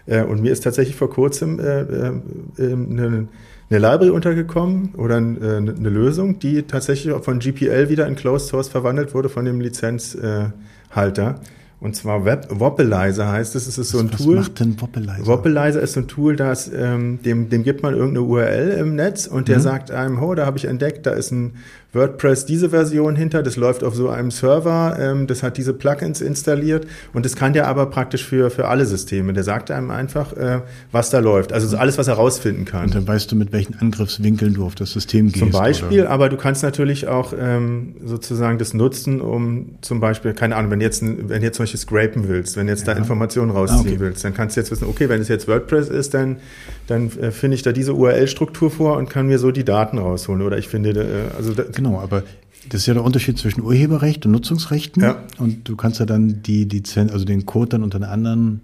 Äh, 0.07 0.23
und 0.23 0.43
mir 0.43 0.53
ist 0.53 0.65
tatsächlich 0.65 0.97
vor 0.97 1.11
kurzem 1.11 1.59
äh, 1.59 1.81
äh, 1.81 2.13
eine, 2.59 3.29
eine 3.71 3.79
Library 3.79 4.11
untergekommen 4.11 4.95
oder 4.97 5.17
eine, 5.17 5.39
äh, 5.39 5.57
eine 5.57 5.89
Lösung, 5.89 6.39
die 6.39 6.63
tatsächlich 6.63 7.13
auch 7.13 7.25
von 7.25 7.39
GPL 7.39 7.89
wieder 7.89 8.07
in 8.07 8.15
Closed 8.15 8.49
Source 8.49 8.69
verwandelt 8.69 9.15
wurde 9.15 9.29
von 9.29 9.45
dem 9.45 9.61
Lizenzhalter. 9.61 11.41
Und 11.81 11.97
zwar 11.97 12.25
Web 12.25 12.47
Woppelizer 12.49 13.33
heißt 13.33 13.57
es. 13.57 13.67
Es 13.67 13.77
ist 13.77 13.91
so 13.91 13.99
ein 13.99 14.13
was 14.13 14.23
Tool. 14.23 14.37
Was 14.37 14.47
macht 14.47 14.61
denn 14.61 14.81
Woppelizer? 14.81 15.27
Woppelizer 15.27 15.81
ist 15.81 15.95
so 15.95 16.01
ein 16.01 16.07
Tool, 16.07 16.37
das 16.37 16.71
ähm, 16.73 17.19
dem, 17.25 17.49
dem 17.49 17.65
gibt 17.65 17.83
man 17.83 17.95
irgendeine 17.95 18.25
URL 18.25 18.71
im 18.79 18.95
Netz 18.95 19.27
und 19.27 19.49
der 19.49 19.59
mhm. 19.59 19.63
sagt 19.63 19.91
einem, 19.91 20.23
oh, 20.23 20.33
da 20.37 20.47
habe 20.47 20.59
ich 20.59 20.67
entdeckt, 20.67 21.07
da 21.07 21.11
ist 21.11 21.33
ein 21.33 21.55
WordPress 21.93 22.47
diese 22.47 22.71
Version 22.71 23.17
hinter, 23.17 23.43
das 23.43 23.57
läuft 23.57 23.85
auf 23.85 23.95
so 23.95 24.09
einem 24.09 24.31
Server, 24.31 24.97
ähm, 24.99 25.27
das 25.27 25.43
hat 25.43 25.59
diese 25.59 25.75
Plugins 25.75 26.21
installiert 26.21 26.87
und 27.13 27.27
das 27.27 27.37
kann 27.37 27.53
der 27.53 27.69
aber 27.69 27.87
praktisch 27.87 28.25
für, 28.25 28.51
für 28.51 28.69
alle 28.69 28.87
Systeme. 28.87 29.33
Der 29.33 29.45
sagt 29.45 29.71
einem 29.71 29.91
einfach, 29.91 30.33
äh, 30.33 30.61
was 30.91 31.11
da 31.11 31.19
läuft. 31.19 31.53
Also 31.53 31.77
alles, 31.77 31.99
was 31.99 32.09
er 32.09 32.15
rausfinden 32.15 32.65
kann. 32.65 32.85
Und 32.85 32.95
dann 32.95 33.07
weißt 33.07 33.31
du, 33.31 33.37
mit 33.37 33.53
welchen 33.53 33.79
Angriffswinkeln 33.79 34.55
du 34.55 34.65
auf 34.65 34.75
das 34.75 34.93
System 34.93 35.27
gehst. 35.27 35.39
Zum 35.39 35.51
Beispiel, 35.51 36.03
oder? 36.03 36.11
aber 36.11 36.29
du 36.29 36.37
kannst 36.37 36.63
natürlich 36.63 37.09
auch 37.09 37.35
ähm, 37.39 37.95
sozusagen 38.05 38.59
das 38.59 38.73
nutzen, 38.73 39.21
um 39.21 39.77
zum 39.83 40.01
Beispiel, 40.01 40.33
keine 40.33 40.57
Ahnung, 40.57 40.71
wenn 40.71 40.81
jetzt, 40.81 41.03
wenn 41.03 41.43
jetzt 41.43 41.57
zum 41.57 41.65
Beispiel 41.65 41.81
scrapen 41.81 42.29
willst, 42.29 42.57
wenn 42.57 42.69
jetzt 42.69 42.87
ja. 42.87 42.95
da 42.95 42.99
Informationen 42.99 43.51
rausziehen 43.51 43.81
ah, 43.81 43.83
okay. 43.83 44.01
willst, 44.01 44.25
dann 44.25 44.35
kannst 44.35 44.57
du 44.57 44.61
jetzt 44.61 44.71
wissen, 44.71 44.87
okay, 44.89 45.09
wenn 45.09 45.21
es 45.21 45.29
jetzt 45.29 45.47
WordPress 45.47 45.89
ist, 45.89 46.15
dann, 46.15 46.37
dann 46.87 47.07
äh, 47.19 47.31
finde 47.31 47.55
ich 47.55 47.63
da 47.63 47.73
diese 47.73 47.95
URL-Struktur 47.95 48.71
vor 48.71 48.97
und 48.97 49.09
kann 49.09 49.27
mir 49.27 49.39
so 49.39 49.51
die 49.51 49.65
Daten 49.65 49.99
rausholen. 49.99 50.43
Oder 50.43 50.59
ich 50.59 50.69
finde, 50.69 50.91
äh, 50.91 51.37
also 51.37 51.53
da, 51.53 51.65
Genau, 51.65 52.01
aber 52.01 52.23
das 52.69 52.83
ist 52.83 52.87
ja 52.87 52.95
der 52.95 53.05
Unterschied 53.05 53.39
zwischen 53.39 53.63
Urheberrecht 53.63 54.25
und 54.27 54.33
Nutzungsrechten. 54.33 55.03
Ja. 55.03 55.23
Und 55.39 55.69
du 55.69 55.77
kannst 55.77 56.01
ja 56.01 56.07
dann 56.07 56.43
die 56.43 56.65
Lizenz, 56.65 57.13
also 57.13 57.25
den 57.25 57.47
Code 57.47 57.71
dann 57.71 57.83
unter 57.83 57.97
einer 57.97 58.11
anderen 58.11 58.61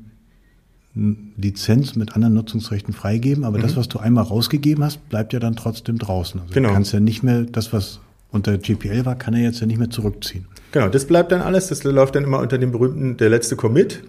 Lizenz 1.36 1.94
mit 1.94 2.14
anderen 2.14 2.34
Nutzungsrechten 2.34 2.92
freigeben, 2.92 3.44
aber 3.44 3.58
mhm. 3.58 3.62
das, 3.62 3.76
was 3.76 3.88
du 3.88 3.98
einmal 3.98 4.24
rausgegeben 4.24 4.82
hast, 4.82 5.08
bleibt 5.08 5.32
ja 5.32 5.38
dann 5.38 5.54
trotzdem 5.54 5.98
draußen. 5.98 6.40
Also 6.40 6.52
genau. 6.52 6.68
du 6.68 6.74
kannst 6.74 6.92
ja 6.92 7.00
nicht 7.00 7.22
mehr, 7.22 7.42
das, 7.42 7.72
was 7.72 8.00
unter 8.32 8.58
GPL 8.58 9.06
war, 9.06 9.14
kann 9.16 9.34
er 9.34 9.42
jetzt 9.42 9.60
ja 9.60 9.66
nicht 9.66 9.78
mehr 9.78 9.90
zurückziehen. 9.90 10.46
Genau, 10.72 10.88
das 10.88 11.06
bleibt 11.06 11.30
dann 11.32 11.40
alles, 11.40 11.68
das 11.68 11.84
läuft 11.84 12.16
dann 12.16 12.24
immer 12.24 12.40
unter 12.40 12.58
dem 12.58 12.72
berühmten, 12.72 13.16
der 13.16 13.30
letzte 13.30 13.54
Commit 13.54 14.02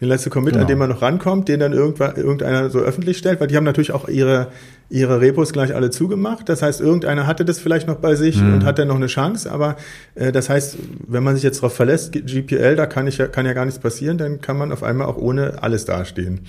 den 0.00 0.08
letzten 0.08 0.30
Commit, 0.30 0.52
genau. 0.52 0.62
an 0.62 0.68
dem 0.68 0.78
man 0.78 0.90
noch 0.90 1.00
rankommt, 1.00 1.48
den 1.48 1.60
dann 1.60 1.72
irgendeiner 1.72 2.68
so 2.68 2.80
öffentlich 2.80 3.16
stellt, 3.16 3.40
weil 3.40 3.46
die 3.46 3.56
haben 3.56 3.64
natürlich 3.64 3.92
auch 3.92 4.08
ihre, 4.08 4.48
ihre 4.90 5.20
Repos 5.22 5.52
gleich 5.52 5.74
alle 5.74 5.90
zugemacht. 5.90 6.48
Das 6.48 6.60
heißt, 6.60 6.82
irgendeiner 6.82 7.26
hatte 7.26 7.46
das 7.46 7.58
vielleicht 7.58 7.86
noch 7.86 7.96
bei 7.96 8.14
sich 8.14 8.36
mhm. 8.36 8.54
und 8.54 8.64
hat 8.64 8.78
dann 8.78 8.88
noch 8.88 8.96
eine 8.96 9.06
Chance. 9.06 9.50
Aber 9.50 9.76
äh, 10.14 10.32
das 10.32 10.50
heißt, 10.50 10.76
wenn 11.06 11.22
man 11.22 11.34
sich 11.34 11.44
jetzt 11.44 11.58
darauf 11.58 11.74
verlässt, 11.74 12.12
GPL, 12.12 12.76
da 12.76 12.86
kann, 12.86 13.06
ich 13.06 13.16
ja, 13.16 13.26
kann 13.26 13.46
ja 13.46 13.54
gar 13.54 13.64
nichts 13.64 13.80
passieren, 13.80 14.18
dann 14.18 14.42
kann 14.42 14.58
man 14.58 14.70
auf 14.70 14.82
einmal 14.82 15.06
auch 15.06 15.16
ohne 15.16 15.62
alles 15.62 15.86
dastehen. 15.86 16.40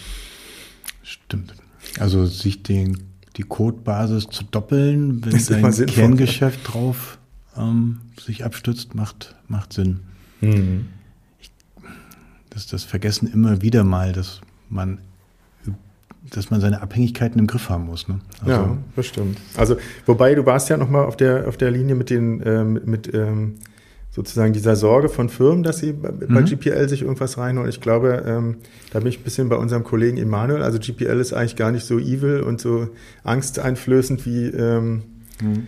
Stimmt. 1.01 1.53
Also 1.99 2.25
sich 2.25 2.63
den, 2.63 3.03
die 3.37 3.43
Codebasis 3.43 4.27
zu 4.29 4.43
doppeln, 4.43 5.23
wenn 5.23 5.61
dein 5.61 5.85
Kerngeschäft 5.85 6.73
drauf 6.73 7.17
ähm, 7.57 7.99
sich 8.19 8.43
abstützt, 8.43 8.93
macht, 8.93 9.35
macht 9.47 9.71
Sinn. 9.71 10.01
Mhm 10.41 10.87
das, 12.57 12.65
das 12.65 12.83
vergessen 12.83 13.29
immer 13.31 13.61
wieder 13.61 13.83
mal, 13.83 14.13
dass 14.13 14.41
man 14.69 14.97
dass 16.31 16.49
man 16.51 16.59
seine 16.59 16.81
Abhängigkeiten 16.81 17.39
im 17.39 17.47
Griff 17.47 17.69
haben 17.69 17.85
muss. 17.85 18.09
Ne? 18.09 18.19
Also 18.41 18.51
ja, 18.51 18.77
bestimmt. 18.97 19.37
Also 19.55 19.77
wobei 20.05 20.35
du 20.35 20.45
warst 20.45 20.67
ja 20.67 20.75
noch 20.75 20.89
mal 20.89 21.05
auf 21.05 21.15
der 21.15 21.47
auf 21.47 21.55
der 21.55 21.71
Linie 21.71 21.95
mit 21.95 22.09
den 22.09 22.41
äh, 22.41 22.65
mit, 22.65 22.85
mit 22.87 23.13
ähm, 23.13 23.55
sozusagen 24.09 24.51
dieser 24.51 24.75
Sorge 24.75 25.07
von 25.07 25.29
Firmen, 25.29 25.63
dass 25.63 25.77
sie 25.77 25.93
bei 25.93 26.11
mhm. 26.11 26.45
GPL 26.45 26.89
sich 26.89 27.03
irgendwas 27.03 27.37
reinholen. 27.37 27.69
Ich 27.69 27.79
glaube, 27.79 28.23
ähm, 28.25 28.57
da 28.91 28.99
bin 28.99 29.07
ich 29.07 29.19
ein 29.19 29.23
bisschen 29.23 29.47
bei 29.47 29.55
unserem 29.55 29.83
Kollegen 29.83 30.17
Emanuel. 30.17 30.63
Also 30.63 30.79
GPL 30.79 31.19
ist 31.19 31.33
eigentlich 31.33 31.55
gar 31.55 31.71
nicht 31.71 31.85
so 31.85 31.99
evil 31.99 32.41
und 32.41 32.59
so 32.59 32.89
angsteinflößend 33.23 34.25
wie 34.25 34.47
ähm, 34.47 35.03
mhm 35.41 35.67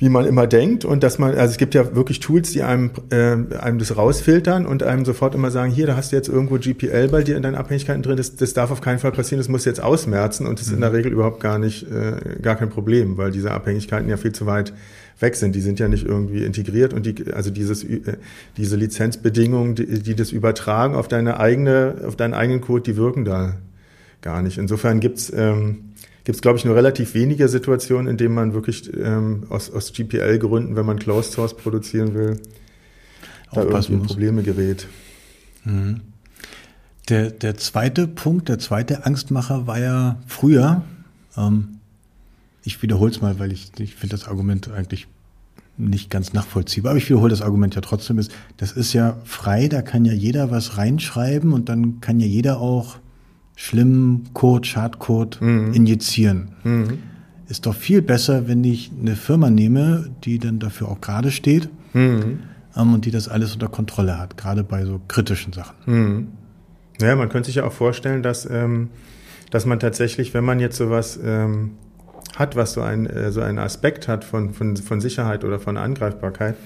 wie 0.00 0.08
man 0.08 0.24
immer 0.24 0.46
denkt 0.46 0.86
und 0.86 1.02
dass 1.02 1.18
man, 1.18 1.34
also 1.34 1.52
es 1.52 1.58
gibt 1.58 1.74
ja 1.74 1.94
wirklich 1.94 2.20
Tools, 2.20 2.52
die 2.52 2.62
einem, 2.62 2.90
äh, 3.10 3.36
einem 3.58 3.78
das 3.78 3.98
rausfiltern 3.98 4.64
und 4.64 4.82
einem 4.82 5.04
sofort 5.04 5.34
immer 5.34 5.50
sagen, 5.50 5.70
hier, 5.70 5.86
da 5.86 5.94
hast 5.94 6.10
du 6.10 6.16
jetzt 6.16 6.28
irgendwo 6.28 6.56
GPL 6.56 7.08
bei 7.08 7.22
dir 7.22 7.36
in 7.36 7.42
deinen 7.42 7.54
Abhängigkeiten 7.54 8.02
drin, 8.02 8.16
das, 8.16 8.34
das 8.34 8.54
darf 8.54 8.70
auf 8.70 8.80
keinen 8.80 8.98
Fall 8.98 9.12
passieren, 9.12 9.38
das 9.38 9.48
muss 9.48 9.66
jetzt 9.66 9.82
ausmerzen 9.82 10.46
und 10.46 10.58
das 10.58 10.68
ist 10.68 10.72
in 10.72 10.80
der 10.80 10.88
mhm. 10.88 10.96
Regel 10.96 11.12
überhaupt 11.12 11.40
gar 11.40 11.58
nicht, 11.58 11.86
äh, 11.90 12.40
gar 12.40 12.56
kein 12.56 12.70
Problem, 12.70 13.18
weil 13.18 13.30
diese 13.30 13.50
Abhängigkeiten 13.50 14.08
ja 14.08 14.16
viel 14.16 14.32
zu 14.32 14.46
weit 14.46 14.72
weg 15.18 15.36
sind. 15.36 15.54
Die 15.54 15.60
sind 15.60 15.78
ja 15.78 15.86
nicht 15.86 16.06
irgendwie 16.06 16.44
integriert 16.44 16.94
und 16.94 17.04
die, 17.04 17.30
also 17.34 17.50
dieses, 17.50 17.84
äh, 17.84 18.16
diese 18.56 18.76
Lizenzbedingungen, 18.76 19.74
die, 19.74 20.02
die 20.02 20.14
das 20.14 20.32
übertragen 20.32 20.94
auf 20.94 21.08
deine 21.08 21.38
eigene, 21.38 21.96
auf 22.06 22.16
deinen 22.16 22.32
eigenen 22.32 22.62
Code, 22.62 22.82
die 22.84 22.96
wirken 22.96 23.26
da 23.26 23.56
gar 24.22 24.40
nicht. 24.40 24.56
Insofern 24.56 25.00
gibt's 25.00 25.30
ähm, 25.36 25.90
gibt 26.30 26.36
es, 26.36 26.42
glaube 26.42 26.58
ich, 26.58 26.64
nur 26.64 26.76
relativ 26.76 27.14
wenige 27.14 27.48
Situationen, 27.48 28.06
in 28.06 28.16
denen 28.16 28.36
man 28.36 28.54
wirklich 28.54 28.88
ähm, 28.96 29.48
aus, 29.48 29.68
aus 29.68 29.92
GPL-Gründen, 29.92 30.76
wenn 30.76 30.86
man 30.86 30.96
Closed 30.96 31.32
Source 31.32 31.56
produzieren 31.56 32.14
will, 32.14 32.40
da 33.52 33.64
irgendwie 33.64 33.94
in 33.94 34.02
Probleme 34.02 34.44
gerät. 34.44 34.86
Mhm. 35.64 36.02
Der, 37.08 37.32
der 37.32 37.56
zweite 37.56 38.06
Punkt, 38.06 38.48
der 38.48 38.60
zweite 38.60 39.06
Angstmacher 39.06 39.66
war 39.66 39.80
ja 39.80 40.20
früher, 40.28 40.84
ähm, 41.36 41.80
ich 42.62 42.80
wiederhole 42.80 43.10
es 43.10 43.20
mal, 43.20 43.40
weil 43.40 43.50
ich, 43.50 43.72
ich 43.80 43.96
finde 43.96 44.16
das 44.16 44.28
Argument 44.28 44.70
eigentlich 44.70 45.08
nicht 45.78 46.10
ganz 46.10 46.32
nachvollziehbar. 46.32 46.90
Aber 46.90 46.98
ich 46.98 47.10
wiederhole 47.10 47.30
das 47.30 47.42
Argument 47.42 47.74
ja 47.74 47.80
trotzdem 47.80 48.20
ist, 48.20 48.30
das 48.56 48.70
ist 48.70 48.92
ja 48.92 49.16
frei, 49.24 49.66
da 49.66 49.82
kann 49.82 50.04
ja 50.04 50.12
jeder 50.12 50.52
was 50.52 50.78
reinschreiben 50.78 51.52
und 51.52 51.68
dann 51.68 52.00
kann 52.00 52.20
ja 52.20 52.28
jeder 52.28 52.60
auch 52.60 52.98
schlimmen 53.60 54.30
Code, 54.32 54.66
Schadcode 54.66 55.38
mhm. 55.42 55.74
injizieren. 55.74 56.52
Mhm. 56.64 56.98
Ist 57.46 57.66
doch 57.66 57.74
viel 57.74 58.00
besser, 58.00 58.48
wenn 58.48 58.64
ich 58.64 58.90
eine 58.98 59.16
Firma 59.16 59.50
nehme, 59.50 60.10
die 60.24 60.38
dann 60.38 60.60
dafür 60.60 60.88
auch 60.88 61.02
gerade 61.02 61.30
steht 61.30 61.68
mhm. 61.92 62.38
ähm, 62.74 62.94
und 62.94 63.04
die 63.04 63.10
das 63.10 63.28
alles 63.28 63.52
unter 63.52 63.68
Kontrolle 63.68 64.18
hat, 64.18 64.38
gerade 64.38 64.64
bei 64.64 64.86
so 64.86 64.98
kritischen 65.08 65.52
Sachen. 65.52 65.76
Mhm. 65.84 66.28
Ja, 67.02 67.14
man 67.16 67.28
könnte 67.28 67.48
sich 67.48 67.56
ja 67.56 67.64
auch 67.64 67.72
vorstellen, 67.72 68.22
dass, 68.22 68.48
ähm, 68.48 68.88
dass 69.50 69.66
man 69.66 69.78
tatsächlich, 69.78 70.32
wenn 70.32 70.44
man 70.44 70.58
jetzt 70.58 70.78
sowas 70.78 71.20
ähm, 71.22 71.72
hat, 72.36 72.56
was 72.56 72.72
so, 72.72 72.80
ein, 72.80 73.06
äh, 73.06 73.30
so 73.30 73.42
einen 73.42 73.58
Aspekt 73.58 74.08
hat 74.08 74.24
von, 74.24 74.54
von, 74.54 74.74
von 74.78 75.02
Sicherheit 75.02 75.44
oder 75.44 75.60
von 75.60 75.76
Angreifbarkeit, 75.76 76.56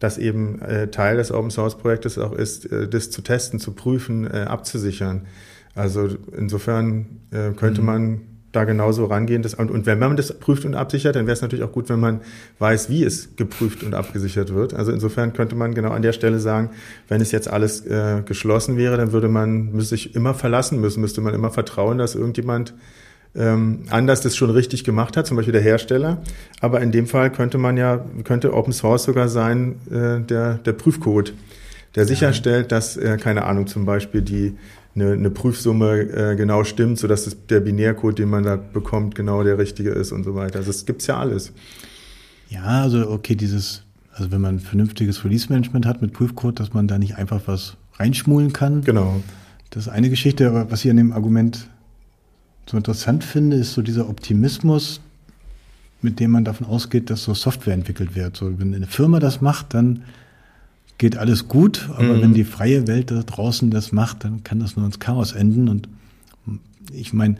dass 0.00 0.18
eben 0.18 0.60
äh, 0.62 0.88
Teil 0.88 1.16
des 1.16 1.30
Open 1.30 1.52
Source 1.52 1.78
Projektes 1.78 2.18
auch 2.18 2.32
ist, 2.32 2.72
äh, 2.72 2.88
das 2.88 3.12
zu 3.12 3.22
testen, 3.22 3.60
zu 3.60 3.70
prüfen, 3.70 4.26
äh, 4.26 4.46
abzusichern. 4.48 5.26
Also 5.74 6.08
insofern 6.36 7.06
äh, 7.30 7.52
könnte 7.52 7.80
mhm. 7.80 7.86
man 7.86 8.20
da 8.52 8.64
genauso 8.64 9.06
rangehen. 9.06 9.42
Dass, 9.42 9.54
und, 9.54 9.70
und, 9.70 9.86
wenn 9.86 9.98
man 9.98 10.16
das 10.16 10.32
prüft 10.38 10.64
und 10.64 10.74
absichert, 10.74 11.16
dann 11.16 11.26
wäre 11.26 11.34
es 11.34 11.42
natürlich 11.42 11.64
auch 11.64 11.72
gut, 11.72 11.88
wenn 11.88 12.00
man 12.00 12.20
weiß, 12.58 12.90
wie 12.90 13.04
es 13.04 13.36
geprüft 13.36 13.82
und 13.82 13.94
abgesichert 13.94 14.54
wird. 14.54 14.74
Also 14.74 14.92
insofern 14.92 15.32
könnte 15.32 15.54
man 15.54 15.74
genau 15.74 15.90
an 15.90 16.02
der 16.02 16.12
Stelle 16.12 16.40
sagen, 16.40 16.70
wenn 17.08 17.20
es 17.20 17.32
jetzt 17.32 17.48
alles 17.48 17.86
äh, 17.86 18.22
geschlossen 18.24 18.76
wäre, 18.76 18.96
dann 18.96 19.12
würde 19.12 19.28
man 19.28 19.72
müsste 19.72 19.96
sich 19.96 20.14
immer 20.14 20.34
verlassen 20.34 20.80
müssen, 20.80 21.00
müsste 21.00 21.20
man 21.20 21.34
immer 21.34 21.50
vertrauen, 21.50 21.98
dass 21.98 22.14
irgendjemand 22.14 22.74
ähm, 23.36 23.84
anders 23.90 24.22
das 24.22 24.36
schon 24.36 24.50
richtig 24.50 24.82
gemacht 24.82 25.16
hat, 25.16 25.26
zum 25.26 25.36
Beispiel 25.36 25.52
der 25.52 25.62
Hersteller. 25.62 26.20
Aber 26.60 26.80
in 26.80 26.90
dem 26.90 27.06
Fall 27.06 27.30
könnte 27.30 27.58
man 27.58 27.76
ja, 27.76 28.04
könnte 28.24 28.52
Open 28.54 28.72
Source 28.72 29.04
sogar 29.04 29.28
sein, 29.28 29.76
äh, 29.90 30.20
der, 30.20 30.54
der 30.54 30.72
Prüfcode, 30.72 31.34
der 31.94 32.06
sicherstellt, 32.06 32.72
dass, 32.72 32.96
äh, 32.96 33.16
keine 33.18 33.44
Ahnung, 33.44 33.68
zum 33.68 33.84
Beispiel 33.84 34.22
die 34.22 34.56
eine, 35.00 35.12
eine 35.12 35.30
Prüfsumme 35.30 36.00
äh, 36.00 36.36
genau 36.36 36.64
stimmt, 36.64 36.98
sodass 36.98 37.24
das, 37.24 37.46
der 37.46 37.60
Binärcode, 37.60 38.18
den 38.18 38.28
man 38.28 38.44
da 38.44 38.56
bekommt, 38.56 39.14
genau 39.14 39.42
der 39.42 39.58
richtige 39.58 39.90
ist 39.90 40.12
und 40.12 40.24
so 40.24 40.34
weiter. 40.34 40.58
Also 40.58 40.70
es 40.70 40.86
gibt's 40.86 41.06
ja 41.06 41.18
alles. 41.18 41.52
Ja, 42.48 42.82
also 42.82 43.10
okay, 43.10 43.34
dieses, 43.36 43.84
also 44.12 44.30
wenn 44.30 44.40
man 44.40 44.56
ein 44.56 44.60
vernünftiges 44.60 45.24
Release-Management 45.24 45.86
hat 45.86 46.02
mit 46.02 46.12
Prüfcode, 46.12 46.58
dass 46.60 46.74
man 46.74 46.88
da 46.88 46.98
nicht 46.98 47.16
einfach 47.16 47.42
was 47.46 47.76
reinschmulen 47.94 48.52
kann. 48.52 48.82
Genau. 48.82 49.22
Das 49.70 49.86
ist 49.86 49.92
eine 49.92 50.10
Geschichte, 50.10 50.48
aber 50.48 50.70
was 50.70 50.84
ich 50.84 50.90
an 50.90 50.96
dem 50.96 51.12
Argument 51.12 51.68
so 52.66 52.76
interessant 52.76 53.24
finde, 53.24 53.56
ist 53.56 53.72
so 53.72 53.82
dieser 53.82 54.08
Optimismus, 54.08 55.00
mit 56.02 56.18
dem 56.18 56.30
man 56.30 56.44
davon 56.44 56.66
ausgeht, 56.66 57.10
dass 57.10 57.24
so 57.24 57.34
Software 57.34 57.74
entwickelt 57.74 58.14
wird. 58.14 58.36
So, 58.36 58.58
wenn 58.58 58.74
eine 58.74 58.86
Firma 58.86 59.20
das 59.20 59.40
macht, 59.40 59.74
dann 59.74 60.02
geht 61.00 61.16
alles 61.16 61.48
gut, 61.48 61.88
aber 61.94 62.14
mhm. 62.14 62.20
wenn 62.20 62.34
die 62.34 62.44
freie 62.44 62.86
Welt 62.86 63.10
da 63.10 63.22
draußen 63.22 63.70
das 63.70 63.90
macht, 63.90 64.22
dann 64.22 64.44
kann 64.44 64.60
das 64.60 64.76
nur 64.76 64.84
ins 64.84 64.98
Chaos 64.98 65.32
enden. 65.32 65.70
Und 65.70 65.88
ich 66.92 67.14
meine, 67.14 67.36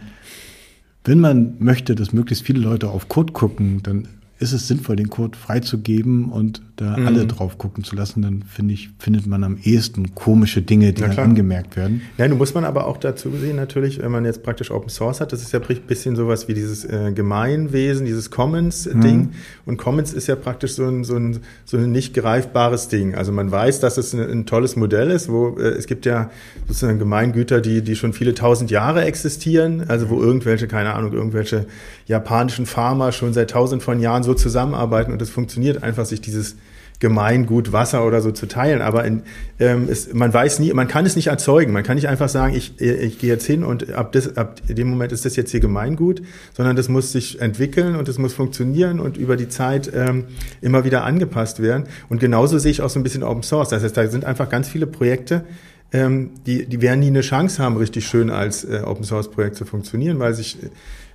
wenn 1.04 1.20
man 1.20 1.56
möchte, 1.58 1.94
dass 1.94 2.14
möglichst 2.14 2.42
viele 2.42 2.58
Leute 2.58 2.88
auf 2.88 3.10
Code 3.10 3.34
gucken, 3.34 3.82
dann 3.82 4.08
ist 4.40 4.52
es 4.54 4.66
sinnvoll, 4.66 4.96
den 4.96 5.10
Code 5.10 5.36
freizugeben 5.36 6.32
und 6.32 6.62
da 6.76 6.96
mhm. 6.96 7.06
alle 7.06 7.26
drauf 7.26 7.58
gucken 7.58 7.84
zu 7.84 7.94
lassen, 7.94 8.22
dann 8.22 8.42
finde 8.42 8.72
ich, 8.72 8.88
findet 8.98 9.26
man 9.26 9.44
am 9.44 9.58
ehesten 9.62 10.14
komische 10.14 10.62
Dinge, 10.62 10.94
die 10.94 11.02
dann 11.02 11.18
angemerkt 11.18 11.76
werden. 11.76 12.00
Ja, 12.16 12.26
nun 12.26 12.38
muss 12.38 12.54
man 12.54 12.64
aber 12.64 12.86
auch 12.86 12.96
dazu 12.96 13.30
sehen, 13.36 13.56
natürlich, 13.56 14.00
wenn 14.00 14.10
man 14.10 14.24
jetzt 14.24 14.42
praktisch 14.42 14.70
Open 14.70 14.88
Source 14.88 15.20
hat, 15.20 15.34
das 15.34 15.42
ist 15.42 15.52
ja 15.52 15.60
ein 15.60 15.80
bisschen 15.86 16.16
sowas 16.16 16.48
wie 16.48 16.54
dieses 16.54 16.86
äh, 16.86 17.12
Gemeinwesen, 17.14 18.06
dieses 18.06 18.30
Commons-Ding. 18.30 19.18
Mhm. 19.18 19.30
Und 19.66 19.76
Commons 19.76 20.14
ist 20.14 20.26
ja 20.26 20.36
praktisch 20.36 20.72
so 20.72 20.86
ein, 20.86 21.04
so, 21.04 21.16
ein, 21.16 21.40
so 21.66 21.76
ein 21.76 21.92
nicht 21.92 22.14
greifbares 22.14 22.88
Ding. 22.88 23.14
Also 23.14 23.32
man 23.32 23.50
weiß, 23.50 23.80
dass 23.80 23.98
es 23.98 24.14
ein, 24.14 24.20
ein 24.20 24.46
tolles 24.46 24.74
Modell 24.74 25.10
ist, 25.10 25.28
wo 25.28 25.58
äh, 25.58 25.64
es 25.64 25.86
gibt 25.86 26.06
ja 26.06 26.30
sozusagen 26.66 26.98
Gemeingüter, 26.98 27.60
die, 27.60 27.82
die 27.82 27.94
schon 27.94 28.14
viele 28.14 28.32
tausend 28.32 28.70
Jahre 28.70 29.04
existieren, 29.04 29.84
also 29.88 30.08
wo 30.08 30.18
irgendwelche, 30.18 30.66
keine 30.66 30.94
Ahnung, 30.94 31.12
irgendwelche 31.12 31.66
japanischen 32.06 32.64
Farmer 32.64 33.12
schon 33.12 33.34
seit 33.34 33.50
tausend 33.50 33.82
von 33.82 34.00
Jahren 34.00 34.22
so 34.22 34.29
zusammenarbeiten 34.34 35.12
und 35.12 35.20
es 35.22 35.30
funktioniert 35.30 35.82
einfach, 35.82 36.06
sich 36.06 36.20
dieses 36.20 36.56
Gemeingut 37.00 37.72
Wasser 37.72 38.06
oder 38.06 38.20
so 38.20 38.30
zu 38.30 38.46
teilen. 38.46 38.82
Aber 38.82 39.04
in, 39.06 39.22
ähm, 39.58 39.88
es, 39.90 40.12
man 40.12 40.32
weiß 40.32 40.58
nie, 40.58 40.72
man 40.74 40.86
kann 40.86 41.06
es 41.06 41.16
nicht 41.16 41.28
erzeugen. 41.28 41.72
Man 41.72 41.82
kann 41.82 41.96
nicht 41.96 42.08
einfach 42.08 42.28
sagen, 42.28 42.54
ich, 42.54 42.78
ich 42.78 43.18
gehe 43.18 43.30
jetzt 43.30 43.46
hin 43.46 43.64
und 43.64 43.94
ab, 43.94 44.12
das, 44.12 44.36
ab 44.36 44.60
dem 44.68 44.90
Moment 44.90 45.10
ist 45.10 45.24
das 45.24 45.34
jetzt 45.34 45.50
hier 45.50 45.60
Gemeingut, 45.60 46.22
sondern 46.52 46.76
das 46.76 46.90
muss 46.90 47.10
sich 47.10 47.40
entwickeln 47.40 47.96
und 47.96 48.06
es 48.08 48.18
muss 48.18 48.34
funktionieren 48.34 49.00
und 49.00 49.16
über 49.16 49.36
die 49.36 49.48
Zeit 49.48 49.90
ähm, 49.94 50.24
immer 50.60 50.84
wieder 50.84 51.04
angepasst 51.04 51.62
werden. 51.62 51.84
Und 52.10 52.20
genauso 52.20 52.58
sehe 52.58 52.70
ich 52.70 52.82
auch 52.82 52.90
so 52.90 53.00
ein 53.00 53.02
bisschen 53.02 53.22
Open 53.22 53.42
Source. 53.42 53.70
Das 53.70 53.82
heißt, 53.82 53.96
da 53.96 54.06
sind 54.08 54.26
einfach 54.26 54.50
ganz 54.50 54.68
viele 54.68 54.86
Projekte, 54.86 55.44
ähm, 55.92 56.32
die, 56.46 56.66
die 56.66 56.82
werden 56.82 57.00
nie 57.00 57.08
eine 57.08 57.22
Chance 57.22 57.62
haben, 57.62 57.78
richtig 57.78 58.06
schön 58.06 58.30
als 58.30 58.64
äh, 58.64 58.82
Open 58.84 59.04
Source 59.04 59.30
Projekt 59.30 59.56
zu 59.56 59.64
funktionieren, 59.64 60.18
weil 60.18 60.34
sich 60.34 60.58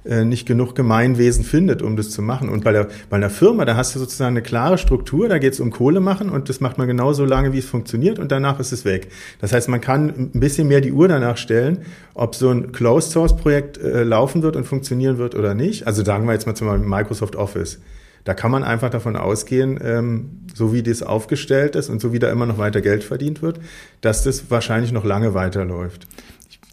nicht 0.06 0.46
genug 0.46 0.76
Gemeinwesen 0.76 1.44
findet, 1.44 1.82
um 1.82 1.96
das 1.96 2.12
zu 2.12 2.22
machen. 2.22 2.50
Und 2.50 2.64
bei 2.64 2.72
der, 2.72 2.88
bei 3.10 3.18
einer 3.18 3.30
Firma, 3.30 3.66
da 3.66 3.76
hast 3.76 3.96
du 3.96 4.00
sozusagen 4.00 4.36
eine 4.36 4.44
klare 4.44 4.78
Struktur, 4.78 5.28
da 5.28 5.40
geht 5.40 5.54
es 5.54 5.60
um 5.60 5.72
Kohle 5.72 6.00
machen 6.00 6.30
und 6.30 6.48
das 6.50 6.60
macht 6.60 6.78
man 6.78 6.88
genauso 6.88 7.26
lange, 7.26 7.54
wie 7.54 7.60
es 7.60 7.66
funktioniert 7.66 8.20
und 8.20 8.32
danach 8.32 8.60
ist 8.60 8.72
es 8.72 8.86
weg. 8.86 9.10
Das 9.42 9.52
heißt, 9.52 9.68
man 9.70 9.82
kann 9.82 10.32
ein 10.34 10.40
bisschen 10.40 10.68
mehr 10.68 10.82
die 10.82 10.92
Uhr 10.92 11.08
danach 11.08 11.38
stellen, 11.38 11.80
ob 12.14 12.36
so 12.36 12.50
ein 12.50 12.72
Closed 12.72 13.12
Source 13.12 13.36
Projekt 13.36 13.78
äh, 13.78 14.04
laufen 14.04 14.44
wird 14.44 14.56
und 14.56 14.66
funktionieren 14.66 15.18
wird 15.18 15.36
oder 15.36 15.54
nicht. 15.54 15.88
Also 15.88 16.04
sagen 16.04 16.26
wir 16.28 16.34
jetzt 16.34 16.46
mal 16.46 16.56
zum 16.56 16.68
Beispiel 16.68 16.88
Microsoft 16.88 17.36
Office. 17.36 17.80
Da 18.26 18.34
kann 18.34 18.50
man 18.50 18.64
einfach 18.64 18.90
davon 18.90 19.16
ausgehen, 19.16 19.80
ähm, 19.84 20.42
so 20.54 20.74
wie 20.74 20.82
das 20.82 21.04
aufgestellt 21.04 21.76
ist 21.76 21.90
und 21.90 22.02
so 22.02 22.12
wie 22.12 22.20
da 22.20 22.30
immer 22.32 22.48
noch 22.48 22.58
weiter 22.58 22.82
Geld 22.82 23.04
verdient 23.04 23.42
wird, 23.42 23.60
dass 24.02 24.24
das 24.24 24.50
wahrscheinlich 24.50 24.92
noch 24.92 25.06
lange 25.06 25.34
weiterläuft. 25.36 26.08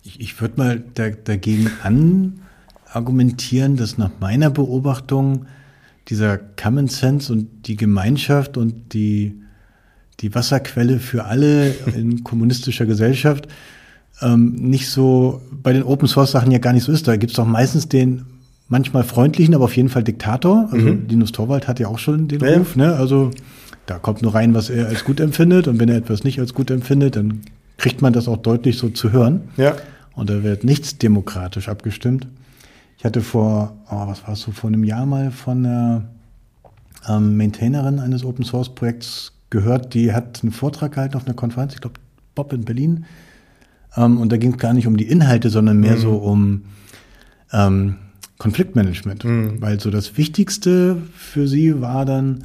Ich, 0.03 0.19
ich 0.21 0.41
würde 0.41 0.55
mal 0.57 0.83
da, 0.95 1.11
dagegen 1.11 1.71
an 1.83 2.41
argumentieren, 2.93 3.77
dass 3.77 3.99
nach 3.99 4.11
meiner 4.21 4.51
Beobachtung 4.51 5.47
dieser 6.09 6.39
Common 6.39 6.89
Sense 6.89 7.33
und 7.33 7.67
die 7.67 7.77
Gemeinschaft 7.77 8.57
und 8.57 8.93
die, 8.93 9.41
die 10.21 10.35
Wasserquelle 10.35 10.99
für 10.99 11.25
alle 11.25 11.71
in 11.95 12.25
kommunistischer 12.25 12.87
Gesellschaft 12.87 13.49
ähm, 14.21 14.55
nicht 14.55 14.89
so 14.89 15.41
bei 15.51 15.73
den 15.73 15.83
Open 15.83 16.09
Source 16.09 16.33
Sachen 16.33 16.51
ja 16.51 16.59
gar 16.59 16.73
nicht 16.73 16.85
so 16.85 16.93
ist. 16.93 17.09
Da 17.09 17.17
gibt 17.17 17.33
es 17.33 17.37
doch 17.37 17.47
meistens 17.47 17.89
den 17.89 18.27
manchmal 18.69 19.05
freundlichen, 19.05 19.55
aber 19.55 19.65
auf 19.65 19.77
jeden 19.77 19.89
Fall 19.89 20.03
Diktator. 20.03 20.69
Also 20.71 20.87
mhm. 20.87 21.07
Linus 21.09 21.33
Torwald 21.33 21.69
hat 21.69 21.81
ja 21.81 21.89
auch 21.89 21.99
schon 21.99 22.29
den 22.29 22.41
ja. 22.41 22.57
Ruf. 22.57 22.77
Ne? 22.77 22.95
Also 22.95 23.31
da 23.87 23.99
kommt 23.99 24.23
nur 24.23 24.35
rein, 24.35 24.55
was 24.55 24.71
er 24.71 24.89
als 24.89 25.05
gut 25.05 25.21
empfindet 25.21 25.69
und 25.69 25.81
wenn 25.81 25.89
er 25.89 25.97
etwas 25.97 26.25
nicht 26.25 26.41
als 26.41 26.55
gut 26.55 26.71
empfindet, 26.71 27.17
dann 27.17 27.41
kriegt 27.77 28.03
man 28.03 28.13
das 28.13 28.29
auch 28.29 28.37
deutlich 28.37 28.79
so 28.79 28.89
zu 28.89 29.13
hören. 29.13 29.43
Ja. 29.57 29.77
Und 30.15 30.31
da 30.31 30.43
wird 30.43 30.65
nichts 30.65 30.99
demokratisch 30.99 31.69
abgestimmt. 31.69 32.27
Ich 33.03 33.05
hatte 33.05 33.21
vor, 33.21 33.77
oh, 33.91 34.07
was 34.07 34.23
war 34.29 34.35
es 34.35 34.43
so, 34.43 34.53
vor 34.53 34.69
einem 34.69 34.85
Jahr 34.85 35.07
mal 35.07 35.33
von 35.33 35.67
einer 35.67 36.05
ähm, 37.09 37.37
Maintainerin 37.37 37.99
eines 37.99 38.25
Open 38.25 38.45
Source 38.45 38.73
Projekts 38.77 39.33
gehört, 39.51 39.95
die 39.95 40.13
hat 40.13 40.39
einen 40.45 40.53
Vortrag 40.53 40.93
gehalten 40.93 41.17
auf 41.17 41.27
einer 41.27 41.35
Konferenz, 41.35 41.75
ich 41.75 41.81
glaube 41.81 41.97
Bob 42.37 42.53
in 42.53 42.65
Berlin. 42.65 43.07
Ähm, 43.97 44.19
und 44.19 44.31
da 44.31 44.37
ging 44.37 44.53
es 44.53 44.59
gar 44.59 44.73
nicht 44.73 44.87
um 44.87 44.97
die 44.97 45.09
Inhalte, 45.09 45.51
sondern 45.51 45.81
mehr 45.81 45.97
mhm. 45.97 46.01
so 46.01 46.13
um 46.13 46.63
ähm, 47.53 47.97
Konfliktmanagement. 48.39 49.25
Mhm. 49.25 49.61
Weil 49.61 49.81
so 49.81 49.91
das 49.91 50.17
Wichtigste 50.17 50.97
für 51.13 51.49
sie 51.49 51.81
war 51.81 52.05
dann 52.05 52.45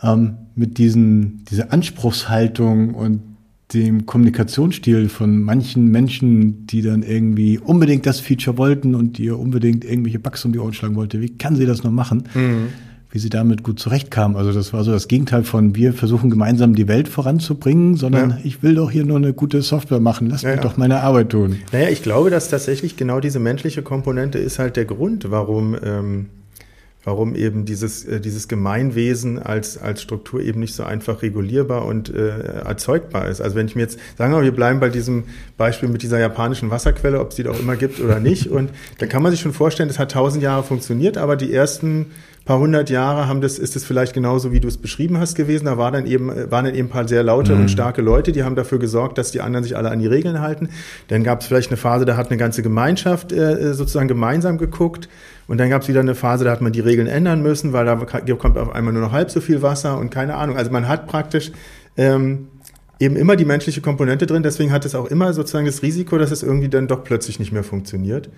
ähm, 0.00 0.36
mit 0.54 0.78
diesen, 0.78 1.44
diese 1.50 1.72
Anspruchshaltung 1.72 2.94
und 2.94 3.20
dem 3.74 4.06
Kommunikationsstil 4.06 5.08
von 5.08 5.42
manchen 5.42 5.88
Menschen, 5.88 6.66
die 6.66 6.80
dann 6.80 7.02
irgendwie 7.02 7.58
unbedingt 7.58 8.06
das 8.06 8.18
Feature 8.18 8.56
wollten 8.56 8.94
und 8.94 9.18
ihr 9.18 9.38
unbedingt 9.38 9.84
irgendwelche 9.84 10.18
Bugs 10.18 10.44
um 10.44 10.52
die 10.52 10.58
Ohren 10.58 10.72
schlagen 10.72 10.96
wollte. 10.96 11.20
Wie 11.20 11.36
kann 11.36 11.54
sie 11.54 11.66
das 11.66 11.84
noch 11.84 11.90
machen? 11.90 12.24
Mhm. 12.34 12.68
Wie 13.10 13.18
sie 13.18 13.30
damit 13.30 13.62
gut 13.62 13.78
zurechtkam. 13.78 14.36
Also 14.36 14.52
das 14.52 14.72
war 14.72 14.84
so 14.84 14.92
das 14.92 15.08
Gegenteil 15.08 15.44
von 15.44 15.74
wir 15.74 15.92
versuchen 15.92 16.30
gemeinsam 16.30 16.74
die 16.74 16.88
Welt 16.88 17.08
voranzubringen, 17.08 17.96
sondern 17.96 18.30
ja. 18.30 18.38
ich 18.44 18.62
will 18.62 18.74
doch 18.74 18.90
hier 18.90 19.04
nur 19.04 19.16
eine 19.16 19.32
gute 19.32 19.60
Software 19.62 20.00
machen. 20.00 20.28
Lass 20.28 20.42
ja, 20.42 20.54
mir 20.54 20.60
doch 20.60 20.76
meine 20.76 21.00
Arbeit 21.00 21.30
tun. 21.30 21.56
Naja, 21.72 21.88
ich 21.88 22.02
glaube, 22.02 22.30
dass 22.30 22.48
tatsächlich 22.48 22.96
genau 22.96 23.20
diese 23.20 23.38
menschliche 23.38 23.82
Komponente 23.82 24.38
ist 24.38 24.58
halt 24.58 24.76
der 24.76 24.84
Grund, 24.84 25.30
warum 25.30 25.76
ähm, 25.82 26.26
warum 27.08 27.34
eben 27.34 27.64
dieses, 27.64 28.04
äh, 28.04 28.20
dieses 28.20 28.48
Gemeinwesen 28.48 29.38
als, 29.38 29.78
als 29.78 30.02
Struktur 30.02 30.42
eben 30.42 30.60
nicht 30.60 30.74
so 30.74 30.84
einfach 30.84 31.22
regulierbar 31.22 31.86
und 31.86 32.14
äh, 32.14 32.28
erzeugbar 32.66 33.28
ist. 33.28 33.40
Also 33.40 33.56
wenn 33.56 33.66
ich 33.66 33.74
mir 33.74 33.80
jetzt, 33.80 33.98
sagen 34.18 34.34
wir 34.34 34.42
wir 34.42 34.54
bleiben 34.54 34.78
bei 34.78 34.90
diesem 34.90 35.24
Beispiel 35.56 35.88
mit 35.88 36.02
dieser 36.02 36.18
japanischen 36.18 36.70
Wasserquelle, 36.70 37.18
ob 37.18 37.30
es 37.30 37.36
die 37.36 37.44
doch 37.44 37.58
immer 37.58 37.76
gibt 37.76 37.98
oder 37.98 38.20
nicht. 38.20 38.46
Und 38.50 38.70
da 38.98 39.06
kann 39.06 39.22
man 39.22 39.32
sich 39.32 39.40
schon 39.40 39.54
vorstellen, 39.54 39.88
das 39.88 39.98
hat 39.98 40.10
tausend 40.10 40.42
Jahre 40.42 40.62
funktioniert, 40.62 41.16
aber 41.16 41.36
die 41.36 41.50
ersten 41.50 42.06
paar 42.44 42.58
hundert 42.58 42.90
Jahre 42.90 43.26
haben 43.26 43.40
das, 43.40 43.58
ist 43.58 43.74
es 43.74 43.84
vielleicht 43.84 44.12
genauso, 44.12 44.52
wie 44.52 44.60
du 44.60 44.68
es 44.68 44.76
beschrieben 44.76 45.18
hast 45.18 45.34
gewesen. 45.34 45.64
Da 45.64 45.78
war 45.78 45.92
dann 45.92 46.06
eben, 46.06 46.28
waren 46.50 46.66
dann 46.66 46.74
eben 46.74 46.88
ein 46.88 46.90
paar 46.90 47.08
sehr 47.08 47.22
laute 47.22 47.54
mhm. 47.54 47.62
und 47.62 47.68
starke 47.70 48.02
Leute, 48.02 48.32
die 48.32 48.42
haben 48.42 48.54
dafür 48.54 48.78
gesorgt, 48.78 49.16
dass 49.16 49.30
die 49.30 49.40
anderen 49.40 49.64
sich 49.64 49.76
alle 49.76 49.90
an 49.90 49.98
die 49.98 50.06
Regeln 50.06 50.40
halten. 50.40 50.68
Dann 51.08 51.24
gab 51.24 51.40
es 51.40 51.46
vielleicht 51.46 51.70
eine 51.70 51.78
Phase, 51.78 52.04
da 52.04 52.18
hat 52.18 52.28
eine 52.28 52.36
ganze 52.36 52.62
Gemeinschaft 52.62 53.32
äh, 53.32 53.72
sozusagen 53.72 54.08
gemeinsam 54.08 54.58
geguckt 54.58 55.08
Und 55.48 55.58
dann 55.58 55.70
gab 55.70 55.82
es 55.82 55.88
wieder 55.88 56.00
eine 56.00 56.14
Phase, 56.14 56.44
da 56.44 56.52
hat 56.52 56.60
man 56.60 56.72
die 56.72 56.80
Regeln 56.80 57.08
ändern 57.08 57.42
müssen, 57.42 57.72
weil 57.72 57.86
da 57.86 57.96
kommt 57.96 58.58
auf 58.58 58.74
einmal 58.74 58.92
nur 58.92 59.02
noch 59.02 59.12
halb 59.12 59.30
so 59.30 59.40
viel 59.40 59.62
Wasser 59.62 59.98
und 59.98 60.10
keine 60.10 60.36
Ahnung. 60.36 60.56
Also 60.56 60.70
man 60.70 60.86
hat 60.86 61.06
praktisch 61.06 61.50
ähm, 61.96 62.48
eben 63.00 63.16
immer 63.16 63.34
die 63.34 63.46
menschliche 63.46 63.80
Komponente 63.80 64.26
drin. 64.26 64.42
Deswegen 64.42 64.72
hat 64.72 64.84
es 64.84 64.94
auch 64.94 65.06
immer 65.06 65.32
sozusagen 65.32 65.66
das 65.66 65.82
Risiko, 65.82 66.18
dass 66.18 66.30
es 66.30 66.42
irgendwie 66.42 66.68
dann 66.68 66.86
doch 66.86 67.02
plötzlich 67.02 67.38
nicht 67.38 67.50
mehr 67.50 67.64
funktioniert. 67.64 68.28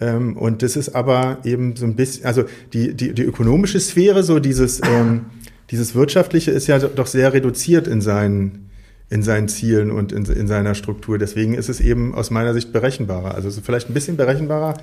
Ähm, 0.00 0.36
und 0.36 0.62
das 0.62 0.76
ist 0.76 0.94
aber 0.94 1.38
eben 1.44 1.76
so 1.76 1.84
ein 1.84 1.96
bisschen, 1.96 2.26
also 2.26 2.44
die, 2.72 2.94
die, 2.94 3.12
die 3.12 3.22
ökonomische 3.22 3.80
Sphäre, 3.80 4.22
so 4.22 4.38
dieses, 4.38 4.80
ähm, 4.84 5.26
dieses 5.70 5.94
wirtschaftliche 5.94 6.52
ist 6.52 6.68
ja 6.68 6.78
doch 6.78 7.06
sehr 7.06 7.32
reduziert 7.32 7.88
in 7.88 8.00
seinen, 8.00 8.70
in 9.10 9.22
seinen 9.22 9.48
Zielen 9.48 9.90
und 9.90 10.12
in, 10.12 10.26
in 10.26 10.46
seiner 10.46 10.74
Struktur. 10.74 11.18
Deswegen 11.18 11.54
ist 11.54 11.68
es 11.68 11.80
eben 11.80 12.14
aus 12.14 12.30
meiner 12.30 12.54
Sicht 12.54 12.72
berechenbarer. 12.72 13.34
Also 13.34 13.50
vielleicht 13.50 13.90
ein 13.90 13.94
bisschen 13.94 14.16
berechenbarer, 14.16 14.74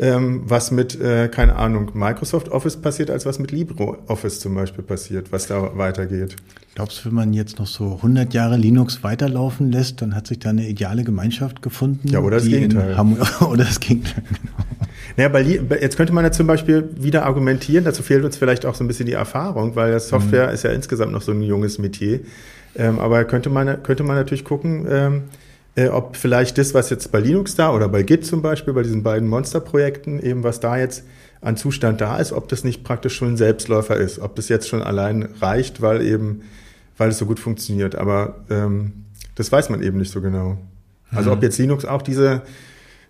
ähm, 0.00 0.42
was 0.44 0.70
mit, 0.70 1.00
äh, 1.00 1.28
keine 1.28 1.56
Ahnung, 1.56 1.90
Microsoft 1.94 2.50
Office 2.50 2.76
passiert, 2.76 3.10
als 3.10 3.26
was 3.26 3.38
mit 3.38 3.50
LibreOffice 3.50 4.40
zum 4.40 4.54
Beispiel 4.54 4.84
passiert, 4.84 5.32
was 5.32 5.46
da 5.46 5.76
weitergeht. 5.76 6.36
Glaubst 6.74 7.00
du, 7.00 7.08
wenn 7.08 7.14
man 7.14 7.32
jetzt 7.32 7.58
noch 7.58 7.66
so 7.66 7.96
100 7.96 8.32
Jahre 8.34 8.56
Linux 8.56 9.02
weiterlaufen 9.02 9.72
lässt, 9.72 10.00
dann 10.00 10.14
hat 10.14 10.28
sich 10.28 10.38
da 10.38 10.50
eine 10.50 10.68
ideale 10.68 11.02
Gemeinschaft 11.02 11.62
gefunden? 11.62 12.08
Ja, 12.08 12.20
oder 12.20 12.36
das 12.36 12.46
Gegenteil. 12.46 12.96
oder 13.40 13.64
das 13.64 13.80
Gegenteil, 13.80 14.22
genau. 14.28 14.64
Naja, 15.16 15.28
bei, 15.30 15.42
jetzt 15.80 15.96
könnte 15.96 16.12
man 16.12 16.24
ja 16.24 16.30
zum 16.30 16.46
Beispiel 16.46 16.88
wieder 16.96 17.26
argumentieren, 17.26 17.84
dazu 17.84 18.04
fehlt 18.04 18.24
uns 18.24 18.36
vielleicht 18.36 18.64
auch 18.66 18.76
so 18.76 18.84
ein 18.84 18.86
bisschen 18.86 19.06
die 19.06 19.14
Erfahrung, 19.14 19.74
weil 19.74 19.98
Software 19.98 20.48
mhm. 20.48 20.54
ist 20.54 20.62
ja 20.62 20.70
insgesamt 20.70 21.10
noch 21.10 21.22
so 21.22 21.32
ein 21.32 21.42
junges 21.42 21.78
Metier. 21.78 22.20
Ähm, 22.76 23.00
aber 23.00 23.24
könnte 23.24 23.50
man, 23.50 23.82
könnte 23.82 24.04
man 24.04 24.14
natürlich 24.14 24.44
gucken, 24.44 24.86
ähm, 24.88 25.22
äh, 25.78 25.90
ob 25.90 26.16
vielleicht 26.16 26.58
das, 26.58 26.74
was 26.74 26.90
jetzt 26.90 27.12
bei 27.12 27.20
Linux 27.20 27.54
da 27.54 27.72
oder 27.72 27.88
bei 27.88 28.02
Git 28.02 28.26
zum 28.26 28.42
Beispiel, 28.42 28.74
bei 28.74 28.82
diesen 28.82 29.04
beiden 29.04 29.28
Monsterprojekten, 29.28 30.20
eben 30.20 30.42
was 30.42 30.58
da 30.58 30.76
jetzt 30.76 31.04
an 31.40 31.56
Zustand 31.56 32.00
da 32.00 32.18
ist, 32.18 32.32
ob 32.32 32.48
das 32.48 32.64
nicht 32.64 32.82
praktisch 32.82 33.14
schon 33.14 33.34
ein 33.34 33.36
Selbstläufer 33.36 33.96
ist, 33.96 34.18
ob 34.18 34.34
das 34.34 34.48
jetzt 34.48 34.68
schon 34.68 34.82
allein 34.82 35.28
reicht, 35.40 35.80
weil 35.80 36.02
eben, 36.02 36.42
weil 36.96 37.10
es 37.10 37.18
so 37.18 37.26
gut 37.26 37.38
funktioniert. 37.38 37.94
Aber 37.94 38.44
ähm, 38.50 39.04
das 39.36 39.52
weiß 39.52 39.70
man 39.70 39.80
eben 39.80 39.98
nicht 39.98 40.10
so 40.10 40.20
genau. 40.20 40.58
Also 41.12 41.30
mhm. 41.30 41.36
ob 41.36 41.42
jetzt 41.44 41.58
Linux 41.58 41.84
auch 41.84 42.02
diese, 42.02 42.42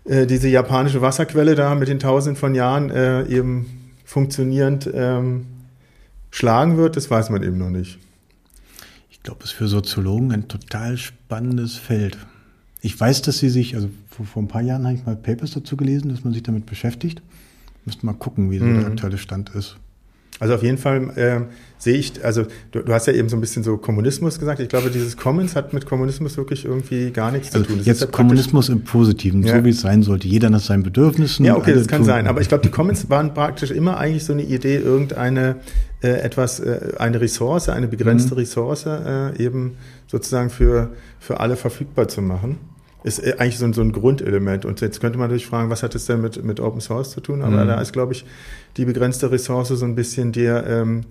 äh, 0.05 0.27
diese 0.27 0.47
japanische 0.47 1.01
Wasserquelle 1.01 1.55
da 1.55 1.73
mit 1.73 1.87
den 1.87 1.97
Tausenden 1.97 2.39
von 2.39 2.53
Jahren 2.53 2.91
äh, 2.91 3.25
eben 3.25 3.93
funktionierend 4.05 4.87
ähm, 4.93 5.47
schlagen 6.29 6.77
wird, 6.77 6.97
das 6.97 7.09
weiß 7.09 7.31
man 7.31 7.41
eben 7.41 7.57
noch 7.57 7.71
nicht. 7.71 7.97
Ich 9.09 9.23
glaube, 9.23 9.39
es 9.43 9.51
ist 9.51 9.57
für 9.57 9.67
Soziologen 9.67 10.31
ein 10.31 10.47
total 10.47 10.97
spannendes 10.97 11.75
Feld. 11.77 12.15
Ich 12.81 12.99
weiß, 12.99 13.21
dass 13.23 13.39
sie 13.39 13.49
sich, 13.49 13.75
also 13.75 13.89
vor, 14.09 14.25
vor 14.25 14.41
ein 14.41 14.47
paar 14.47 14.61
Jahren 14.61 14.85
habe 14.85 14.95
ich 14.95 15.05
mal 15.05 15.15
Papers 15.15 15.51
dazu 15.51 15.75
gelesen, 15.75 16.09
dass 16.09 16.23
man 16.23 16.33
sich 16.33 16.43
damit 16.43 16.65
beschäftigt. 16.65 17.21
Müsste 17.85 18.05
mal 18.05 18.13
gucken, 18.13 18.51
wie 18.51 18.59
so 18.59 18.65
mhm. 18.65 18.79
der 18.79 18.87
aktuelle 18.87 19.17
Stand 19.17 19.49
ist. 19.49 19.77
Also 20.39 20.55
auf 20.55 20.63
jeden 20.63 20.77
Fall 20.77 21.09
äh, 21.17 21.41
sehe 21.77 21.95
ich, 21.95 22.23
also 22.23 22.45
du, 22.71 22.81
du, 22.81 22.93
hast 22.93 23.07
ja 23.07 23.13
eben 23.13 23.27
so 23.27 23.35
ein 23.35 23.41
bisschen 23.41 23.63
so 23.63 23.77
Kommunismus 23.77 24.39
gesagt. 24.39 24.59
Ich 24.61 24.69
glaube, 24.69 24.89
dieses 24.89 25.17
Commons 25.17 25.55
hat 25.55 25.73
mit 25.73 25.85
Kommunismus 25.85 26.37
wirklich 26.37 26.65
irgendwie 26.65 27.11
gar 27.11 27.31
nichts 27.31 27.53
also 27.53 27.65
zu 27.65 27.69
tun. 27.69 27.77
Das 27.79 27.87
jetzt 27.87 28.11
Kommunismus 28.11 28.69
im 28.69 28.83
Positiven, 28.83 29.43
ja. 29.43 29.57
so 29.57 29.65
wie 29.65 29.69
es 29.69 29.81
sein 29.81 30.01
sollte. 30.01 30.27
Jeder 30.27 30.49
nach 30.49 30.61
seinen 30.61 30.83
Bedürfnissen. 30.83 31.45
Ja, 31.45 31.57
okay, 31.57 31.73
das 31.73 31.87
kann 31.87 32.05
sein. 32.05 32.27
Aber 32.27 32.41
ich 32.41 32.47
glaube, 32.47 32.63
die 32.63 32.71
Commons 32.71 33.09
waren 33.09 33.33
praktisch 33.33 33.71
immer 33.71 33.97
eigentlich 33.97 34.23
so 34.23 34.33
eine 34.33 34.43
Idee, 34.43 34.77
irgendeine 34.77 35.57
äh, 36.01 36.07
etwas, 36.07 36.59
äh, 36.61 36.93
eine 36.97 37.19
Ressource, 37.19 37.67
eine 37.67 37.87
begrenzte 37.87 38.33
mhm. 38.33 38.39
Ressource 38.39 38.85
äh, 38.85 39.43
eben 39.43 39.75
sozusagen 40.07 40.49
für, 40.49 40.91
für 41.19 41.39
alle 41.39 41.57
verfügbar 41.57 42.07
zu 42.07 42.21
machen 42.21 42.57
ist 43.03 43.19
äh, 43.19 43.35
eigentlich 43.37 43.57
so 43.57 43.65
ein, 43.65 43.73
so 43.73 43.81
ein 43.81 43.91
Grundelement. 43.91 44.65
Und 44.65 44.81
jetzt 44.81 44.99
könnte 44.99 45.17
man 45.17 45.27
natürlich 45.27 45.47
fragen, 45.47 45.69
was 45.69 45.83
hat 45.83 45.95
es 45.95 46.05
denn 46.05 46.21
mit, 46.21 46.43
mit 46.43 46.59
Open 46.59 46.81
Source 46.81 47.11
zu 47.11 47.21
tun? 47.21 47.41
Aber 47.41 47.63
mhm. 47.63 47.67
da 47.67 47.81
ist, 47.81 47.93
glaube 47.93 48.13
ich, 48.13 48.25
die 48.77 48.85
begrenzte 48.85 49.31
Ressource 49.31 49.69
so 49.69 49.85
ein 49.85 49.95
bisschen 49.95 50.31
der, 50.31 50.67
ähm, 50.67 51.01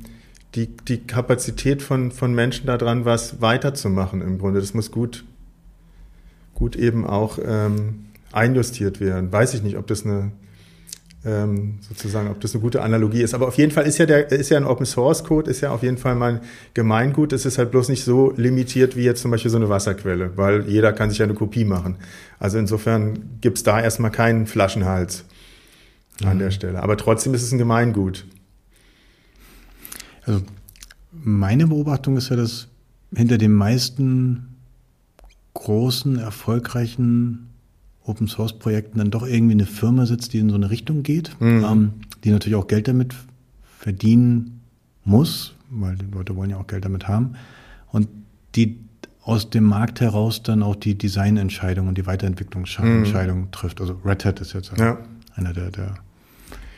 die, 0.55 0.69
die 0.77 0.99
Kapazität 0.99 1.83
von, 1.83 2.11
von 2.11 2.35
Menschen 2.35 2.67
daran, 2.67 3.05
was 3.05 3.41
weiterzumachen 3.41 4.23
im 4.23 4.39
Grunde. 4.39 4.61
Das 4.61 4.75
muss 4.75 4.91
gut, 4.91 5.25
gut 6.55 6.77
eben 6.77 7.07
auch 7.07 7.39
ähm, 7.45 8.07
einjustiert 8.33 9.01
werden. 9.01 9.33
Weiß 9.33 9.55
ich 9.55 9.63
nicht, 9.63 9.77
ob 9.77 9.87
das 9.87 10.05
eine 10.05 10.33
ähm, 11.29 11.79
sozusagen, 11.87 12.31
ob 12.31 12.41
das 12.41 12.55
eine 12.55 12.63
gute 12.63 12.81
Analogie 12.81 13.21
ist. 13.21 13.35
Aber 13.35 13.49
auf 13.49 13.59
jeden 13.59 13.71
Fall 13.71 13.87
ist 13.87 13.99
ja 13.99 14.07
der, 14.07 14.31
ist 14.33 14.49
ja 14.49 14.57
ein 14.57 14.65
Open 14.65 14.87
Source 14.87 15.25
Code, 15.25 15.51
ist 15.51 15.61
ja 15.61 15.71
auf 15.71 15.83
jeden 15.83 15.99
Fall 15.99 16.15
mal 16.15 16.41
Gemeingut. 16.73 17.33
Es 17.33 17.45
ist 17.45 17.59
halt 17.59 17.71
bloß 17.71 17.91
nicht 17.91 18.05
so 18.05 18.33
limitiert 18.37 18.97
wie 18.97 19.03
jetzt 19.03 19.21
zum 19.21 19.31
Beispiel 19.31 19.51
so 19.51 19.59
eine 19.59 19.69
Wasserquelle, 19.69 20.37
weil 20.37 20.67
jeder 20.69 20.93
kann 20.93 21.11
sich 21.11 21.19
ja 21.19 21.25
eine 21.25 21.35
Kopie 21.35 21.65
machen. 21.65 21.97
Also 22.39 22.59
insofern 22.59 23.39
gibt's 23.41 23.63
da 23.63 23.81
erstmal 23.81 24.11
keinen 24.11 24.47
Flaschenhals 24.47 25.25
an 26.25 26.37
mhm. 26.37 26.41
der 26.41 26.51
Stelle. 26.51 26.83
Aber 26.83 26.97
trotzdem 26.97 27.35
ist 27.35 27.43
es 27.43 27.53
ein 27.53 27.59
Gemeingut. 27.59 28.25
Also 30.25 30.43
meine 31.13 31.67
Beobachtung 31.67 32.17
ist 32.17 32.31
ja, 32.31 32.37
dass 32.37 32.69
hinter 33.15 33.37
den 33.39 33.53
meisten 33.53 34.57
großen, 35.55 36.19
erfolgreichen 36.19 37.48
Open 38.09 38.27
Source 38.27 38.59
Projekten 38.59 38.99
dann 38.99 39.11
doch 39.11 39.27
irgendwie 39.27 39.53
eine 39.53 39.67
Firma 39.67 40.07
sitzt, 40.07 40.33
die 40.33 40.39
in 40.39 40.49
so 40.49 40.57
eine 40.57 40.71
Richtung 40.71 41.03
geht, 41.03 41.37
mhm. 41.41 41.65
ähm, 41.65 41.93
die 42.25 42.31
natürlich 42.31 42.57
auch 42.57 42.67
Geld 42.67 42.89
damit 42.89 43.15
verdienen 43.79 44.61
muss, 45.05 45.55
weil 45.71 45.97
die 45.97 46.07
Leute 46.07 46.37
wollen 46.37 46.51
ja 46.51 46.59
auch 46.59 46.67
Geld 46.67 46.85
damit 46.85 47.07
haben 47.09 47.35
und 47.93 48.09
die 48.55 48.79
aus 49.23 49.51
dem 49.51 49.65
Markt 49.65 50.01
heraus 50.01 50.43
dann 50.43 50.63
auch 50.63 50.75
die 50.75 50.97
Designentscheidung 50.97 51.87
und 51.87 51.99
die 51.99 52.07
Weiterentwicklungsentscheidung 52.07 53.41
mhm. 53.41 53.51
trifft. 53.51 53.81
Also 53.81 54.01
Red 54.05 54.25
Hat 54.25 54.41
ist 54.41 54.55
jetzt 54.55 54.73
ja. 54.79 54.99
einer 55.35 55.53
der, 55.53 55.71
der, 55.71 55.97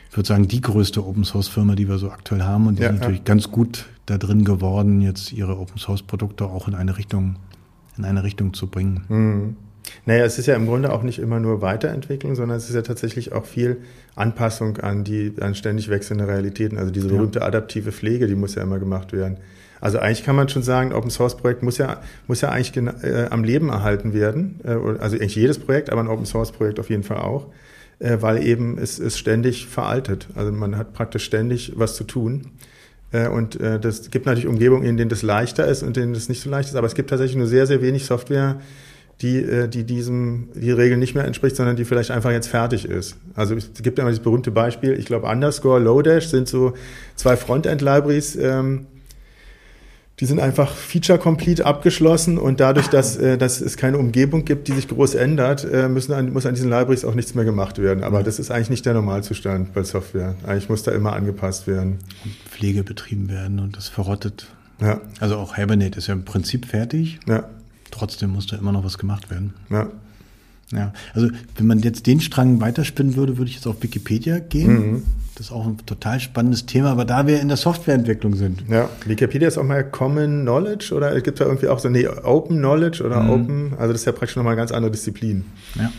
ich 0.09 0.17
würde 0.17 0.27
sagen, 0.27 0.49
die 0.49 0.59
größte 0.59 1.05
Open 1.05 1.23
Source 1.23 1.47
Firma, 1.47 1.75
die 1.75 1.87
wir 1.87 1.97
so 1.97 2.11
aktuell 2.11 2.43
haben 2.43 2.67
und 2.67 2.77
die 2.77 2.83
ja, 2.83 2.89
sind 2.89 2.99
natürlich 2.99 3.19
ja. 3.19 3.25
ganz 3.25 3.51
gut 3.51 3.85
da 4.05 4.17
drin 4.17 4.43
geworden, 4.43 4.99
jetzt 4.99 5.31
ihre 5.31 5.57
Open 5.57 5.77
Source 5.77 6.03
Produkte 6.03 6.45
auch 6.45 6.67
in 6.67 6.75
eine 6.75 6.97
Richtung, 6.97 7.37
in 7.97 8.03
eine 8.03 8.23
Richtung 8.23 8.53
zu 8.53 8.67
bringen. 8.67 9.05
Mhm. 9.07 9.55
Naja, 10.05 10.25
es 10.25 10.39
ist 10.39 10.45
ja 10.45 10.55
im 10.55 10.65
Grunde 10.67 10.91
auch 10.91 11.03
nicht 11.03 11.19
immer 11.19 11.39
nur 11.39 11.61
Weiterentwicklung, 11.61 12.35
sondern 12.35 12.57
es 12.57 12.69
ist 12.69 12.75
ja 12.75 12.81
tatsächlich 12.81 13.33
auch 13.33 13.45
viel 13.45 13.77
Anpassung 14.15 14.77
an 14.77 15.03
die 15.03 15.33
an 15.39 15.55
ständig 15.55 15.89
wechselnde 15.89 16.27
Realitäten. 16.27 16.77
Also 16.77 16.91
diese 16.91 17.07
berühmte 17.07 17.39
ja. 17.39 17.45
adaptive 17.45 17.91
Pflege, 17.91 18.27
die 18.27 18.35
muss 18.35 18.55
ja 18.55 18.63
immer 18.63 18.79
gemacht 18.79 19.13
werden. 19.13 19.37
Also 19.79 19.97
eigentlich 19.97 20.23
kann 20.23 20.35
man 20.35 20.47
schon 20.47 20.61
sagen, 20.61 20.93
Open 20.93 21.09
Source 21.09 21.35
Projekt 21.35 21.63
muss 21.63 21.79
ja 21.79 22.01
muss 22.27 22.41
ja 22.41 22.49
eigentlich 22.49 22.77
äh, 23.03 23.27
am 23.29 23.43
Leben 23.43 23.69
erhalten 23.69 24.13
werden. 24.13 24.59
Äh, 24.63 24.73
also 24.99 25.15
eigentlich 25.15 25.35
jedes 25.35 25.57
Projekt, 25.57 25.89
aber 25.89 26.01
ein 26.01 26.07
Open 26.07 26.25
Source 26.25 26.51
Projekt 26.51 26.79
auf 26.79 26.89
jeden 26.89 27.03
Fall 27.03 27.17
auch, 27.17 27.47
äh, 27.99 28.17
weil 28.21 28.43
eben 28.45 28.77
es 28.77 28.99
ist 28.99 29.17
ständig 29.17 29.67
veraltet. 29.67 30.27
Also 30.35 30.51
man 30.51 30.77
hat 30.77 30.93
praktisch 30.93 31.23
ständig 31.23 31.73
was 31.75 31.95
zu 31.95 32.03
tun. 32.03 32.51
Äh, 33.11 33.27
und 33.27 33.59
äh, 33.59 33.79
das 33.79 34.11
gibt 34.11 34.27
natürlich 34.27 34.47
Umgebungen, 34.47 34.83
in 34.83 34.97
denen 34.97 35.09
das 35.09 35.23
leichter 35.23 35.67
ist 35.67 35.81
und 35.81 35.89
in 35.97 36.03
denen 36.03 36.13
das 36.13 36.29
nicht 36.29 36.41
so 36.41 36.49
leicht 36.49 36.69
ist. 36.69 36.75
Aber 36.75 36.87
es 36.87 36.93
gibt 36.93 37.09
tatsächlich 37.09 37.37
nur 37.37 37.47
sehr 37.47 37.65
sehr 37.65 37.81
wenig 37.81 38.05
Software 38.05 38.61
die, 39.21 39.37
äh, 39.37 39.67
die 39.67 39.83
diesem, 39.83 40.49
die 40.55 40.71
Regel 40.71 40.97
nicht 40.97 41.15
mehr 41.15 41.25
entspricht, 41.25 41.55
sondern 41.55 41.75
die 41.75 41.85
vielleicht 41.85 42.11
einfach 42.11 42.31
jetzt 42.31 42.47
fertig 42.47 42.85
ist. 42.85 43.15
Also 43.35 43.55
es 43.55 43.71
gibt 43.81 43.99
immer 43.99 44.09
dieses 44.09 44.23
berühmte 44.23 44.51
Beispiel, 44.51 44.93
ich 44.93 45.05
glaube 45.05 45.27
Underscore, 45.27 45.79
Lodash 45.79 46.27
sind 46.27 46.47
so 46.47 46.73
zwei 47.15 47.37
Frontend-Libraries, 47.37 48.35
ähm, 48.35 48.87
die 50.19 50.25
sind 50.25 50.39
einfach 50.39 50.71
feature-complete 50.71 51.65
abgeschlossen 51.65 52.37
und 52.37 52.59
dadurch, 52.59 52.87
dass, 52.87 53.17
äh, 53.17 53.37
dass 53.37 53.59
es 53.59 53.75
keine 53.75 53.97
Umgebung 53.97 54.45
gibt, 54.45 54.67
die 54.67 54.73
sich 54.73 54.87
groß 54.87 55.15
ändert, 55.15 55.65
äh, 55.71 55.87
müssen 55.87 56.13
an, 56.13 56.31
muss 56.31 56.45
an 56.45 56.53
diesen 56.53 56.69
Libraries 56.69 57.05
auch 57.05 57.15
nichts 57.15 57.33
mehr 57.33 57.45
gemacht 57.45 57.79
werden. 57.79 58.03
Aber 58.03 58.21
das 58.21 58.37
ist 58.37 58.51
eigentlich 58.51 58.69
nicht 58.69 58.85
der 58.85 58.93
Normalzustand 58.93 59.73
bei 59.73 59.83
Software. 59.83 60.35
Eigentlich 60.45 60.69
muss 60.69 60.83
da 60.83 60.91
immer 60.91 61.13
angepasst 61.13 61.65
werden. 61.65 61.99
Und 62.23 62.33
Pflege 62.49 62.83
betrieben 62.83 63.29
werden 63.29 63.59
und 63.59 63.75
das 63.75 63.87
verrottet. 63.87 64.47
Ja. 64.79 65.01
Also 65.19 65.37
auch 65.37 65.55
Hibernate 65.55 65.97
ist 65.97 66.07
ja 66.07 66.13
im 66.13 66.25
Prinzip 66.25 66.67
fertig. 66.67 67.19
Ja 67.27 67.49
trotzdem 67.91 68.31
muss 68.31 68.47
da 68.47 68.57
immer 68.57 68.71
noch 68.71 68.83
was 68.83 68.97
gemacht 68.97 69.29
werden. 69.29 69.53
Ja. 69.69 69.87
Ja, 70.71 70.93
also 71.13 71.29
wenn 71.57 71.67
man 71.67 71.79
jetzt 71.79 72.07
den 72.07 72.21
Strang 72.21 72.61
weiterspinnen 72.61 73.15
würde, 73.15 73.37
würde 73.37 73.49
ich 73.49 73.55
jetzt 73.55 73.67
auf 73.67 73.83
Wikipedia 73.83 74.39
gehen. 74.39 74.91
Mhm. 74.91 75.03
Das 75.35 75.47
ist 75.47 75.51
auch 75.51 75.65
ein 75.65 75.77
total 75.85 76.19
spannendes 76.19 76.65
Thema, 76.65 76.91
aber 76.91 77.05
da 77.05 77.27
wir 77.27 77.41
in 77.41 77.47
der 77.47 77.57
Softwareentwicklung 77.57 78.35
sind. 78.35 78.63
Ja, 78.69 78.89
Wikipedia 79.05 79.47
ist 79.47 79.57
auch 79.57 79.65
mal 79.65 79.83
Common 79.83 80.41
Knowledge 80.41 80.93
oder 80.93 81.13
gibt 81.21 81.39
es 81.39 81.39
da 81.39 81.45
irgendwie 81.45 81.67
auch 81.67 81.79
so, 81.79 81.89
nee, 81.89 82.07
Open 82.07 82.57
Knowledge 82.57 83.03
oder 83.03 83.21
mhm. 83.21 83.29
Open, 83.29 83.73
also 83.77 83.91
das 83.91 84.01
ist 84.01 84.05
ja 84.05 84.11
praktisch 84.11 84.35
nochmal 84.35 84.53
eine 84.53 84.61
ganz 84.61 84.71
andere 84.71 84.91
Disziplin. 84.91 85.45
Ja. 85.75 85.91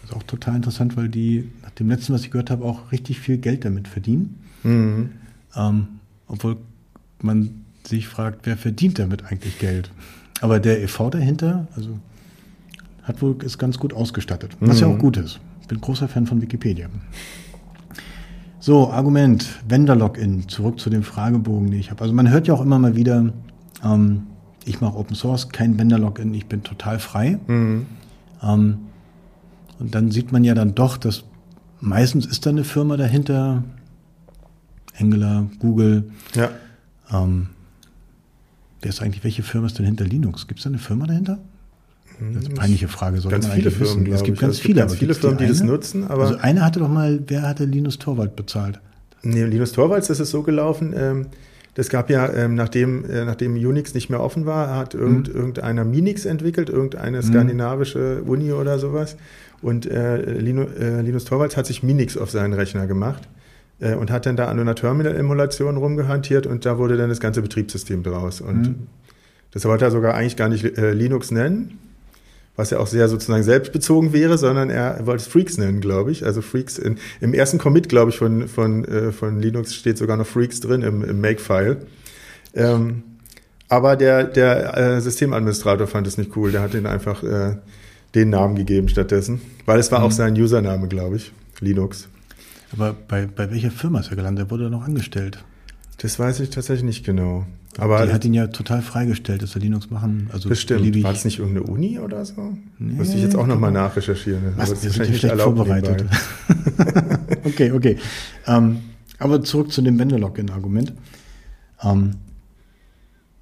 Das 0.00 0.10
ist 0.10 0.16
auch 0.16 0.22
total 0.24 0.56
interessant, 0.56 0.96
weil 0.96 1.08
die, 1.08 1.48
nach 1.62 1.70
dem 1.70 1.88
letzten, 1.88 2.12
was 2.12 2.22
ich 2.22 2.30
gehört 2.30 2.50
habe, 2.50 2.64
auch 2.64 2.90
richtig 2.92 3.20
viel 3.20 3.38
Geld 3.38 3.64
damit 3.64 3.88
verdienen. 3.88 4.40
Mhm. 4.62 5.10
Ähm, 5.54 5.88
obwohl 6.26 6.56
man 7.20 7.64
sich 7.84 8.08
fragt, 8.08 8.46
wer 8.46 8.56
verdient 8.56 8.98
damit 8.98 9.24
eigentlich 9.26 9.58
Geld? 9.58 9.90
Aber 10.40 10.60
der 10.60 10.82
e.V. 10.82 11.10
dahinter, 11.10 11.66
also 11.76 11.98
hat 13.02 13.20
wohl, 13.22 13.36
ist 13.42 13.58
ganz 13.58 13.78
gut 13.78 13.92
ausgestattet. 13.92 14.56
Was 14.60 14.76
mhm. 14.76 14.88
ja 14.88 14.94
auch 14.94 14.98
gut 14.98 15.16
ist. 15.16 15.40
Ich 15.60 15.68
bin 15.68 15.80
großer 15.80 16.08
Fan 16.08 16.26
von 16.26 16.40
Wikipedia. 16.40 16.88
So, 18.58 18.90
Argument, 18.90 19.46
Vendor-Login, 19.68 20.48
zurück 20.48 20.78
zu 20.80 20.90
dem 20.90 21.02
Fragebogen, 21.02 21.70
den 21.70 21.80
ich 21.80 21.90
habe. 21.90 22.02
Also 22.02 22.12
man 22.12 22.30
hört 22.30 22.46
ja 22.46 22.54
auch 22.54 22.60
immer 22.60 22.78
mal 22.78 22.94
wieder, 22.94 23.32
ähm, 23.82 24.22
ich 24.66 24.80
mache 24.82 24.96
Open 24.98 25.16
Source, 25.16 25.48
kein 25.48 25.78
Vendor-Login, 25.78 26.34
ich 26.34 26.46
bin 26.46 26.62
total 26.62 26.98
frei. 26.98 27.38
Mhm. 27.46 27.86
Ähm, 28.42 28.78
und 29.78 29.94
dann 29.94 30.10
sieht 30.10 30.30
man 30.30 30.44
ja 30.44 30.54
dann 30.54 30.74
doch, 30.74 30.98
dass 30.98 31.24
meistens 31.80 32.26
ist 32.26 32.44
da 32.44 32.50
eine 32.50 32.64
Firma 32.64 32.98
dahinter, 32.98 33.64
Angular, 34.98 35.46
Google. 35.58 36.10
Ja. 36.34 36.50
Ähm, 37.10 37.48
wer 38.82 38.88
ist 38.88 39.02
eigentlich, 39.02 39.24
welche 39.24 39.42
Firma 39.42 39.66
ist 39.66 39.78
denn 39.78 39.86
hinter 39.86 40.04
Linux? 40.04 40.46
Gibt 40.46 40.60
es 40.60 40.64
da 40.64 40.70
eine 40.70 40.78
Firma 40.78 41.06
dahinter? 41.06 41.38
Das 42.20 42.42
ist 42.42 42.46
eine 42.50 42.54
peinliche 42.54 42.88
Frage. 42.88 43.20
Ganz 43.28 43.46
viele 43.48 43.70
Firmen, 43.70 44.12
Es 44.12 44.22
gibt 44.22 44.38
ganz 44.40 44.56
Also 44.56 44.62
viele, 44.62 44.80
ganz 44.80 44.94
viele 44.94 45.14
Firmen, 45.14 45.38
die, 45.38 45.46
das 45.46 45.62
nutzen. 45.62 46.04
Aber 46.06 46.24
also 46.26 46.36
eine 46.38 46.64
hatte 46.64 46.80
doch 46.80 46.88
mal, 46.88 47.20
wer 47.26 47.42
hatte 47.42 47.64
Linus 47.64 47.98
Torwald 47.98 48.36
bezahlt? 48.36 48.78
Nee, 49.22 49.44
Linus 49.44 49.72
Torvalds, 49.72 50.08
das 50.08 50.20
ist 50.20 50.30
so 50.30 50.42
gelaufen. 50.42 50.92
Ähm, 50.96 51.26
das 51.74 51.88
gab 51.88 52.10
ja, 52.10 52.30
ähm, 52.32 52.56
nachdem, 52.56 53.08
äh, 53.08 53.24
nachdem 53.24 53.54
Unix 53.54 53.94
nicht 53.94 54.10
mehr 54.10 54.20
offen 54.20 54.44
war, 54.44 54.76
hat 54.76 54.94
irgend, 54.94 55.28
Mhm. 55.28 55.34
irgendeiner 55.34 55.84
Minix 55.84 56.24
entwickelt, 56.26 56.68
irgendeine 56.68 57.22
skandinavische 57.22 58.22
Uni 58.22 58.52
oder 58.52 58.78
sowas. 58.78 59.16
Und 59.62 59.86
äh, 59.86 60.38
Lino, 60.38 60.62
äh, 60.62 61.00
Linus 61.02 61.24
Torvalds 61.24 61.56
hat 61.56 61.66
sich 61.66 61.82
Minix 61.82 62.16
auf 62.16 62.30
seinen 62.30 62.52
Rechner 62.54 62.86
gemacht 62.86 63.28
äh, 63.80 63.94
und 63.94 64.10
hat 64.10 64.26
dann 64.26 64.36
da 64.36 64.46
an 64.46 64.58
einer 64.60 64.74
Terminal-Emulation 64.74 65.76
rumgehantiert 65.76 66.46
und 66.46 66.64
da 66.66 66.78
wurde 66.78 66.96
dann 66.96 67.08
das 67.08 67.20
ganze 67.20 67.42
Betriebssystem 67.42 68.02
draus. 68.02 68.40
Und 68.40 68.62
Mhm. 68.62 68.74
das 69.52 69.64
wollte 69.64 69.84
er 69.84 69.90
sogar 69.90 70.14
eigentlich 70.14 70.36
gar 70.36 70.48
nicht 70.48 70.64
äh, 70.78 70.92
Linux 70.92 71.30
nennen, 71.30 71.78
was 72.56 72.70
ja 72.70 72.78
auch 72.78 72.86
sehr 72.86 73.08
sozusagen 73.08 73.42
selbstbezogen 73.42 74.12
wäre, 74.12 74.36
sondern 74.36 74.70
er 74.70 75.06
wollte 75.06 75.22
es 75.22 75.28
Freaks 75.28 75.56
nennen, 75.56 75.80
glaube 75.80 76.10
ich. 76.12 76.24
Also 76.26 76.42
Freaks 76.42 76.78
in, 76.78 76.98
im 77.20 77.32
ersten 77.32 77.58
Commit, 77.58 77.88
glaube 77.88 78.10
ich, 78.10 78.18
von, 78.18 78.48
von, 78.48 78.84
äh, 78.84 79.12
von 79.12 79.40
Linux 79.40 79.74
steht 79.74 79.96
sogar 79.98 80.16
noch 80.16 80.26
Freaks 80.26 80.60
drin 80.60 80.82
im, 80.82 81.02
im 81.02 81.20
Make-File. 81.20 81.78
Ähm, 82.54 83.02
aber 83.68 83.94
der, 83.96 84.24
der 84.24 84.76
äh, 84.76 85.00
Systemadministrator 85.00 85.86
fand 85.86 86.06
es 86.06 86.18
nicht 86.18 86.36
cool. 86.36 86.50
Der 86.50 86.60
hat 86.60 86.74
ihn 86.74 86.86
einfach 86.86 87.22
äh, 87.22 87.56
den 88.16 88.28
Namen 88.30 88.56
gegeben 88.56 88.88
stattdessen, 88.88 89.40
weil 89.64 89.78
es 89.78 89.92
war 89.92 90.02
auch 90.02 90.10
sein 90.10 90.34
Username, 90.34 90.88
glaube 90.88 91.16
ich, 91.16 91.32
Linux. 91.60 92.08
Aber 92.72 92.94
bei, 93.08 93.26
bei 93.26 93.50
welcher 93.50 93.70
Firma 93.70 94.00
ist 94.00 94.10
er 94.10 94.16
gelandet? 94.16 94.46
Der 94.46 94.50
wurde 94.50 94.70
noch 94.70 94.82
angestellt. 94.84 95.44
Das 95.98 96.18
weiß 96.18 96.40
ich 96.40 96.50
tatsächlich 96.50 96.84
nicht 96.84 97.04
genau. 97.04 97.46
Aber 97.78 98.04
Die 98.06 98.12
hat 98.12 98.24
ihn 98.24 98.34
ja 98.34 98.46
total 98.48 98.82
freigestellt, 98.82 99.42
dass 99.42 99.54
er 99.54 99.60
Linux 99.60 99.90
machen. 99.90 100.28
Also 100.32 100.48
bestimmt. 100.48 100.80
beliebig- 100.80 101.04
War 101.04 101.12
das 101.12 101.24
nicht 101.24 101.38
irgendeine 101.38 101.66
Uni 101.66 101.98
oder 101.98 102.24
so? 102.24 102.56
Nee, 102.78 102.94
Müsste 102.94 103.16
ich 103.16 103.22
jetzt 103.22 103.36
auch 103.36 103.46
nochmal 103.46 103.70
nachrecherchieren. 103.70 104.54
Was, 104.56 104.70
das 104.70 104.82
wir 104.82 104.88
ist 104.90 104.96
schlecht 104.96 105.12
nicht 105.12 105.24
erlaubt 105.24 105.56
vorbereitet. 105.56 106.04
okay, 107.44 107.72
okay. 107.72 107.96
Ähm, 108.46 108.78
aber 109.18 109.42
zurück 109.42 109.70
zu 109.72 109.82
dem 109.82 109.98
Vendor-Login-Argument. 109.98 110.92
Ähm, 111.82 112.12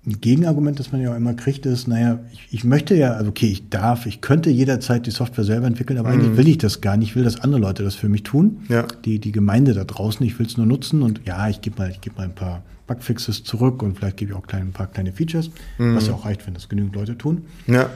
ein 0.08 0.20
Gegenargument, 0.20 0.78
das 0.78 0.90
man 0.90 1.00
ja 1.00 1.12
auch 1.12 1.16
immer 1.16 1.34
kriegt, 1.34 1.66
ist, 1.66 1.86
naja, 1.86 2.18
ich, 2.32 2.48
ich 2.50 2.64
möchte 2.64 2.94
ja, 2.94 3.12
also 3.12 3.30
okay, 3.30 3.46
ich 3.46 3.68
darf, 3.68 4.06
ich 4.06 4.20
könnte 4.20 4.50
jederzeit 4.50 5.06
die 5.06 5.10
Software 5.10 5.44
selber 5.44 5.66
entwickeln, 5.66 5.98
aber 5.98 6.08
eigentlich 6.08 6.36
will 6.36 6.48
ich 6.48 6.58
das 6.58 6.80
gar 6.80 6.96
nicht. 6.96 7.10
Ich 7.10 7.16
will, 7.16 7.24
dass 7.24 7.40
andere 7.40 7.60
Leute 7.60 7.84
das 7.84 7.94
für 7.94 8.08
mich 8.08 8.22
tun. 8.22 8.62
Ja. 8.68 8.86
Die, 9.04 9.18
die 9.18 9.32
Gemeinde 9.32 9.74
da 9.74 9.84
draußen, 9.84 10.24
ich 10.24 10.38
will 10.38 10.46
es 10.46 10.56
nur 10.56 10.66
nutzen 10.66 11.02
und 11.02 11.20
ja, 11.26 11.48
ich 11.48 11.60
gebe 11.60 11.78
mal, 11.78 11.90
ich 11.90 12.00
gebe 12.00 12.16
mal 12.16 12.24
ein 12.24 12.34
paar 12.34 12.62
Bugfixes 12.86 13.44
zurück 13.44 13.82
und 13.82 13.98
vielleicht 13.98 14.16
gebe 14.16 14.32
ich 14.32 14.36
auch 14.36 14.46
klein, 14.46 14.68
ein 14.68 14.72
paar 14.72 14.86
kleine 14.86 15.12
Features, 15.12 15.50
was 15.76 16.06
ja 16.06 16.14
auch 16.14 16.24
reicht, 16.24 16.46
wenn 16.46 16.54
das 16.54 16.68
genügend 16.70 16.94
Leute 16.96 17.18
tun. 17.18 17.42
Ja, 17.66 17.90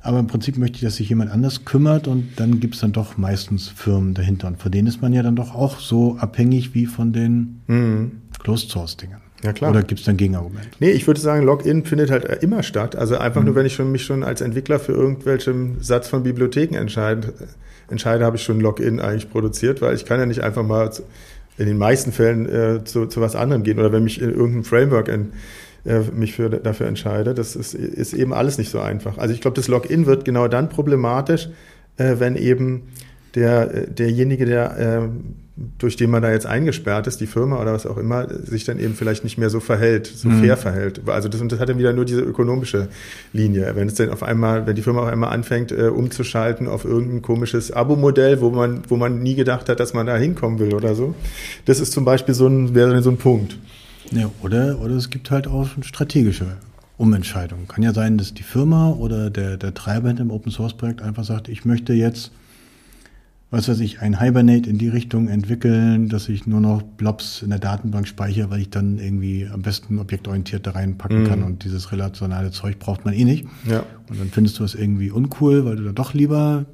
Aber 0.00 0.18
im 0.18 0.28
Prinzip 0.28 0.56
möchte 0.56 0.76
ich, 0.76 0.82
dass 0.82 0.96
sich 0.96 1.10
jemand 1.10 1.30
anders 1.30 1.66
kümmert 1.66 2.08
und 2.08 2.24
dann 2.36 2.58
gibt 2.58 2.74
es 2.74 2.80
dann 2.80 2.92
doch 2.92 3.18
meistens 3.18 3.68
Firmen 3.68 4.14
dahinter. 4.14 4.48
Und 4.48 4.62
von 4.62 4.72
denen 4.72 4.88
ist 4.88 5.02
man 5.02 5.12
ja 5.12 5.22
dann 5.22 5.36
doch 5.36 5.54
auch 5.54 5.78
so 5.78 6.16
abhängig 6.16 6.74
wie 6.74 6.86
von 6.86 7.12
den 7.12 7.60
Closed-Source-Dingern. 8.38 9.20
Ja, 9.42 9.52
klar. 9.52 9.70
Oder 9.70 9.82
gibt 9.82 10.00
es 10.00 10.06
dann 10.06 10.16
Gegenargument? 10.16 10.68
Nee, 10.80 10.90
ich 10.90 11.06
würde 11.06 11.20
sagen, 11.20 11.44
Login 11.44 11.84
findet 11.84 12.10
halt 12.10 12.42
immer 12.42 12.62
statt. 12.62 12.94
Also 12.96 13.16
einfach 13.16 13.42
nur, 13.42 13.54
wenn 13.54 13.66
ich 13.66 13.74
schon, 13.74 13.90
mich 13.90 14.04
schon 14.04 14.22
als 14.22 14.40
Entwickler 14.40 14.78
für 14.78 14.92
irgendwelchen 14.92 15.80
Satz 15.80 16.08
von 16.08 16.22
Bibliotheken 16.22 16.76
entscheide, 16.76 17.32
entscheide, 17.88 18.24
habe 18.24 18.36
ich 18.36 18.42
schon 18.42 18.60
Login 18.60 19.00
eigentlich 19.00 19.30
produziert, 19.30 19.80
weil 19.80 19.94
ich 19.94 20.04
kann 20.04 20.20
ja 20.20 20.26
nicht 20.26 20.42
einfach 20.42 20.62
mal 20.62 20.90
in 21.56 21.66
den 21.66 21.78
meisten 21.78 22.12
Fällen 22.12 22.48
äh, 22.48 22.84
zu, 22.84 23.06
zu 23.06 23.20
was 23.20 23.34
anderem 23.34 23.62
gehen 23.62 23.78
oder 23.78 23.92
wenn 23.92 24.04
mich 24.04 24.20
in 24.20 24.30
irgendein 24.30 24.64
Framework 24.64 25.08
in, 25.08 25.32
äh, 25.84 26.00
mich 26.12 26.34
für, 26.34 26.50
dafür 26.50 26.86
entscheide. 26.86 27.34
Das 27.34 27.56
ist, 27.56 27.74
ist 27.74 28.12
eben 28.12 28.32
alles 28.32 28.58
nicht 28.58 28.70
so 28.70 28.80
einfach. 28.80 29.18
Also 29.18 29.34
ich 29.34 29.40
glaube, 29.40 29.56
das 29.56 29.68
Login 29.68 30.06
wird 30.06 30.24
genau 30.24 30.48
dann 30.48 30.68
problematisch, 30.68 31.48
äh, 31.96 32.16
wenn 32.18 32.36
eben 32.36 32.88
der, 33.34 33.74
äh, 33.74 33.86
derjenige, 33.90 34.44
der 34.44 34.78
äh, 34.78 35.08
durch 35.78 35.96
den 35.96 36.10
man 36.10 36.22
da 36.22 36.30
jetzt 36.30 36.46
eingesperrt 36.46 37.06
ist, 37.06 37.20
die 37.20 37.26
Firma 37.26 37.60
oder 37.60 37.72
was 37.72 37.86
auch 37.86 37.98
immer, 37.98 38.26
sich 38.28 38.64
dann 38.64 38.78
eben 38.78 38.94
vielleicht 38.94 39.24
nicht 39.24 39.36
mehr 39.36 39.50
so 39.50 39.60
verhält, 39.60 40.06
so 40.06 40.30
fair 40.30 40.56
verhält. 40.56 41.02
Also 41.06 41.28
das, 41.28 41.40
und 41.40 41.52
das 41.52 41.60
hat 41.60 41.68
dann 41.68 41.78
wieder 41.78 41.92
nur 41.92 42.04
diese 42.04 42.22
ökonomische 42.22 42.88
Linie. 43.32 43.72
Wenn 43.74 43.88
es 43.88 43.94
dann 43.94 44.10
auf 44.10 44.22
einmal, 44.22 44.66
wenn 44.66 44.74
die 44.74 44.82
Firma 44.82 45.02
auf 45.02 45.08
einmal 45.08 45.32
anfängt, 45.32 45.72
äh, 45.72 45.88
umzuschalten 45.88 46.66
auf 46.66 46.84
irgendein 46.84 47.20
komisches 47.22 47.70
Abo-Modell, 47.72 48.40
wo 48.40 48.50
man, 48.50 48.82
wo 48.88 48.96
man 48.96 49.22
nie 49.22 49.34
gedacht 49.34 49.68
hat, 49.68 49.80
dass 49.80 49.92
man 49.92 50.06
da 50.06 50.16
hinkommen 50.16 50.58
will 50.58 50.74
oder 50.74 50.94
so. 50.94 51.14
Das 51.66 51.78
ist 51.80 51.92
zum 51.92 52.04
Beispiel 52.04 52.34
so 52.34 52.46
ein, 52.46 52.74
wäre 52.74 52.92
dann 52.92 53.02
so 53.02 53.10
ein 53.10 53.18
Punkt. 53.18 53.58
Ja, 54.12 54.30
oder, 54.42 54.80
oder 54.80 54.94
es 54.94 55.10
gibt 55.10 55.30
halt 55.30 55.46
auch 55.46 55.68
strategische 55.82 56.56
Umentscheidungen. 56.96 57.68
Kann 57.68 57.82
ja 57.82 57.92
sein, 57.92 58.18
dass 58.18 58.34
die 58.34 58.42
Firma 58.42 58.90
oder 58.90 59.30
der, 59.30 59.56
der 59.56 59.74
Treiber 59.74 60.08
hinter 60.08 60.24
dem 60.24 60.30
Open-Source-Projekt 60.30 61.02
einfach 61.02 61.24
sagt, 61.24 61.48
ich 61.48 61.64
möchte 61.64 61.92
jetzt 61.92 62.30
was 63.50 63.68
weiß 63.68 63.80
ich, 63.80 64.00
ein 64.00 64.20
Hibernate 64.20 64.70
in 64.70 64.78
die 64.78 64.88
Richtung 64.88 65.26
entwickeln, 65.28 66.08
dass 66.08 66.28
ich 66.28 66.46
nur 66.46 66.60
noch 66.60 66.82
Blobs 66.82 67.42
in 67.42 67.50
der 67.50 67.58
Datenbank 67.58 68.06
speichere, 68.06 68.48
weil 68.50 68.60
ich 68.60 68.70
dann 68.70 68.98
irgendwie 68.98 69.48
am 69.52 69.62
besten 69.62 69.98
objektorientiert 69.98 70.66
da 70.66 70.72
reinpacken 70.72 71.26
kann 71.26 71.42
und 71.42 71.64
dieses 71.64 71.90
relationale 71.90 72.52
Zeug 72.52 72.78
braucht 72.78 73.04
man 73.04 73.12
eh 73.12 73.24
nicht. 73.24 73.46
Ja. 73.68 73.84
Und 74.08 74.20
dann 74.20 74.28
findest 74.28 74.60
du 74.60 74.64
es 74.64 74.76
irgendwie 74.76 75.10
uncool, 75.10 75.64
weil 75.64 75.76
du 75.76 75.84
da 75.84 75.92
doch 75.92 76.14
lieber 76.14 76.66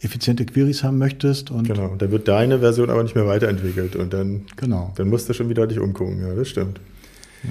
effiziente 0.00 0.46
Queries 0.46 0.82
haben 0.82 0.96
möchtest 0.96 1.50
und 1.50 1.68
Genau. 1.68 1.88
Und 1.88 2.00
dann 2.00 2.10
wird 2.10 2.26
deine 2.28 2.60
Version 2.60 2.88
aber 2.88 3.02
nicht 3.02 3.14
mehr 3.14 3.26
weiterentwickelt 3.26 3.94
und 3.96 4.14
dann, 4.14 4.46
genau. 4.56 4.94
dann 4.96 5.10
musst 5.10 5.28
du 5.28 5.34
schon 5.34 5.50
wieder 5.50 5.66
dich 5.66 5.78
umgucken. 5.78 6.20
Ja, 6.22 6.34
das 6.34 6.48
stimmt. 6.48 6.80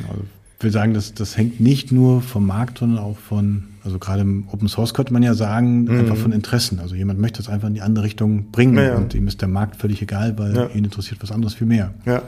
Also 0.07 0.23
will 0.59 0.71
sagen, 0.71 0.93
das, 0.93 1.13
das 1.13 1.37
hängt 1.37 1.59
nicht 1.59 1.91
nur 1.91 2.21
vom 2.21 2.45
Markt, 2.45 2.79
sondern 2.79 2.99
auch 2.99 3.17
von, 3.17 3.63
also 3.83 3.97
gerade 3.99 4.21
im 4.21 4.45
Open 4.51 4.67
Source 4.67 4.93
könnte 4.93 5.13
man 5.13 5.23
ja 5.23 5.33
sagen, 5.33 5.89
einfach 5.89 6.17
von 6.17 6.31
Interessen. 6.33 6.79
Also 6.79 6.95
jemand 6.95 7.19
möchte 7.19 7.41
es 7.41 7.47
einfach 7.47 7.67
in 7.69 7.73
die 7.75 7.81
andere 7.81 8.03
Richtung 8.05 8.51
bringen 8.51 8.75
Ja, 8.77 8.83
ja. 8.83 8.95
und 8.95 9.13
ihm 9.15 9.27
ist 9.27 9.39
der 9.41 9.47
Markt 9.47 9.77
völlig 9.77 10.01
egal, 10.01 10.37
weil 10.37 10.55
Ja. 10.55 10.67
ihn 10.73 10.83
interessiert 10.83 11.21
was 11.21 11.31
anderes 11.31 11.53
viel 11.53 11.67
mehr. 11.67 11.93
Ja. 12.05 12.23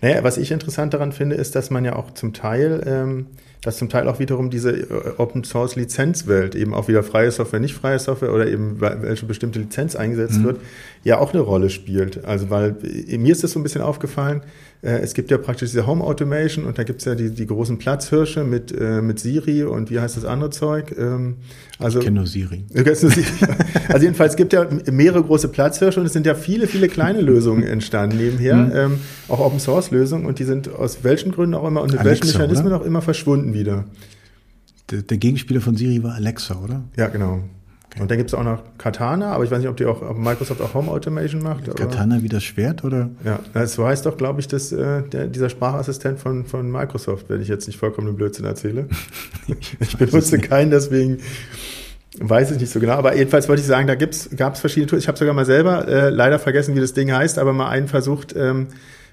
Naja, 0.00 0.22
was 0.24 0.38
ich 0.38 0.50
interessant 0.50 0.92
daran 0.94 1.12
finde, 1.12 1.36
ist, 1.36 1.54
dass 1.54 1.70
man 1.70 1.84
ja 1.84 1.96
auch 1.96 2.12
zum 2.14 2.32
Teil, 2.32 2.82
ähm, 2.86 3.26
dass 3.62 3.78
zum 3.78 3.88
Teil 3.88 4.08
auch 4.08 4.18
wiederum 4.18 4.50
diese 4.50 4.72
äh, 4.72 4.86
Open 5.16 5.44
Source 5.44 5.76
Lizenzwelt, 5.76 6.54
eben 6.54 6.74
auch 6.74 6.88
wieder 6.88 7.02
freie 7.02 7.30
Software, 7.30 7.60
nicht 7.60 7.74
freie 7.74 7.98
Software 7.98 8.32
oder 8.34 8.46
eben 8.46 8.80
wel- 8.80 9.00
welche 9.02 9.24
bestimmte 9.24 9.60
Lizenz 9.60 9.96
eingesetzt 9.96 10.42
wird, 10.42 10.58
ja 11.04 11.18
auch 11.18 11.32
eine 11.32 11.40
Rolle 11.42 11.70
spielt. 11.70 12.24
Also 12.24 12.50
weil 12.50 12.76
äh, 12.82 13.16
mir 13.16 13.32
ist 13.32 13.44
das 13.44 13.52
so 13.52 13.60
ein 13.60 13.62
bisschen 13.62 13.80
aufgefallen, 13.82 14.42
es 14.92 15.14
gibt 15.14 15.30
ja 15.30 15.38
praktisch 15.38 15.70
diese 15.70 15.86
Home 15.86 16.04
Automation 16.04 16.64
und 16.64 16.76
da 16.78 16.82
gibt's 16.84 17.04
ja 17.04 17.14
die, 17.14 17.30
die 17.30 17.46
großen 17.46 17.78
Platzhirsche 17.78 18.44
mit, 18.44 18.70
äh, 18.72 19.00
mit 19.00 19.18
Siri 19.18 19.64
und 19.64 19.90
wie 19.90 19.98
heißt 20.00 20.16
das 20.16 20.24
andere 20.24 20.50
Zeug? 20.50 20.94
Ähm, 20.98 21.36
also 21.78 21.98
Ich 22.00 22.04
kenne 22.04 22.16
nur 22.18 22.26
Siri. 22.26 22.64
Kennst 22.72 23.02
nur 23.02 23.12
sie. 23.12 23.24
Also 23.88 24.04
jedenfalls 24.04 24.32
es 24.32 24.36
gibt 24.36 24.52
ja 24.52 24.66
mehrere 24.90 25.22
große 25.22 25.48
Platzhirsche 25.48 26.00
und 26.00 26.06
es 26.06 26.12
sind 26.12 26.26
ja 26.26 26.34
viele, 26.34 26.66
viele 26.66 26.88
kleine 26.88 27.20
Lösungen 27.20 27.62
entstanden 27.76 28.16
nebenher, 28.16 28.56
Mhm. 28.56 28.72
ähm, 28.74 28.98
auch 29.28 29.40
Open 29.40 29.58
Source 29.60 29.90
Lösungen 29.90 30.26
und 30.26 30.38
die 30.38 30.44
sind 30.44 30.68
aus 30.74 30.98
welchen 31.02 31.32
Gründen 31.32 31.54
auch 31.54 31.66
immer 31.66 31.80
und 31.82 31.92
mit 31.92 32.04
welchen 32.04 32.22
Alexa, 32.24 32.38
Mechanismen 32.38 32.66
oder? 32.68 32.80
auch 32.80 32.84
immer 32.86 33.02
verschwunden 33.02 33.54
wieder. 33.54 33.84
Der, 34.90 35.02
der 35.02 35.16
Gegenspieler 35.16 35.60
von 35.60 35.76
Siri 35.76 36.02
war 36.02 36.14
Alexa, 36.14 36.58
oder? 36.62 36.84
Ja, 36.96 37.08
genau. 37.08 37.40
Und 38.00 38.10
dann 38.10 38.18
gibt 38.18 38.30
es 38.30 38.34
auch 38.34 38.42
noch 38.42 38.60
Katana, 38.76 39.32
aber 39.32 39.44
ich 39.44 39.50
weiß 39.50 39.60
nicht, 39.60 39.68
ob 39.68 39.76
die 39.76 39.86
auch 39.86 40.02
ob 40.02 40.18
Microsoft 40.18 40.60
auch 40.60 40.74
Home 40.74 40.90
Automation 40.90 41.42
macht. 41.42 41.68
aber- 41.68 41.74
Katana 41.74 42.22
wie 42.22 42.28
das 42.28 42.42
Schwert, 42.42 42.82
oder? 42.82 43.10
Ja, 43.24 43.38
das 43.52 43.74
so 43.74 43.86
heißt 43.86 44.04
doch, 44.04 44.16
glaube 44.16 44.40
ich, 44.40 44.48
dass 44.48 44.72
äh, 44.72 45.02
der, 45.02 45.28
dieser 45.28 45.48
Sprachassistent 45.48 46.18
von, 46.18 46.44
von 46.44 46.70
Microsoft, 46.70 47.28
wenn 47.28 47.40
ich 47.40 47.48
jetzt 47.48 47.68
nicht 47.68 47.78
vollkommen 47.78 48.16
Blödsinn 48.16 48.44
erzähle. 48.46 48.88
ich 49.80 49.96
benutze 49.96 50.38
keinen, 50.38 50.72
deswegen 50.72 51.18
weiß 52.18 52.50
ich 52.50 52.60
nicht 52.60 52.72
so 52.72 52.80
genau. 52.80 52.94
Aber 52.94 53.16
jedenfalls 53.16 53.48
wollte 53.48 53.60
ich 53.60 53.66
sagen, 53.66 53.86
da 53.86 53.94
gibt's, 53.94 54.28
gab 54.36 54.54
es 54.54 54.60
verschiedene 54.60 54.88
Tools. 54.88 55.02
Ich 55.02 55.08
habe 55.08 55.18
sogar 55.18 55.34
mal 55.34 55.46
selber 55.46 55.86
äh, 55.86 56.10
leider 56.10 56.38
vergessen, 56.38 56.74
wie 56.74 56.80
das 56.80 56.94
Ding 56.94 57.12
heißt, 57.12 57.38
aber 57.38 57.52
mal 57.52 57.68
einen 57.68 57.88
versucht, 57.88 58.34
ähm, 58.36 58.68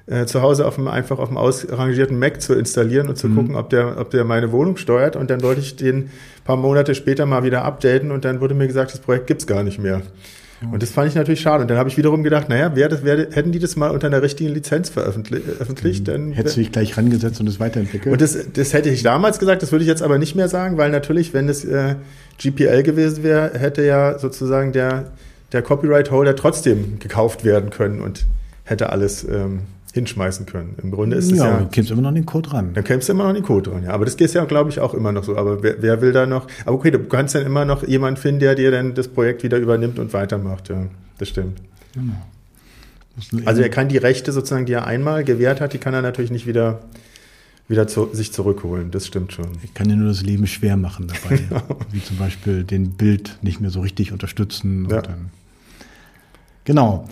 äh, 0.08 0.26
zu 0.26 0.42
Hause 0.42 0.68
auf 0.68 0.76
dem, 0.76 0.88
einfach 0.88 1.20
auf 1.20 1.30
dem 1.30 1.38
ausrangierten 1.38 2.18
Mac 2.18 2.42
zu 2.42 2.54
installieren 2.54 3.08
und 3.08 3.18
zu 3.18 3.30
gucken, 3.30 3.56
ob 3.56 3.70
der, 3.70 4.00
ob 4.00 4.10
der 4.10 4.24
meine 4.24 4.52
Wohnung 4.52 4.78
steuert. 4.78 5.16
Und 5.16 5.30
dann 5.30 5.42
wollte 5.42 5.62
ich 5.62 5.76
den 5.76 6.10
paar 6.44 6.58
Monate 6.58 6.96
später 6.96 7.26
mal 7.26 7.44
wieder 7.44 7.64
updaten 7.64 8.12
und 8.12 8.26
dann 8.26 8.42
wurde 8.42 8.56
mir 8.56 8.68
gesagt, 8.68 8.94
das 8.94 9.00
Projekt 9.00 9.28
gibt's 9.28 9.48
gar 9.48 9.64
nicht 9.64 9.80
mehr. 9.80 10.02
Und 10.72 10.84
das 10.84 10.92
fand 10.92 11.10
ich 11.10 11.16
natürlich 11.16 11.42
schade. 11.42 11.64
Und 11.64 11.72
dann 11.72 11.78
habe 11.78 11.90
ich 11.90 11.98
wiederum 11.98 12.24
gedacht, 12.24 12.48
naja, 12.48 12.72
wer 12.76 12.88
das, 12.88 13.04
wer, 13.04 13.18
hätten 13.32 13.52
die 13.52 13.58
das 13.58 13.76
mal 13.76 13.90
unter 13.90 14.08
einer 14.08 14.22
richtigen 14.22 14.54
Lizenz 14.54 14.90
veröffentlicht, 14.90 15.46
veröffentlicht, 15.46 16.08
dann 16.08 16.34
Hättest 16.34 16.56
du 16.56 16.62
dich 16.62 16.72
gleich 16.72 16.96
rangesetzt 16.98 17.40
und 17.40 17.48
es 17.48 17.60
weiterentwickelt? 17.60 18.14
und 18.14 18.22
das, 18.22 18.38
das 18.54 18.74
hätte 18.74 18.90
ich 18.90 19.02
damals 19.02 19.40
gesagt, 19.40 19.64
das 19.64 19.72
würde 19.72 19.84
ich 19.84 19.90
jetzt 19.90 20.04
aber 20.04 20.20
nicht 20.20 20.36
mehr 20.36 20.50
sagen, 20.50 20.78
weil 20.78 20.92
natürlich, 20.92 21.34
wenn 21.34 21.50
es 21.50 21.66
äh, 21.66 21.96
GPL 22.38 22.84
gewesen 22.84 23.24
wäre, 23.24 23.58
hätte 23.58 23.84
ja 23.84 24.20
sozusagen 24.20 24.72
der, 24.72 25.12
der 25.52 25.64
Copyright-Holder 25.64 26.36
trotzdem 26.36 27.00
gekauft 27.00 27.44
werden 27.44 27.72
können 27.72 28.00
und 28.00 28.28
hätte 28.64 28.92
alles 28.92 29.24
ähm, 29.24 29.62
hinschmeißen 29.94 30.46
können. 30.46 30.76
Im 30.82 30.92
Grunde 30.92 31.18
ist 31.18 31.32
es 31.32 31.38
ja, 31.38 31.48
ja, 31.48 31.60
du 31.60 31.68
kämst 31.68 31.92
immer 31.92 32.02
noch 32.02 32.10
an 32.10 32.16
den 32.16 32.26
Code 32.26 32.52
ran. 32.54 32.74
dann 32.74 32.84
kämst 32.84 33.10
du 33.10 33.14
immer 33.14 33.24
noch 33.24 33.32
in 33.32 33.36
den 33.36 33.44
Code 33.44 33.70
dran, 33.70 33.84
ja. 33.84 33.92
Aber 33.92 34.06
das 34.06 34.16
geht 34.16 34.34
ja, 34.34 34.46
glaube 34.46 34.70
ich, 34.70 34.80
auch 34.80 34.94
immer 34.94 35.12
noch 35.12 35.24
so. 35.24 35.36
Aber 35.36 35.62
wer, 35.64 35.82
wer 35.82 36.02
will 36.02 36.14
da 36.14 36.26
noch? 36.26 36.48
Aber 36.66 36.76
okay, 36.76 36.92
du 36.92 37.00
kannst 37.00 37.36
dann 37.36 37.46
immer 37.46 37.66
noch 37.66 37.86
jemanden 37.86 38.20
finden, 38.20 38.40
der 38.40 38.56
dir 38.56 38.72
dann 38.72 38.94
das 38.94 39.08
Projekt 39.10 39.44
wieder 39.44 39.58
übernimmt 39.58 40.00
und 40.00 40.14
weitermacht, 40.14 40.70
ja. 40.70 40.88
Das 41.18 41.30
stimmt. 41.30 41.62
Genau. 41.94 42.16
Also 43.46 43.62
er 43.62 43.70
kann 43.70 43.90
die 43.90 43.98
Rechte 43.98 44.32
sozusagen, 44.32 44.66
die 44.66 44.74
er 44.74 44.88
einmal 44.88 45.24
gewährt 45.24 45.62
hat, 45.62 45.74
die 45.74 45.78
kann 45.78 45.94
er 45.94 46.02
natürlich 46.02 46.32
nicht 46.32 46.48
wieder, 46.48 46.80
wieder 47.68 47.88
zu, 47.88 48.10
sich 48.14 48.32
zurückholen. 48.32 48.92
Das 48.92 49.06
stimmt 49.06 49.34
schon. 49.34 49.48
Ich 49.64 49.74
kann 49.74 49.90
dir 49.90 49.96
nur 49.96 50.08
das 50.08 50.24
Leben 50.24 50.48
schwer 50.48 50.78
machen 50.78 51.08
dabei. 51.08 51.38
Genau. 51.50 51.80
Wie 51.92 52.02
zum 52.02 52.18
Beispiel 52.18 52.64
den 52.64 52.92
Bild 52.92 53.38
nicht 53.42 53.60
mehr 53.60 53.70
so 53.70 53.82
richtig 53.82 54.12
unterstützen. 54.12 54.88
Ja. 54.90 55.02
Dann, 55.02 55.30
genau. 56.64 57.08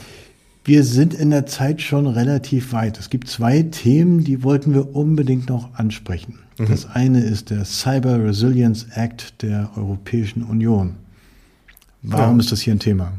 Wir 0.65 0.83
sind 0.83 1.13
in 1.13 1.29
der 1.29 1.45
Zeit 1.45 1.81
schon 1.81 2.05
relativ 2.05 2.73
weit. 2.73 2.99
Es 2.99 3.09
gibt 3.09 3.27
zwei 3.29 3.63
Themen, 3.63 4.23
die 4.23 4.43
wollten 4.43 4.73
wir 4.73 4.95
unbedingt 4.95 5.49
noch 5.49 5.73
ansprechen. 5.73 6.39
Mhm. 6.57 6.67
Das 6.67 6.87
eine 6.93 7.23
ist 7.23 7.49
der 7.49 7.65
Cyber 7.65 8.23
Resilience 8.23 8.87
Act 8.93 9.41
der 9.41 9.69
Europäischen 9.75 10.43
Union. 10.43 10.95
Warum 12.01 12.35
ja. 12.35 12.39
ist 12.41 12.51
das 12.51 12.61
hier 12.61 12.73
ein 12.73 12.79
Thema? 12.79 13.13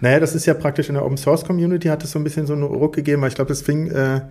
Naja, 0.00 0.20
das 0.20 0.34
ist 0.34 0.46
ja 0.46 0.54
praktisch 0.54 0.88
in 0.88 0.94
der 0.94 1.04
Open 1.04 1.16
Source 1.16 1.44
Community 1.44 1.88
hat 1.88 2.04
es 2.04 2.10
so 2.10 2.18
ein 2.18 2.24
bisschen 2.24 2.46
so 2.46 2.52
einen 2.52 2.62
Ruck 2.62 2.94
gegeben. 2.94 3.24
Ich 3.26 3.34
glaube, 3.34 3.48
das 3.48 3.62
fing 3.62 3.88
äh, 3.88 4.22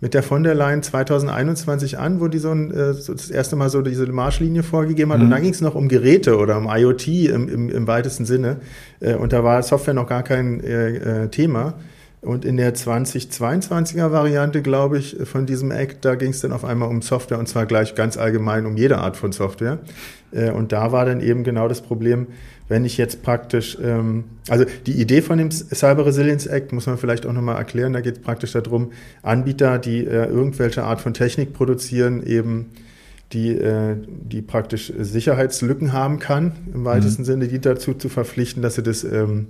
mit 0.00 0.14
der 0.14 0.22
von 0.22 0.42
der 0.42 0.54
Leyen 0.54 0.82
2021 0.82 1.98
an, 1.98 2.20
wo 2.20 2.28
die 2.28 2.38
so, 2.38 2.50
ein, 2.50 2.70
äh, 2.70 2.94
so 2.94 3.12
das 3.12 3.30
erste 3.30 3.56
Mal 3.56 3.68
so 3.68 3.82
diese 3.82 4.06
Marschlinie 4.06 4.62
vorgegeben 4.62 5.12
hat. 5.12 5.18
Mhm. 5.18 5.24
Und 5.24 5.30
dann 5.30 5.42
ging 5.42 5.52
es 5.52 5.60
noch 5.60 5.74
um 5.74 5.88
Geräte 5.88 6.38
oder 6.38 6.56
um 6.56 6.68
IoT 6.70 7.08
im, 7.08 7.48
im, 7.48 7.68
im 7.68 7.86
weitesten 7.86 8.24
Sinne. 8.24 8.56
Äh, 9.00 9.14
und 9.14 9.32
da 9.32 9.44
war 9.44 9.62
Software 9.62 9.94
noch 9.94 10.06
gar 10.06 10.22
kein 10.22 10.60
äh, 10.60 11.24
äh 11.24 11.28
Thema. 11.28 11.74
Und 12.22 12.44
in 12.44 12.58
der 12.58 12.74
2022er 12.74 14.12
Variante, 14.12 14.60
glaube 14.60 14.98
ich, 14.98 15.16
von 15.24 15.46
diesem 15.46 15.70
Act, 15.70 16.04
da 16.04 16.16
ging 16.16 16.30
es 16.30 16.40
dann 16.40 16.52
auf 16.52 16.64
einmal 16.64 16.90
um 16.90 17.00
Software 17.00 17.38
und 17.38 17.48
zwar 17.48 17.64
gleich 17.64 17.94
ganz 17.94 18.18
allgemein 18.18 18.66
um 18.66 18.76
jede 18.76 18.98
Art 18.98 19.16
von 19.16 19.32
Software. 19.32 19.78
Äh, 20.32 20.50
und 20.50 20.72
da 20.72 20.92
war 20.92 21.06
dann 21.06 21.20
eben 21.20 21.44
genau 21.44 21.66
das 21.66 21.80
Problem, 21.80 22.26
wenn 22.68 22.84
ich 22.84 22.98
jetzt 22.98 23.22
praktisch, 23.22 23.78
ähm, 23.82 24.24
also 24.48 24.64
die 24.86 25.00
Idee 25.00 25.22
von 25.22 25.38
dem 25.38 25.50
Cyber 25.50 26.04
Resilience 26.04 26.46
Act 26.46 26.72
muss 26.72 26.86
man 26.86 26.98
vielleicht 26.98 27.24
auch 27.26 27.32
nochmal 27.32 27.56
erklären, 27.56 27.94
da 27.94 28.00
geht 28.00 28.18
es 28.18 28.22
praktisch 28.22 28.52
darum, 28.52 28.92
Anbieter, 29.22 29.78
die 29.78 30.06
äh, 30.06 30.26
irgendwelche 30.26 30.84
Art 30.84 31.00
von 31.00 31.14
Technik 31.14 31.54
produzieren, 31.54 32.22
eben 32.22 32.66
die, 33.32 33.56
äh, 33.56 33.96
die 34.06 34.42
praktisch 34.42 34.92
Sicherheitslücken 34.96 35.92
haben 35.92 36.18
kann, 36.18 36.52
im 36.74 36.84
weitesten 36.84 37.22
mhm. 37.22 37.26
Sinne, 37.26 37.48
die 37.48 37.60
dazu 37.60 37.94
zu 37.94 38.08
verpflichten, 38.08 38.62
dass 38.62 38.74
sie 38.74 38.82
das 38.82 39.04
ähm, 39.04 39.46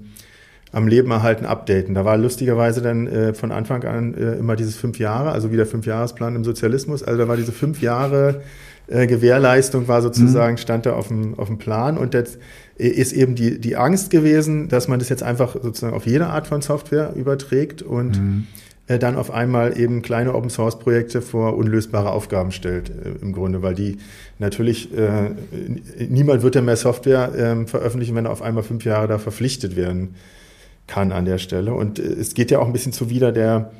am 0.72 0.86
Leben 0.86 1.10
erhalten, 1.10 1.46
updaten. 1.46 1.94
Da 1.94 2.04
war 2.04 2.16
lustigerweise 2.16 2.80
dann 2.80 3.06
äh, 3.06 3.34
von 3.34 3.50
Anfang 3.50 3.84
an 3.84 4.14
äh, 4.14 4.34
immer 4.34 4.56
dieses 4.56 4.76
fünf 4.76 4.98
Jahre, 4.98 5.32
also 5.32 5.50
wie 5.50 5.56
der 5.56 5.66
Fünfjahresplan 5.66 6.36
im 6.36 6.44
Sozialismus. 6.44 7.02
Also 7.02 7.18
da 7.18 7.28
war 7.28 7.36
diese 7.36 7.52
fünf 7.52 7.82
Jahre 7.82 8.42
äh, 8.86 9.06
Gewährleistung 9.06 9.88
war 9.88 10.02
sozusagen, 10.02 10.54
mhm. 10.54 10.58
stand 10.58 10.86
da 10.86 10.92
auf 10.92 11.08
dem, 11.08 11.38
auf 11.38 11.48
dem 11.48 11.58
Plan 11.58 11.98
und 11.98 12.14
jetzt 12.14 12.38
ist 12.76 13.12
eben 13.12 13.34
die, 13.34 13.60
die 13.60 13.76
Angst 13.76 14.10
gewesen, 14.10 14.68
dass 14.68 14.88
man 14.88 14.98
das 14.98 15.08
jetzt 15.08 15.22
einfach 15.22 15.54
sozusagen 15.60 15.94
auf 15.94 16.06
jede 16.06 16.28
Art 16.28 16.46
von 16.46 16.62
Software 16.62 17.12
überträgt 17.14 17.82
und 17.82 18.20
mhm. 18.20 18.46
äh, 18.86 18.98
dann 18.98 19.16
auf 19.16 19.30
einmal 19.30 19.78
eben 19.78 20.02
kleine 20.02 20.34
Open 20.34 20.50
Source 20.50 20.78
Projekte 20.78 21.20
vor 21.20 21.56
unlösbare 21.56 22.10
Aufgaben 22.10 22.52
stellt, 22.52 22.90
äh, 22.90 23.22
im 23.22 23.32
Grunde, 23.32 23.62
weil 23.62 23.74
die 23.74 23.98
natürlich, 24.38 24.96
äh, 24.96 25.30
niemand 26.08 26.42
wird 26.42 26.54
ja 26.54 26.62
mehr 26.62 26.76
Software 26.76 27.34
äh, 27.34 27.66
veröffentlichen, 27.66 28.14
wenn 28.14 28.24
er 28.24 28.30
auf 28.30 28.40
einmal 28.40 28.62
fünf 28.62 28.84
Jahre 28.84 29.08
da 29.08 29.18
verpflichtet 29.18 29.76
werden 29.76 30.14
kann 30.91 31.12
an 31.12 31.24
der 31.24 31.38
Stelle. 31.38 31.72
Und 31.72 31.99
äh, 31.99 32.03
es 32.03 32.34
geht 32.34 32.51
ja 32.51 32.59
auch 32.59 32.66
ein 32.66 32.72
bisschen 32.72 32.93
zuwider 32.93 33.32
der, 33.32 33.70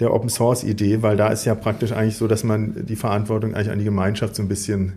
der 0.00 0.12
Open 0.12 0.28
Source 0.28 0.64
Idee, 0.64 1.02
weil 1.02 1.16
da 1.16 1.28
ist 1.28 1.44
ja 1.44 1.54
praktisch 1.54 1.92
eigentlich 1.92 2.16
so, 2.16 2.26
dass 2.26 2.44
man 2.44 2.84
die 2.86 2.96
Verantwortung 2.96 3.54
eigentlich 3.54 3.70
an 3.70 3.78
die 3.78 3.84
Gemeinschaft 3.84 4.34
so 4.34 4.42
ein 4.42 4.48
bisschen 4.48 4.94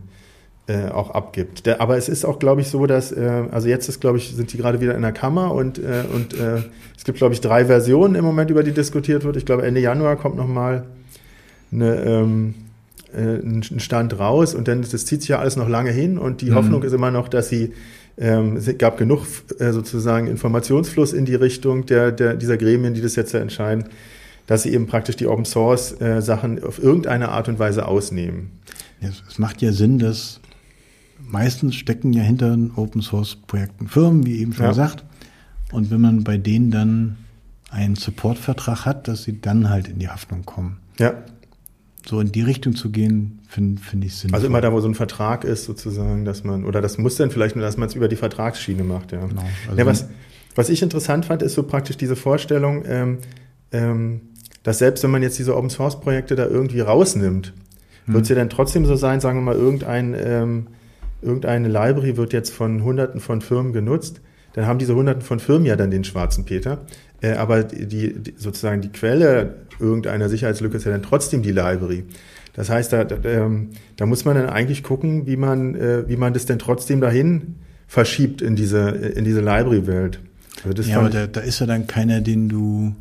äh, 0.67 0.89
auch 0.89 1.11
abgibt. 1.11 1.65
Der, 1.65 1.80
aber 1.80 1.97
es 1.97 2.09
ist 2.09 2.26
auch, 2.26 2.39
glaube 2.39 2.61
ich, 2.61 2.67
so, 2.67 2.86
dass, 2.86 3.11
äh, 3.11 3.43
also 3.51 3.67
jetzt 3.67 3.88
ist, 3.88 4.01
glaube 4.01 4.17
ich, 4.17 4.36
sind 4.36 4.51
die 4.51 4.57
gerade 4.57 4.82
wieder 4.82 4.95
in 4.95 5.01
der 5.01 5.11
Kammer 5.11 5.53
und, 5.53 5.78
äh, 5.78 6.03
und 6.13 6.34
äh, 6.34 6.63
es 6.97 7.05
gibt, 7.05 7.20
glaube 7.20 7.34
ich, 7.34 7.41
drei 7.41 7.65
Versionen 7.65 8.15
im 8.15 8.26
Moment, 8.26 8.51
über 8.51 8.63
die 8.63 8.72
diskutiert 8.72 9.24
wird. 9.24 9.38
Ich 9.38 9.45
glaube, 9.45 9.63
Ende 9.63 9.80
Januar 9.80 10.15
kommt 10.15 10.36
nochmal 10.36 10.86
eine, 11.72 11.95
ähm, 12.03 12.55
äh, 13.13 13.20
ein 13.20 13.80
Stand 13.80 14.20
raus 14.20 14.53
und 14.53 14.67
dann, 14.67 14.82
das 14.82 15.05
zieht 15.05 15.22
sich 15.22 15.30
ja 15.30 15.39
alles 15.39 15.55
noch 15.55 15.70
lange 15.70 15.91
hin 15.91 16.17
und 16.17 16.41
die 16.41 16.49
mhm. 16.49 16.55
Hoffnung 16.55 16.84
ist 16.84 16.93
immer 16.93 17.11
noch, 17.11 17.28
dass 17.30 17.49
sie 17.49 17.74
ähm, 18.20 18.57
es 18.57 18.78
gab 18.78 18.97
genug 18.97 19.26
äh, 19.59 19.72
sozusagen 19.72 20.28
Informationsfluss 20.28 21.13
in 21.13 21.26
die 21.26 21.36
Richtung 21.36 21.86
der, 21.86 22.11
der, 22.11 22.36
dieser 22.36 22.57
Gremien, 22.57 22.93
die 22.93 23.01
das 23.01 23.15
jetzt 23.15 23.32
ja 23.32 23.39
entscheiden, 23.39 23.86
dass 24.45 24.63
sie 24.63 24.74
eben 24.74 24.88
praktisch 24.88 25.15
die 25.15 25.28
Open 25.28 25.45
Source 25.45 25.99
äh, 26.01 26.22
Sachen 26.22 26.61
auf 26.61 26.84
irgendeine 26.84 27.30
Art 27.30 27.47
und 27.47 27.59
Weise 27.59 27.88
ausnehmen. 27.88 28.51
Ja, 28.99 29.09
es 29.28 29.39
macht 29.39 29.61
ja 29.61 29.72
Sinn, 29.72 29.99
dass 29.99 30.41
meistens 31.20 31.76
stecken 31.76 32.11
ja 32.11 32.22
hinter 32.22 32.57
Open 32.76 33.01
Source 33.01 33.38
Projekten 33.47 33.88
Firmen, 33.88 34.26
wie 34.26 34.41
eben 34.41 34.53
schon 34.53 34.65
ja. 34.65 34.72
gesagt. 34.72 35.05
Und 35.72 35.89
wenn 35.89 36.01
man 36.01 36.24
bei 36.24 36.38
denen 36.38 36.72
dann 36.72 37.17
einen 37.70 37.95
Supportvertrag 37.95 38.86
hat, 38.86 39.07
dass 39.07 39.24
sie 39.24 39.39
dann 39.39 39.70
halt 39.70 39.88
in 39.88 39.99
die 39.99 40.09
Haftung 40.09 40.43
kommen. 40.43 40.80
Ja. 40.97 41.13
So 42.07 42.19
in 42.21 42.31
die 42.31 42.41
Richtung 42.41 42.75
zu 42.75 42.89
gehen, 42.91 43.39
finde 43.47 43.81
find 43.81 44.05
ich 44.05 44.15
sinnvoll. 44.15 44.35
Also 44.37 44.47
immer 44.47 44.61
da, 44.61 44.71
wo 44.71 44.79
so 44.79 44.87
ein 44.87 44.95
Vertrag 44.95 45.43
ist, 45.43 45.65
sozusagen, 45.65 46.25
dass 46.25 46.43
man, 46.43 46.65
oder 46.65 46.81
das 46.81 46.97
muss 46.97 47.15
dann 47.15 47.29
vielleicht 47.29 47.55
nur, 47.55 47.65
dass 47.65 47.77
man 47.77 47.89
es 47.89 47.95
über 47.95 48.07
die 48.07 48.15
Vertragsschiene 48.15 48.83
macht, 48.83 49.11
ja. 49.11 49.25
Genau. 49.25 49.43
Also 49.67 49.77
ja 49.77 49.85
was, 49.85 50.07
was 50.55 50.69
ich 50.69 50.81
interessant 50.81 51.25
fand, 51.25 51.41
ist 51.41 51.53
so 51.53 51.63
praktisch 51.63 51.97
diese 51.97 52.15
Vorstellung, 52.15 52.83
ähm, 52.87 53.17
ähm, 53.71 54.21
dass 54.63 54.79
selbst 54.79 55.03
wenn 55.03 55.11
man 55.11 55.21
jetzt 55.21 55.37
diese 55.39 55.55
Open 55.55 55.69
Source 55.69 55.99
Projekte 55.99 56.35
da 56.35 56.45
irgendwie 56.45 56.79
rausnimmt, 56.79 57.53
hm. 58.05 58.13
wird 58.13 58.23
es 58.23 58.29
ja 58.29 58.35
dann 58.35 58.49
trotzdem 58.49 58.85
so 58.85 58.95
sein, 58.95 59.19
sagen 59.19 59.39
wir 59.39 59.43
mal, 59.43 59.55
irgendein, 59.55 60.15
ähm, 60.17 60.67
irgendeine 61.21 61.67
Library 61.67 62.17
wird 62.17 62.33
jetzt 62.33 62.51
von 62.51 62.83
hunderten 62.83 63.19
von 63.19 63.41
Firmen 63.41 63.73
genutzt, 63.73 64.21
dann 64.53 64.65
haben 64.65 64.79
diese 64.79 64.95
hunderten 64.95 65.21
von 65.21 65.39
Firmen 65.39 65.65
ja 65.65 65.75
dann 65.75 65.91
den 65.91 66.03
schwarzen 66.03 66.45
Peter. 66.45 66.79
Äh, 67.21 67.33
aber 67.33 67.63
die, 67.63 68.13
die, 68.13 68.33
sozusagen 68.37 68.81
die 68.81 68.89
Quelle 68.89 69.55
irgendeiner 69.80 70.30
Sicherheitslücke 70.30 70.77
ist 70.77 70.86
ja 70.86 70.91
dann 70.91 71.03
trotzdem 71.03 71.41
die 71.41 71.51
Library. 71.51 72.03
Das 72.53 72.69
heißt, 72.69 72.91
da, 72.91 73.03
da, 73.03 73.17
ähm, 73.27 73.69
da 73.95 74.05
muss 74.05 74.25
man 74.25 74.36
dann 74.36 74.49
eigentlich 74.49 74.84
gucken, 74.84 75.27
wie 75.27 75.38
man, 75.38 75.75
äh, 75.75 76.07
wie 76.07 76.17
man 76.17 76.34
das 76.34 76.45
denn 76.45 76.59
trotzdem 76.59 76.99
dahin 77.01 77.55
verschiebt 77.88 78.41
in 78.41 78.55
diese, 78.55 78.89
in 78.89 79.23
diese 79.23 79.39
Library-Welt. 79.39 80.19
Also 80.65 80.84
ja, 80.84 80.99
aber 80.99 81.09
da, 81.09 81.27
da 81.27 81.39
ist 81.39 81.59
ja 81.59 81.65
dann 81.65 81.88
keiner, 81.88 82.21
den 82.21 82.49
du 82.49 82.93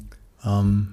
ähm, 0.44 0.88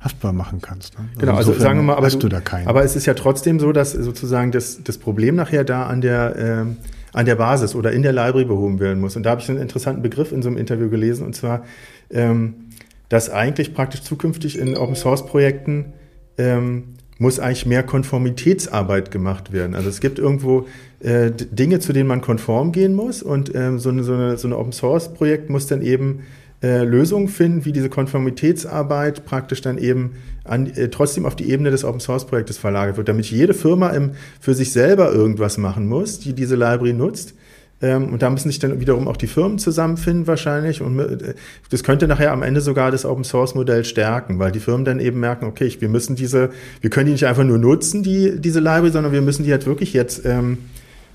haftbar 0.00 0.32
machen 0.32 0.60
kannst. 0.60 0.98
Ne? 0.98 1.04
Also 1.08 1.20
genau, 1.20 1.34
also 1.34 1.52
sagen 1.54 1.78
wir 1.78 1.84
mal, 1.84 1.96
aber, 1.96 2.08
du, 2.08 2.28
aber 2.66 2.84
es 2.84 2.96
ist 2.96 3.06
ja 3.06 3.14
trotzdem 3.14 3.58
so, 3.60 3.72
dass 3.72 3.92
sozusagen 3.92 4.52
das, 4.52 4.82
das 4.82 4.98
Problem 4.98 5.34
nachher 5.34 5.64
da 5.64 5.86
an 5.86 6.00
der, 6.00 6.36
äh, 6.36 7.16
an 7.16 7.26
der 7.26 7.36
Basis 7.36 7.74
oder 7.74 7.92
in 7.92 8.02
der 8.02 8.12
Library 8.12 8.44
behoben 8.44 8.80
werden 8.80 9.00
muss. 9.00 9.16
Und 9.16 9.24
da 9.24 9.30
habe 9.30 9.40
ich 9.40 9.48
einen 9.48 9.60
interessanten 9.60 10.02
Begriff 10.02 10.32
in 10.32 10.42
so 10.42 10.48
einem 10.48 10.56
Interview 10.56 10.88
gelesen, 10.88 11.26
und 11.26 11.34
zwar, 11.34 11.64
ähm, 12.10 12.67
dass 13.08 13.30
eigentlich 13.30 13.74
praktisch 13.74 14.02
zukünftig 14.02 14.58
in 14.58 14.76
Open 14.76 14.94
Source 14.94 15.26
Projekten 15.26 15.92
ähm, 16.36 16.94
muss 17.18 17.40
eigentlich 17.40 17.66
mehr 17.66 17.82
Konformitätsarbeit 17.82 19.10
gemacht 19.10 19.52
werden. 19.52 19.74
Also 19.74 19.88
es 19.88 20.00
gibt 20.00 20.18
irgendwo 20.18 20.66
äh, 21.00 21.30
Dinge, 21.32 21.80
zu 21.80 21.92
denen 21.92 22.08
man 22.08 22.20
konform 22.20 22.70
gehen 22.72 22.94
muss 22.94 23.22
und 23.22 23.54
ähm, 23.54 23.78
so, 23.78 23.90
eine, 23.90 24.04
so, 24.04 24.14
eine, 24.14 24.36
so 24.36 24.46
eine 24.46 24.56
Open 24.56 24.72
Source 24.72 25.12
Projekt 25.14 25.50
muss 25.50 25.66
dann 25.66 25.82
eben 25.82 26.20
äh, 26.62 26.84
Lösungen 26.84 27.28
finden, 27.28 27.64
wie 27.64 27.72
diese 27.72 27.88
Konformitätsarbeit 27.88 29.24
praktisch 29.24 29.60
dann 29.60 29.78
eben 29.78 30.12
an, 30.44 30.66
äh, 30.66 30.88
trotzdem 30.88 31.26
auf 31.26 31.36
die 31.36 31.50
Ebene 31.50 31.70
des 31.70 31.84
Open 31.84 32.00
Source 32.00 32.26
Projektes 32.26 32.56
verlagert 32.58 32.96
wird, 32.96 33.08
damit 33.08 33.26
jede 33.26 33.54
Firma 33.54 33.90
im, 33.90 34.12
für 34.40 34.54
sich 34.54 34.72
selber 34.72 35.12
irgendwas 35.12 35.58
machen 35.58 35.88
muss, 35.88 36.20
die 36.20 36.34
diese 36.34 36.54
Library 36.54 36.92
nutzt 36.92 37.34
und 37.80 38.22
da 38.22 38.30
müssen 38.30 38.48
sich 38.48 38.58
dann 38.58 38.80
wiederum 38.80 39.06
auch 39.06 39.16
die 39.16 39.28
Firmen 39.28 39.58
zusammenfinden 39.58 40.26
wahrscheinlich. 40.26 40.82
Und 40.82 40.98
äh, 40.98 41.34
das 41.70 41.84
könnte 41.84 42.08
nachher 42.08 42.32
am 42.32 42.42
Ende 42.42 42.60
sogar 42.60 42.90
das 42.90 43.04
Open 43.04 43.24
Source 43.24 43.54
Modell 43.54 43.84
stärken, 43.84 44.38
weil 44.38 44.50
die 44.50 44.60
Firmen 44.60 44.84
dann 44.84 44.98
eben 45.00 45.20
merken, 45.20 45.46
okay, 45.46 45.72
wir 45.78 45.88
müssen 45.88 46.16
diese, 46.16 46.50
wir 46.80 46.90
können 46.90 47.06
die 47.06 47.12
nicht 47.12 47.26
einfach 47.26 47.44
nur 47.44 47.58
nutzen, 47.58 48.02
die, 48.02 48.40
diese 48.40 48.58
Library, 48.58 48.90
sondern 48.90 49.12
wir 49.12 49.22
müssen 49.22 49.44
die 49.44 49.52
halt 49.52 49.66
wirklich 49.66 49.92
jetzt 49.92 50.24
ähm, 50.24 50.58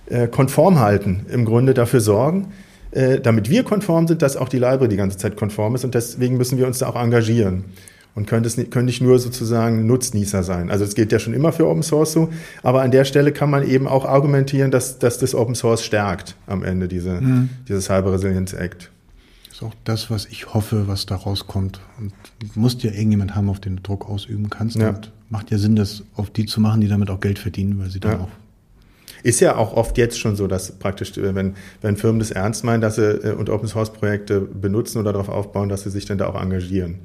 äh, 0.08 0.28
konform 0.28 0.80
halten, 0.80 1.26
im 1.30 1.44
Grunde 1.46 1.74
dafür 1.74 2.00
sorgen, 2.00 2.54
äh, 2.92 3.20
damit 3.20 3.50
wir 3.50 3.64
konform 3.64 4.08
sind, 4.08 4.22
dass 4.22 4.38
auch 4.38 4.50
die 4.50 4.60
Library 4.60 4.88
die 4.88 4.98
ganze 4.98 5.18
Zeit 5.18 5.36
konform 5.36 5.76
ist 5.76 5.84
und 5.84 5.96
deswegen 5.96 6.38
müssen 6.38 6.58
wir 6.58 6.68
uns 6.68 6.80
da 6.80 6.88
auch 6.88 6.96
engagieren 6.96 7.66
und 8.16 8.28
können, 8.28 8.44
das 8.44 8.58
nicht, 8.58 8.72
können 8.72 8.86
nicht 8.86 9.02
nur 9.02 9.20
sozusagen 9.20 9.88
Nutznießer 9.88 10.44
sein. 10.44 10.70
Also 10.70 10.86
es 10.86 10.96
geht 10.96 11.12
ja 11.12 11.20
schon 11.20 11.34
immer 11.34 11.52
für 11.52 11.68
Open 11.68 11.84
Source 11.84 12.14
so, 12.14 12.30
aber 12.62 12.82
an 12.82 12.92
der 12.92 13.06
Stelle 13.06 13.32
kann 13.32 13.50
man 13.50 13.68
eben 13.68 13.88
auch 13.88 14.06
argumentieren, 14.06 14.72
dass, 14.72 15.00
dass 15.00 15.18
das 15.18 15.34
Open 15.34 15.56
Source 15.56 15.84
stärkt 15.84 16.36
am 16.48 16.64
Ende, 16.64 16.88
diese, 16.88 17.22
mhm. 17.22 17.50
dieses 17.68 17.86
Cyber 17.86 18.14
Resilience 18.14 18.54
Act. 18.54 18.92
Das 19.48 19.58
ist 19.58 19.64
auch 19.64 19.76
das, 19.84 20.10
was 20.10 20.26
ich 20.26 20.54
hoffe, 20.54 20.88
was 20.88 21.06
da 21.06 21.16
rauskommt. 21.16 21.80
Und 22.00 22.14
du 22.40 22.60
musst 22.60 22.84
ja 22.84 22.92
irgendjemand 22.92 23.36
haben, 23.36 23.50
auf 23.50 23.60
den 23.60 23.78
du 23.78 23.82
Druck 23.82 24.10
ausüben 24.10 24.50
kannst. 24.50 24.78
Ja. 24.78 24.90
Und 24.90 25.12
macht 25.30 25.52
ja 25.52 25.58
Sinn, 25.58 25.76
das 25.76 26.04
auf 26.16 26.30
die 26.30 26.46
zu 26.46 26.62
machen, 26.62 26.82
die 26.82 26.88
damit 26.88 27.10
auch 27.10 27.20
Geld 27.20 27.40
verdienen, 27.40 27.80
weil 27.80 27.90
sie 27.90 28.00
dann 28.00 28.12
ja. 28.12 28.20
auch 28.20 28.30
ist 29.24 29.40
ja 29.40 29.56
auch 29.56 29.74
oft 29.74 29.98
jetzt 29.98 30.20
schon 30.20 30.36
so, 30.36 30.48
dass 30.48 30.74
praktisch, 30.74 31.18
äh, 31.18 31.34
wenn, 31.34 31.56
wenn 31.82 31.96
Firmen 31.96 32.20
das 32.20 32.32
ernst 32.32 32.64
meinen, 32.64 32.82
dass 32.82 32.96
sie 32.96 33.04
äh, 33.04 33.32
und 33.32 33.50
Open 33.50 33.68
Source 33.68 33.92
Projekte 33.92 34.42
benutzen 34.42 35.00
oder 35.00 35.14
darauf 35.14 35.30
aufbauen, 35.30 35.70
dass 35.70 35.84
sie 35.84 35.90
sich 35.90 36.06
dann 36.06 36.18
da 36.18 36.28
auch 36.28 36.40
engagieren. 36.40 37.00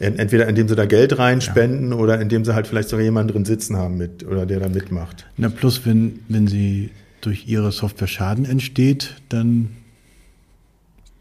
Entweder 0.00 0.48
indem 0.48 0.66
sie 0.66 0.74
da 0.74 0.86
Geld 0.86 1.18
reinspenden 1.18 1.90
ja. 1.90 1.96
oder 1.96 2.20
indem 2.22 2.42
sie 2.46 2.54
halt 2.54 2.66
vielleicht 2.66 2.88
sogar 2.88 3.04
jemanden 3.04 3.34
drin 3.34 3.44
sitzen 3.44 3.76
haben 3.76 3.98
mit 3.98 4.26
oder 4.26 4.46
der 4.46 4.58
da 4.58 4.68
mitmacht. 4.68 5.26
Na 5.36 5.50
plus, 5.50 5.84
wenn, 5.84 6.20
wenn 6.28 6.46
sie 6.46 6.90
durch 7.20 7.46
ihre 7.46 7.70
Software 7.70 8.08
Schaden 8.08 8.46
entsteht, 8.46 9.16
dann 9.28 9.68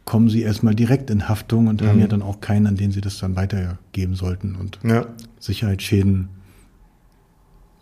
kommen 0.05 0.29
sie 0.29 0.41
erstmal 0.41 0.75
direkt 0.75 1.09
in 1.09 1.27
Haftung 1.27 1.67
und 1.67 1.81
mhm. 1.81 1.87
haben 1.87 1.99
ja 1.99 2.07
dann 2.07 2.21
auch 2.21 2.39
keinen, 2.39 2.67
an 2.67 2.77
den 2.77 2.91
sie 2.91 3.01
das 3.01 3.19
dann 3.19 3.35
weitergeben 3.35 4.15
sollten. 4.15 4.55
Und 4.55 4.79
ja. 4.83 5.05
Sicherheitsschäden, 5.39 6.29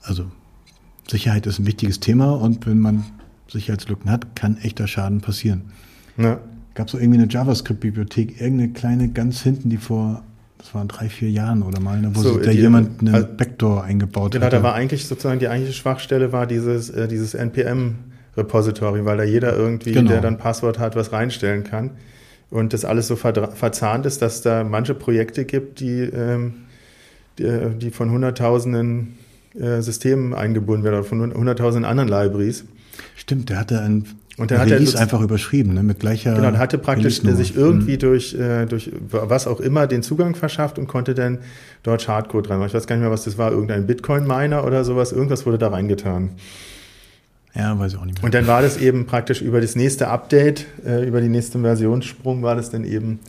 also 0.01 0.25
Sicherheit 1.07 1.45
ist 1.45 1.59
ein 1.59 1.67
wichtiges 1.67 1.99
Thema 1.99 2.31
und 2.31 2.65
wenn 2.65 2.79
man 2.79 3.05
Sicherheitslücken 3.49 4.09
hat, 4.09 4.35
kann 4.35 4.57
echter 4.57 4.87
Schaden 4.87 5.21
passieren. 5.21 5.71
Ja. 6.17 6.39
Gab 6.73 6.87
es 6.87 6.91
so 6.91 6.97
irgendwie 6.97 7.19
eine 7.21 7.31
JavaScript-Bibliothek, 7.31 8.41
irgendeine 8.41 8.73
kleine 8.73 9.09
ganz 9.09 9.41
hinten, 9.41 9.69
die 9.69 9.77
vor, 9.77 10.23
das 10.57 10.73
waren 10.73 10.87
drei, 10.87 11.09
vier 11.09 11.29
Jahren 11.29 11.61
oder 11.61 11.79
mal, 11.79 11.99
ne, 11.99 12.11
wo 12.13 12.19
so, 12.19 12.37
da 12.37 12.51
jemand 12.51 12.99
einen 12.99 13.13
also, 13.13 13.27
Backdoor 13.37 13.83
eingebaut 13.83 14.35
hat. 14.35 14.41
Genau, 14.41 14.49
da 14.49 14.63
war 14.63 14.73
eigentlich 14.73 15.07
sozusagen 15.07 15.39
die 15.39 15.47
eigentliche 15.47 15.77
Schwachstelle 15.77 16.31
war 16.31 16.47
dieses, 16.47 16.89
äh, 16.89 17.07
dieses 17.07 17.33
NPM 17.33 17.95
Repository, 18.35 19.05
weil 19.05 19.17
da 19.17 19.23
jeder 19.23 19.55
irgendwie, 19.55 19.91
genau. 19.91 20.11
der 20.11 20.21
dann 20.21 20.37
Passwort 20.37 20.79
hat, 20.79 20.95
was 20.95 21.11
reinstellen 21.11 21.63
kann. 21.63 21.91
Und 22.49 22.73
das 22.73 22.85
alles 22.85 23.07
so 23.07 23.15
verzahnt 23.15 24.05
ist, 24.05 24.21
dass 24.21 24.41
da 24.41 24.63
manche 24.63 24.93
Projekte 24.93 25.43
gibt, 25.43 25.79
die, 25.79 26.01
ähm, 26.01 26.53
die, 27.37 27.43
äh, 27.43 27.75
die, 27.75 27.91
von 27.91 28.09
hunderttausenden 28.09 29.17
äh, 29.59 29.81
Systemen 29.81 30.33
eingebunden 30.33 30.83
werden 30.83 30.95
oder 30.95 31.03
von 31.03 31.33
hunderttausenden 31.33 31.89
anderen 31.89 32.09
Libraries. 32.09 32.63
Stimmt, 33.15 33.49
der 33.49 33.59
hatte 33.59 33.81
ein 33.81 34.05
und 34.37 34.51
der 34.51 34.63
Release 34.63 34.93
hat 34.93 35.01
einfach 35.01 35.21
überschrieben, 35.21 35.73
ne, 35.73 35.81
mit 35.81 35.99
gleicher. 35.99 36.35
Genau, 36.35 36.51
der 36.51 36.59
hatte 36.59 36.77
praktisch 36.77 37.21
sich 37.21 37.55
irgendwie 37.55 37.93
mhm. 37.93 37.99
durch, 37.99 38.35
äh, 38.35 38.65
durch 38.67 38.91
was 39.09 39.47
auch 39.47 39.59
immer 39.59 39.87
den 39.87 40.03
Zugang 40.03 40.35
verschafft 40.35 40.77
und 40.77 40.87
konnte 40.87 41.15
dann 41.15 41.39
dort 41.81 42.07
Hardcode 42.07 42.49
rein. 42.51 42.61
Ich 42.61 42.73
weiß 42.73 42.85
gar 42.85 42.95
nicht 42.95 43.01
mehr, 43.01 43.11
was 43.11 43.23
das 43.23 43.39
war, 43.39 43.51
irgendein 43.51 43.87
Bitcoin-Miner 43.87 44.63
oder 44.63 44.83
sowas, 44.83 45.11
irgendwas 45.11 45.47
wurde 45.47 45.57
da 45.57 45.69
reingetan. 45.69 46.29
Ja, 47.55 47.77
weiß 47.79 47.93
ich 47.93 47.99
auch 47.99 48.05
nicht 48.05 48.19
mehr. 48.19 48.25
Und 48.25 48.35
dann 48.35 48.45
war 48.45 48.61
das 48.61 48.77
eben 48.77 49.07
praktisch 49.07 49.41
über 49.41 49.59
das 49.59 49.75
nächste 49.75 50.09
Update, 50.09 50.67
äh, 50.85 51.07
über 51.07 51.19
die 51.19 51.29
nächste 51.29 51.59
Versionssprung 51.59 52.43
war 52.43 52.55
das 52.55 52.69
dann 52.69 52.83
eben 52.83 53.19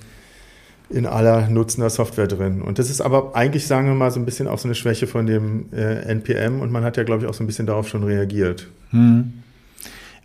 in 0.91 1.07
aller 1.07 1.49
nutzender 1.49 1.89
Software 1.89 2.27
drin. 2.27 2.61
Und 2.61 2.79
das 2.79 2.91
ist 2.91 3.01
aber 3.01 3.35
eigentlich, 3.35 3.67
sagen 3.67 3.89
wir 3.89 3.95
mal, 3.95 4.11
so 4.11 4.21
ein 4.21 4.27
bisschen 4.27 4.47
auch 4.47 4.59
so 4.59 4.69
eine 4.69 4.75
Schwäche 4.75 5.07
von 5.07 5.27
dem 5.27 5.67
äh, 5.73 6.03
NPM 6.03 6.61
und 6.61 6.71
man 6.71 6.85
hat 6.85 6.99
ja, 6.99 7.05
glaube 7.05 7.23
ich, 7.23 7.29
auch 7.29 7.35
so 7.35 7.43
ein 7.43 7.47
bisschen 7.47 7.67
darauf 7.67 7.89
schon 7.89 8.05
reagiert. 8.05 8.69
Hm. 8.91 9.33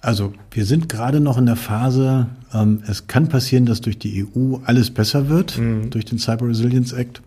Also 0.04 0.34
wir 0.52 0.66
sind 0.66 0.90
gerade 0.90 1.20
noch 1.20 1.38
in 1.38 1.46
der 1.46 1.56
Phase, 1.56 2.28
ähm, 2.54 2.84
es 2.88 3.08
kann 3.08 3.30
passieren, 3.30 3.66
dass 3.66 3.82
durch 3.82 3.98
die 3.98 4.26
EU 4.26 4.58
alles 4.66 4.92
besser 4.92 5.30
wird, 5.30 5.58
mhm. 5.58 5.90
durch 5.90 6.06
den 6.06 6.20
Cyber 6.20 6.48
Resilience 6.48 6.94
Act, 6.94 7.22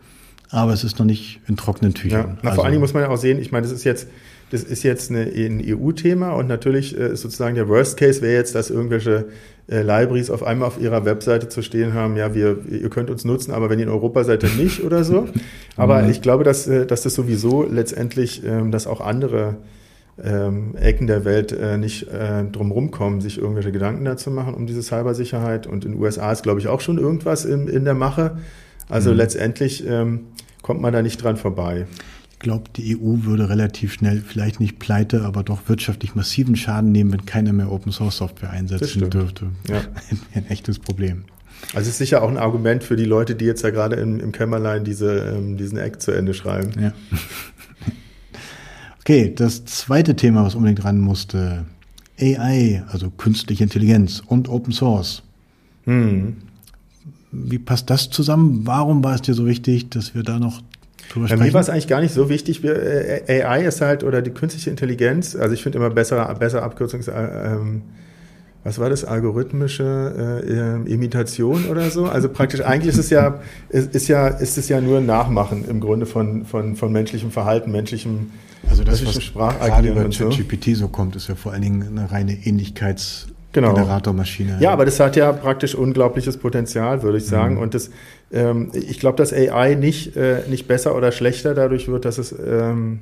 aber 0.50 0.72
es 0.72 0.84
ist 0.84 0.98
noch 0.98 1.06
nicht 1.06 1.40
in 1.48 1.56
trockenen 1.56 1.94
Tüchern. 1.94 2.20
Ja. 2.20 2.36
Na, 2.42 2.50
also, 2.50 2.54
vor 2.56 2.64
allen 2.64 2.72
Dingen 2.72 2.82
muss 2.82 2.94
man 2.94 3.02
ja 3.02 3.08
auch 3.08 3.16
sehen, 3.16 3.40
ich 3.40 3.50
meine, 3.50 3.66
das 3.66 3.74
ist 3.74 3.84
jetzt 3.84 4.06
das 4.50 4.62
ist 4.62 4.84
jetzt 4.84 5.10
eine, 5.10 5.22
ein 5.22 5.60
EU-Thema 5.64 6.32
und 6.32 6.46
natürlich 6.46 6.96
äh, 6.96 7.12
ist 7.12 7.22
sozusagen 7.22 7.56
der 7.56 7.68
Worst 7.68 7.96
Case 7.96 8.22
wäre 8.22 8.34
jetzt, 8.34 8.54
dass 8.54 8.70
irgendwelche 8.70 9.26
äh, 9.68 9.82
Libraries 9.82 10.30
auf 10.30 10.44
einmal 10.44 10.68
auf 10.68 10.80
ihrer 10.80 11.04
Webseite 11.04 11.48
zu 11.48 11.62
stehen 11.62 11.94
haben, 11.94 12.16
ja, 12.16 12.32
wir, 12.32 12.58
ihr 12.70 12.88
könnt 12.88 13.10
uns 13.10 13.24
nutzen, 13.24 13.50
aber 13.50 13.70
wenn 13.70 13.80
ihr 13.80 13.86
in 13.86 13.90
Europa 13.90 14.22
seid, 14.22 14.44
dann 14.44 14.56
nicht 14.56 14.84
oder 14.84 15.02
so. 15.02 15.28
Aber 15.76 16.02
mhm. 16.02 16.10
ich 16.10 16.22
glaube, 16.22 16.42
dass, 16.42 16.66
äh, 16.66 16.86
dass 16.86 17.02
das 17.02 17.14
sowieso 17.14 17.64
letztendlich, 17.64 18.42
ähm, 18.46 18.70
dass 18.70 18.86
auch 18.86 19.00
andere 19.00 19.56
ähm, 20.22 20.74
Ecken 20.76 21.06
der 21.06 21.24
Welt 21.24 21.52
äh, 21.52 21.76
nicht 21.76 22.08
äh, 22.08 22.44
drum 22.44 22.90
kommen, 22.90 23.20
sich 23.20 23.38
irgendwelche 23.38 23.72
Gedanken 23.72 24.04
dazu 24.04 24.30
machen 24.30 24.54
um 24.54 24.66
diese 24.66 24.82
Cybersicherheit. 24.82 25.66
Und 25.66 25.84
in 25.84 25.92
den 25.92 26.00
USA 26.00 26.32
ist, 26.32 26.42
glaube 26.42 26.60
ich, 26.60 26.68
auch 26.68 26.80
schon 26.80 26.98
irgendwas 26.98 27.44
in, 27.44 27.68
in 27.68 27.84
der 27.84 27.94
Mache. 27.94 28.38
Also 28.88 29.10
mhm. 29.10 29.16
letztendlich 29.16 29.86
ähm, 29.86 30.26
kommt 30.62 30.80
man 30.80 30.92
da 30.92 31.02
nicht 31.02 31.22
dran 31.22 31.36
vorbei. 31.36 31.86
Ich 32.32 32.38
glaube, 32.40 32.64
die 32.76 32.96
EU 32.96 33.24
würde 33.24 33.48
relativ 33.48 33.94
schnell, 33.94 34.20
vielleicht 34.20 34.60
nicht 34.60 34.78
pleite, 34.78 35.22
aber 35.22 35.42
doch 35.42 35.68
wirtschaftlich 35.68 36.14
massiven 36.14 36.54
Schaden 36.54 36.92
nehmen, 36.92 37.12
wenn 37.12 37.24
keiner 37.24 37.52
mehr 37.52 37.72
Open 37.72 37.92
Source 37.92 38.18
Software 38.18 38.50
einsetzen 38.50 39.08
dürfte. 39.08 39.46
Ja. 39.68 39.80
Ein 40.34 40.46
echtes 40.48 40.78
Problem. 40.78 41.24
Also 41.74 41.88
es 41.88 41.88
ist 41.88 41.98
sicher 41.98 42.22
auch 42.22 42.28
ein 42.28 42.36
Argument 42.36 42.84
für 42.84 42.96
die 42.96 43.06
Leute, 43.06 43.34
die 43.34 43.46
jetzt 43.46 43.62
ja 43.62 43.70
gerade 43.70 43.96
im, 43.96 44.20
im 44.20 44.30
Kämmerlein 44.30 44.84
diese, 44.84 45.34
ähm, 45.36 45.56
diesen 45.56 45.78
Act 45.78 46.02
zu 46.02 46.12
Ende 46.12 46.34
schreiben. 46.34 46.70
Ja. 46.78 46.92
Okay, 49.06 49.32
das 49.32 49.64
zweite 49.66 50.16
Thema, 50.16 50.44
was 50.44 50.56
unbedingt 50.56 50.84
ran 50.84 50.98
musste, 50.98 51.64
AI, 52.20 52.82
also 52.90 53.08
künstliche 53.08 53.62
Intelligenz 53.62 54.20
und 54.26 54.48
Open 54.48 54.72
Source. 54.72 55.22
Hm. 55.84 56.38
Wie 57.30 57.60
passt 57.60 57.88
das 57.88 58.10
zusammen? 58.10 58.62
Warum 58.64 59.04
war 59.04 59.14
es 59.14 59.22
dir 59.22 59.34
so 59.34 59.46
wichtig, 59.46 59.90
dass 59.90 60.16
wir 60.16 60.24
da 60.24 60.40
noch 60.40 60.60
bei 61.14 61.36
mir 61.36 61.54
war 61.54 61.60
es 61.60 61.70
eigentlich 61.70 61.86
gar 61.86 62.00
nicht 62.00 62.12
so 62.14 62.28
wichtig. 62.28 62.64
Äh, 62.64 63.44
AI 63.44 63.66
ist 63.66 63.80
halt, 63.80 64.02
oder 64.02 64.22
die 64.22 64.32
künstliche 64.32 64.70
Intelligenz, 64.70 65.36
also 65.36 65.54
ich 65.54 65.62
finde 65.62 65.78
immer 65.78 65.90
besser, 65.90 66.34
besser 66.34 66.64
Abkürzungs, 66.64 67.06
äh, 67.06 67.12
ähm, 67.12 67.82
was 68.64 68.80
war 68.80 68.90
das, 68.90 69.04
algorithmische 69.04 70.82
äh, 70.84 70.92
Imitation 70.92 71.66
oder 71.66 71.90
so? 71.90 72.06
Also 72.06 72.28
praktisch, 72.28 72.60
eigentlich 72.62 72.92
ist 72.92 72.98
es 72.98 73.10
ja, 73.10 73.38
ist, 73.68 73.94
ist 73.94 74.08
ja, 74.08 74.26
ist 74.26 74.58
es 74.58 74.68
ja 74.68 74.80
nur 74.80 74.98
ein 74.98 75.06
Nachmachen 75.06 75.64
im 75.68 75.78
Grunde 75.78 76.06
von, 76.06 76.44
von, 76.44 76.74
von 76.74 76.90
menschlichem 76.90 77.30
Verhalten, 77.30 77.70
menschlichem 77.70 78.32
Also 78.68 78.84
das, 78.84 79.04
was 79.04 79.32
gerade 79.32 79.88
über 79.88 80.08
ChatGPT 80.08 80.74
so. 80.74 80.74
so 80.74 80.88
kommt, 80.88 81.16
ist 81.16 81.28
ja 81.28 81.34
vor 81.34 81.52
allen 81.52 81.62
Dingen 81.62 81.82
eine 81.82 82.10
reine 82.10 82.32
Ähnlichkeits- 82.32 83.26
genau. 83.52 83.74
Generatormaschine. 83.74 84.58
Ja, 84.60 84.72
aber 84.72 84.84
das 84.84 85.00
hat 85.00 85.16
ja 85.16 85.32
praktisch 85.32 85.74
unglaubliches 85.74 86.36
Potenzial, 86.36 87.02
würde 87.02 87.18
ich 87.18 87.26
sagen. 87.26 87.54
Mhm. 87.56 87.60
Und 87.60 87.74
das, 87.74 87.90
ähm, 88.32 88.70
ich 88.74 89.00
glaube, 89.00 89.16
dass 89.16 89.32
AI 89.32 89.74
nicht, 89.74 90.16
äh, 90.16 90.42
nicht 90.48 90.68
besser 90.68 90.94
oder 90.94 91.10
schlechter 91.12 91.54
dadurch 91.54 91.88
wird, 91.88 92.04
dass 92.04 92.18
es, 92.18 92.32
ähm, 92.32 93.00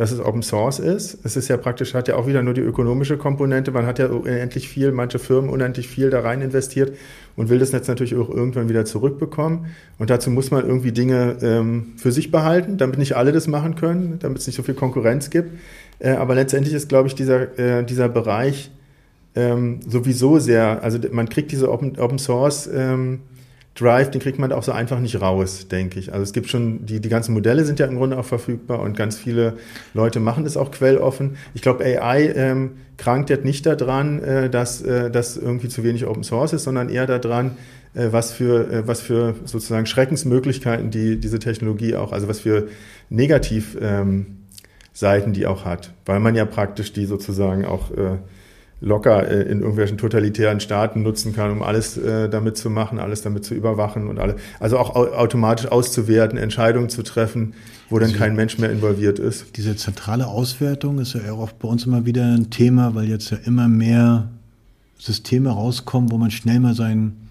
dass 0.00 0.12
es 0.12 0.20
Open 0.20 0.42
Source 0.42 0.78
ist. 0.78 1.18
Es 1.24 1.36
ist 1.36 1.48
ja 1.48 1.58
praktisch, 1.58 1.92
hat 1.92 2.08
ja 2.08 2.16
auch 2.16 2.26
wieder 2.26 2.42
nur 2.42 2.54
die 2.54 2.62
ökonomische 2.62 3.18
Komponente. 3.18 3.70
Man 3.70 3.84
hat 3.84 3.98
ja 3.98 4.06
unendlich 4.06 4.66
viel, 4.66 4.92
manche 4.92 5.18
Firmen 5.18 5.50
unendlich 5.50 5.88
viel 5.88 6.08
da 6.08 6.20
rein 6.20 6.40
investiert 6.40 6.96
und 7.36 7.50
will 7.50 7.58
das 7.58 7.72
Netz 7.74 7.86
natürlich 7.86 8.16
auch 8.16 8.30
irgendwann 8.30 8.70
wieder 8.70 8.86
zurückbekommen. 8.86 9.66
Und 9.98 10.08
dazu 10.08 10.30
muss 10.30 10.50
man 10.50 10.64
irgendwie 10.66 10.92
Dinge 10.92 11.36
ähm, 11.42 11.92
für 11.98 12.12
sich 12.12 12.30
behalten, 12.30 12.78
damit 12.78 12.96
nicht 12.98 13.14
alle 13.14 13.30
das 13.30 13.46
machen 13.46 13.74
können, 13.74 14.18
damit 14.20 14.38
es 14.38 14.46
nicht 14.46 14.56
so 14.56 14.62
viel 14.62 14.72
Konkurrenz 14.72 15.28
gibt. 15.28 15.50
Äh, 15.98 16.12
aber 16.12 16.34
letztendlich 16.34 16.72
ist, 16.72 16.88
glaube 16.88 17.08
ich, 17.08 17.14
dieser, 17.14 17.58
äh, 17.58 17.84
dieser 17.84 18.08
Bereich 18.08 18.70
ähm, 19.34 19.80
sowieso 19.86 20.38
sehr, 20.38 20.82
also 20.82 20.98
man 21.12 21.28
kriegt 21.28 21.52
diese 21.52 21.70
Open, 21.70 21.98
Open 21.98 22.18
Source 22.18 22.70
ähm, 22.72 23.20
Drive, 23.74 24.10
den 24.10 24.20
kriegt 24.20 24.38
man 24.38 24.52
auch 24.52 24.62
so 24.62 24.72
einfach 24.72 24.98
nicht 24.98 25.20
raus, 25.20 25.68
denke 25.68 25.98
ich. 26.00 26.12
Also 26.12 26.22
es 26.22 26.32
gibt 26.32 26.48
schon, 26.48 26.84
die, 26.86 27.00
die 27.00 27.08
ganzen 27.08 27.32
Modelle 27.32 27.64
sind 27.64 27.78
ja 27.78 27.86
im 27.86 27.96
Grunde 27.96 28.18
auch 28.18 28.24
verfügbar 28.24 28.80
und 28.80 28.96
ganz 28.96 29.16
viele 29.16 29.54
Leute 29.94 30.20
machen 30.20 30.44
das 30.44 30.56
auch 30.56 30.70
quelloffen. 30.70 31.36
Ich 31.54 31.62
glaube, 31.62 31.84
AI 31.84 32.32
ähm, 32.34 32.72
krankt 32.96 33.30
jetzt 33.30 33.44
nicht 33.44 33.64
daran, 33.64 34.22
äh, 34.22 34.50
dass 34.50 34.82
äh, 34.82 35.10
das 35.10 35.36
irgendwie 35.36 35.68
zu 35.68 35.84
wenig 35.84 36.06
Open 36.06 36.24
Source 36.24 36.52
ist, 36.52 36.64
sondern 36.64 36.88
eher 36.88 37.06
daran, 37.06 37.56
äh, 37.94 38.08
was 38.10 38.32
für 38.32 38.70
äh, 38.70 38.86
was 38.86 39.00
für 39.00 39.34
sozusagen 39.44 39.86
Schreckensmöglichkeiten 39.86 40.90
die 40.90 41.18
diese 41.18 41.38
Technologie 41.38 41.94
auch, 41.94 42.12
also 42.12 42.28
was 42.28 42.40
für 42.40 42.68
Negativ 43.08 43.76
ähm, 43.80 44.36
die 45.28 45.46
auch 45.46 45.64
hat, 45.64 45.94
weil 46.04 46.20
man 46.20 46.34
ja 46.34 46.44
praktisch 46.44 46.92
die 46.92 47.06
sozusagen 47.06 47.64
auch 47.64 47.90
äh, 47.92 48.18
locker 48.80 49.28
äh, 49.28 49.42
in 49.42 49.60
irgendwelchen 49.60 49.98
totalitären 49.98 50.60
Staaten 50.60 51.02
nutzen 51.02 51.34
kann, 51.34 51.50
um 51.50 51.62
alles 51.62 51.96
äh, 51.96 52.28
damit 52.28 52.56
zu 52.56 52.70
machen, 52.70 52.98
alles 52.98 53.22
damit 53.22 53.44
zu 53.44 53.54
überwachen 53.54 54.08
und 54.08 54.18
alle, 54.18 54.36
also 54.58 54.78
auch 54.78 54.94
automatisch 54.96 55.66
auszuwerten, 55.70 56.38
Entscheidungen 56.38 56.88
zu 56.88 57.02
treffen, 57.02 57.54
wo 57.88 57.98
dann 57.98 58.12
kein 58.12 58.34
Mensch 58.36 58.58
mehr 58.58 58.70
involviert 58.70 59.18
ist. 59.18 59.56
Diese 59.56 59.76
zentrale 59.76 60.26
Auswertung 60.26 60.98
ist 60.98 61.14
ja 61.14 61.32
auch 61.32 61.52
bei 61.52 61.68
uns 61.68 61.84
immer 61.84 62.06
wieder 62.06 62.24
ein 62.24 62.50
Thema, 62.50 62.94
weil 62.94 63.08
jetzt 63.08 63.30
ja 63.30 63.38
immer 63.44 63.68
mehr 63.68 64.30
Systeme 64.98 65.50
rauskommen, 65.50 66.10
wo 66.10 66.18
man 66.18 66.30
schnell 66.30 66.60
mal 66.60 66.74
seinen 66.74 67.29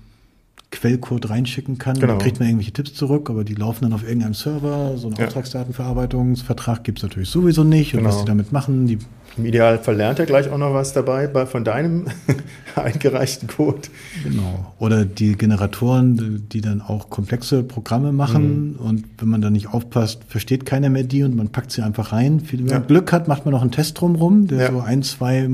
Quellcode 0.72 1.30
reinschicken 1.30 1.78
kann. 1.78 1.96
Genau. 1.96 2.14
Dann 2.14 2.20
kriegt 2.20 2.40
man 2.40 2.48
irgendwelche 2.48 2.72
Tipps 2.72 2.94
zurück, 2.94 3.30
aber 3.30 3.44
die 3.44 3.56
laufen 3.56 3.86
dann 3.86 3.94
auf 3.94 4.04
irgendeinem 4.04 4.36
Server. 4.36 4.98
So 4.98 5.08
einen 5.08 5.16
ja. 5.18 5.26
Auftragsdatenverarbeitungsvertrag 5.26 6.84
gibt 6.84 7.00
es 7.00 7.04
natürlich 7.04 7.30
sowieso 7.30 7.64
nicht. 7.64 7.94
Und 7.94 8.02
genau. 8.02 8.10
was 8.10 8.20
die 8.20 8.26
damit 8.26 8.52
machen, 8.52 8.86
die 8.86 9.00
im 9.38 9.46
Idealfall 9.46 9.96
lernt 9.96 10.20
er 10.20 10.26
gleich 10.26 10.50
auch 10.50 10.58
noch 10.58 10.74
was 10.74 10.94
dabei 10.94 11.28
bei, 11.28 11.46
von 11.46 11.64
deinem 11.64 12.06
eingereichten 12.76 13.48
Code. 13.48 13.88
Genau. 14.24 14.74
Oder 14.80 15.06
die 15.06 15.38
Generatoren, 15.38 16.48
die 16.52 16.62
dann 16.62 16.82
auch 16.82 17.10
komplexe 17.10 17.64
Programme 17.64 18.12
machen. 18.12 18.74
Mhm. 18.74 18.76
Und 18.76 19.06
wenn 19.18 19.30
man 19.30 19.42
da 19.42 19.50
nicht 19.50 19.68
aufpasst, 19.68 20.24
versteht 20.28 20.66
keiner 20.66 20.90
mehr 20.90 21.04
die 21.04 21.24
und 21.24 21.36
man 21.36 21.50
packt 21.50 21.72
sie 21.72 21.82
einfach 21.82 22.12
rein. 22.12 22.42
Wenn 22.52 22.66
man 22.66 22.70
ja. 22.70 22.80
Glück 22.80 23.12
hat, 23.12 23.28
macht 23.28 23.46
man 23.46 23.54
noch 23.54 23.62
einen 23.62 23.72
Test 23.72 24.00
drumherum, 24.00 24.48
der 24.48 24.60
ja. 24.60 24.72
so 24.72 24.82
ein, 24.82 25.04
zwei 25.04 25.50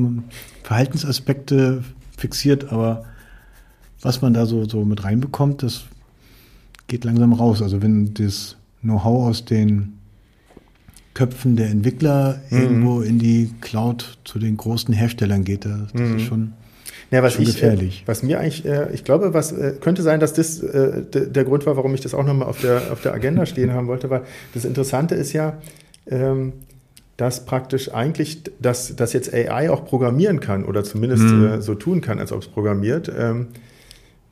Verhaltensaspekte 0.63 1.83
fixiert. 2.17 2.71
Aber 2.71 3.05
was 4.05 4.21
man 4.21 4.33
da 4.33 4.45
so, 4.45 4.65
so 4.65 4.85
mit 4.85 5.03
reinbekommt, 5.03 5.63
das 5.63 5.85
geht 6.87 7.03
langsam 7.03 7.33
raus. 7.33 7.61
Also 7.61 7.81
wenn 7.81 8.13
das 8.13 8.55
Know-how 8.81 9.29
aus 9.29 9.45
den 9.45 9.93
Köpfen 11.15 11.55
der 11.55 11.69
Entwickler 11.69 12.41
mhm. 12.51 12.57
irgendwo 12.61 13.01
in 13.01 13.17
die 13.17 13.49
Cloud 13.61 14.19
zu 14.25 14.37
den 14.37 14.57
großen 14.57 14.93
Herstellern 14.93 15.43
geht. 15.43 15.65
Das 15.65 15.93
mhm. 15.93 16.17
ist 16.17 16.23
schon, 16.23 16.53
ja, 17.09 17.23
was 17.23 17.33
schon 17.33 17.43
ich, 17.43 17.49
äh, 17.49 17.53
gefährlich. 17.53 18.03
was 18.05 18.21
mir 18.21 18.39
eigentlich, 18.39 18.63
äh, 18.65 18.93
ich 18.93 19.03
glaube, 19.03 19.33
was 19.33 19.51
äh, 19.51 19.75
könnte 19.81 20.03
sein, 20.03 20.19
dass 20.19 20.33
das 20.33 20.59
der 20.61 21.43
Grund 21.43 21.65
war, 21.65 21.75
warum 21.75 21.95
ich 21.95 22.01
das 22.01 22.13
auch 22.13 22.23
nochmal 22.23 22.47
auf 22.47 22.61
der, 22.61 22.91
auf 22.91 23.01
der 23.01 23.13
Agenda 23.13 23.45
stehen 23.47 23.73
haben 23.73 23.87
wollte, 23.87 24.11
weil 24.11 24.21
das 24.53 24.65
Interessante 24.65 25.15
ist 25.15 25.33
ja, 25.33 25.57
ähm, 26.05 26.53
dass 27.17 27.45
praktisch 27.45 27.91
eigentlich, 27.91 28.43
dass, 28.59 28.95
dass 28.95 29.13
jetzt 29.13 29.33
AI 29.33 29.71
auch 29.71 29.85
programmieren 29.85 30.41
kann 30.41 30.63
oder 30.63 30.83
zumindest 30.83 31.23
mhm. 31.23 31.61
so 31.61 31.73
tun 31.73 32.01
kann, 32.01 32.19
als 32.19 32.31
ob 32.31 32.41
es 32.41 32.47
programmiert. 32.49 33.11
Ähm, 33.17 33.47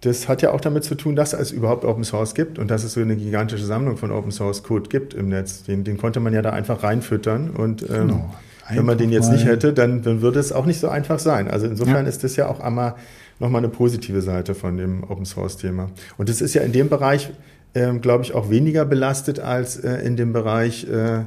das 0.03 0.27
hat 0.27 0.41
ja 0.41 0.51
auch 0.51 0.59
damit 0.59 0.83
zu 0.83 0.95
tun, 0.95 1.15
dass 1.15 1.33
es 1.33 1.51
überhaupt 1.51 1.85
Open 1.85 2.03
Source 2.03 2.35
gibt 2.35 2.59
und 2.59 2.69
dass 2.69 2.83
es 2.83 2.93
so 2.93 2.99
eine 2.99 3.15
gigantische 3.15 3.65
Sammlung 3.65 3.95
von 3.95 4.11
Open 4.11 4.31
Source 4.31 4.63
Code 4.63 4.89
gibt 4.89 5.13
im 5.13 5.29
Netz. 5.29 5.63
Den, 5.63 5.85
den 5.85 5.97
konnte 5.97 6.19
man 6.19 6.33
ja 6.33 6.41
da 6.41 6.49
einfach 6.49 6.83
reinfüttern 6.83 7.51
und 7.51 7.83
ähm, 7.83 8.07
genau. 8.07 8.35
wenn 8.69 8.85
man 8.85 8.97
den 8.97 9.11
jetzt 9.11 9.31
nicht 9.31 9.45
hätte, 9.45 9.71
dann, 9.71 10.01
dann 10.01 10.21
würde 10.21 10.39
es 10.39 10.51
auch 10.51 10.65
nicht 10.65 10.79
so 10.79 10.89
einfach 10.89 11.19
sein. 11.19 11.49
Also 11.49 11.67
insofern 11.67 12.03
ja. 12.03 12.09
ist 12.09 12.23
das 12.23 12.35
ja 12.35 12.49
auch 12.49 12.59
einmal 12.59 12.95
nochmal 13.39 13.59
eine 13.59 13.69
positive 13.69 14.21
Seite 14.21 14.55
von 14.55 14.77
dem 14.77 15.03
Open 15.05 15.25
Source 15.25 15.55
Thema. 15.55 15.89
Und 16.17 16.29
es 16.29 16.41
ist 16.41 16.53
ja 16.53 16.63
in 16.63 16.73
dem 16.73 16.89
Bereich, 16.89 17.31
ähm, 17.73 18.01
glaube 18.01 18.23
ich, 18.23 18.33
auch 18.33 18.49
weniger 18.49 18.83
belastet 18.83 19.39
als 19.39 19.77
äh, 19.77 20.05
in 20.05 20.17
dem 20.17 20.33
Bereich 20.33 20.85
äh, 20.89 21.21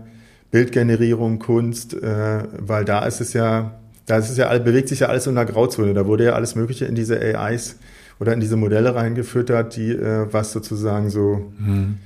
Bildgenerierung, 0.50 1.38
Kunst, 1.38 1.94
äh, 1.94 2.44
weil 2.58 2.84
da 2.84 3.06
ist 3.06 3.22
es 3.22 3.32
ja, 3.32 3.72
da 4.04 4.18
ist 4.18 4.28
es 4.28 4.36
ja, 4.36 4.56
bewegt 4.58 4.88
sich 4.88 5.00
ja 5.00 5.08
alles 5.08 5.26
in 5.26 5.36
einer 5.36 5.50
Grauzone. 5.50 5.94
Da 5.94 6.06
wurde 6.06 6.24
ja 6.24 6.32
alles 6.32 6.54
Mögliche 6.54 6.84
in 6.84 6.94
diese 6.94 7.18
AIs 7.18 7.76
oder 8.18 8.32
in 8.32 8.40
diese 8.40 8.56
Modelle 8.56 8.94
reingefüttert, 8.94 9.76
die 9.76 9.90
äh, 9.90 10.26
was 10.32 10.52
sozusagen 10.52 11.10
so, 11.10 11.50
mhm. 11.58 11.98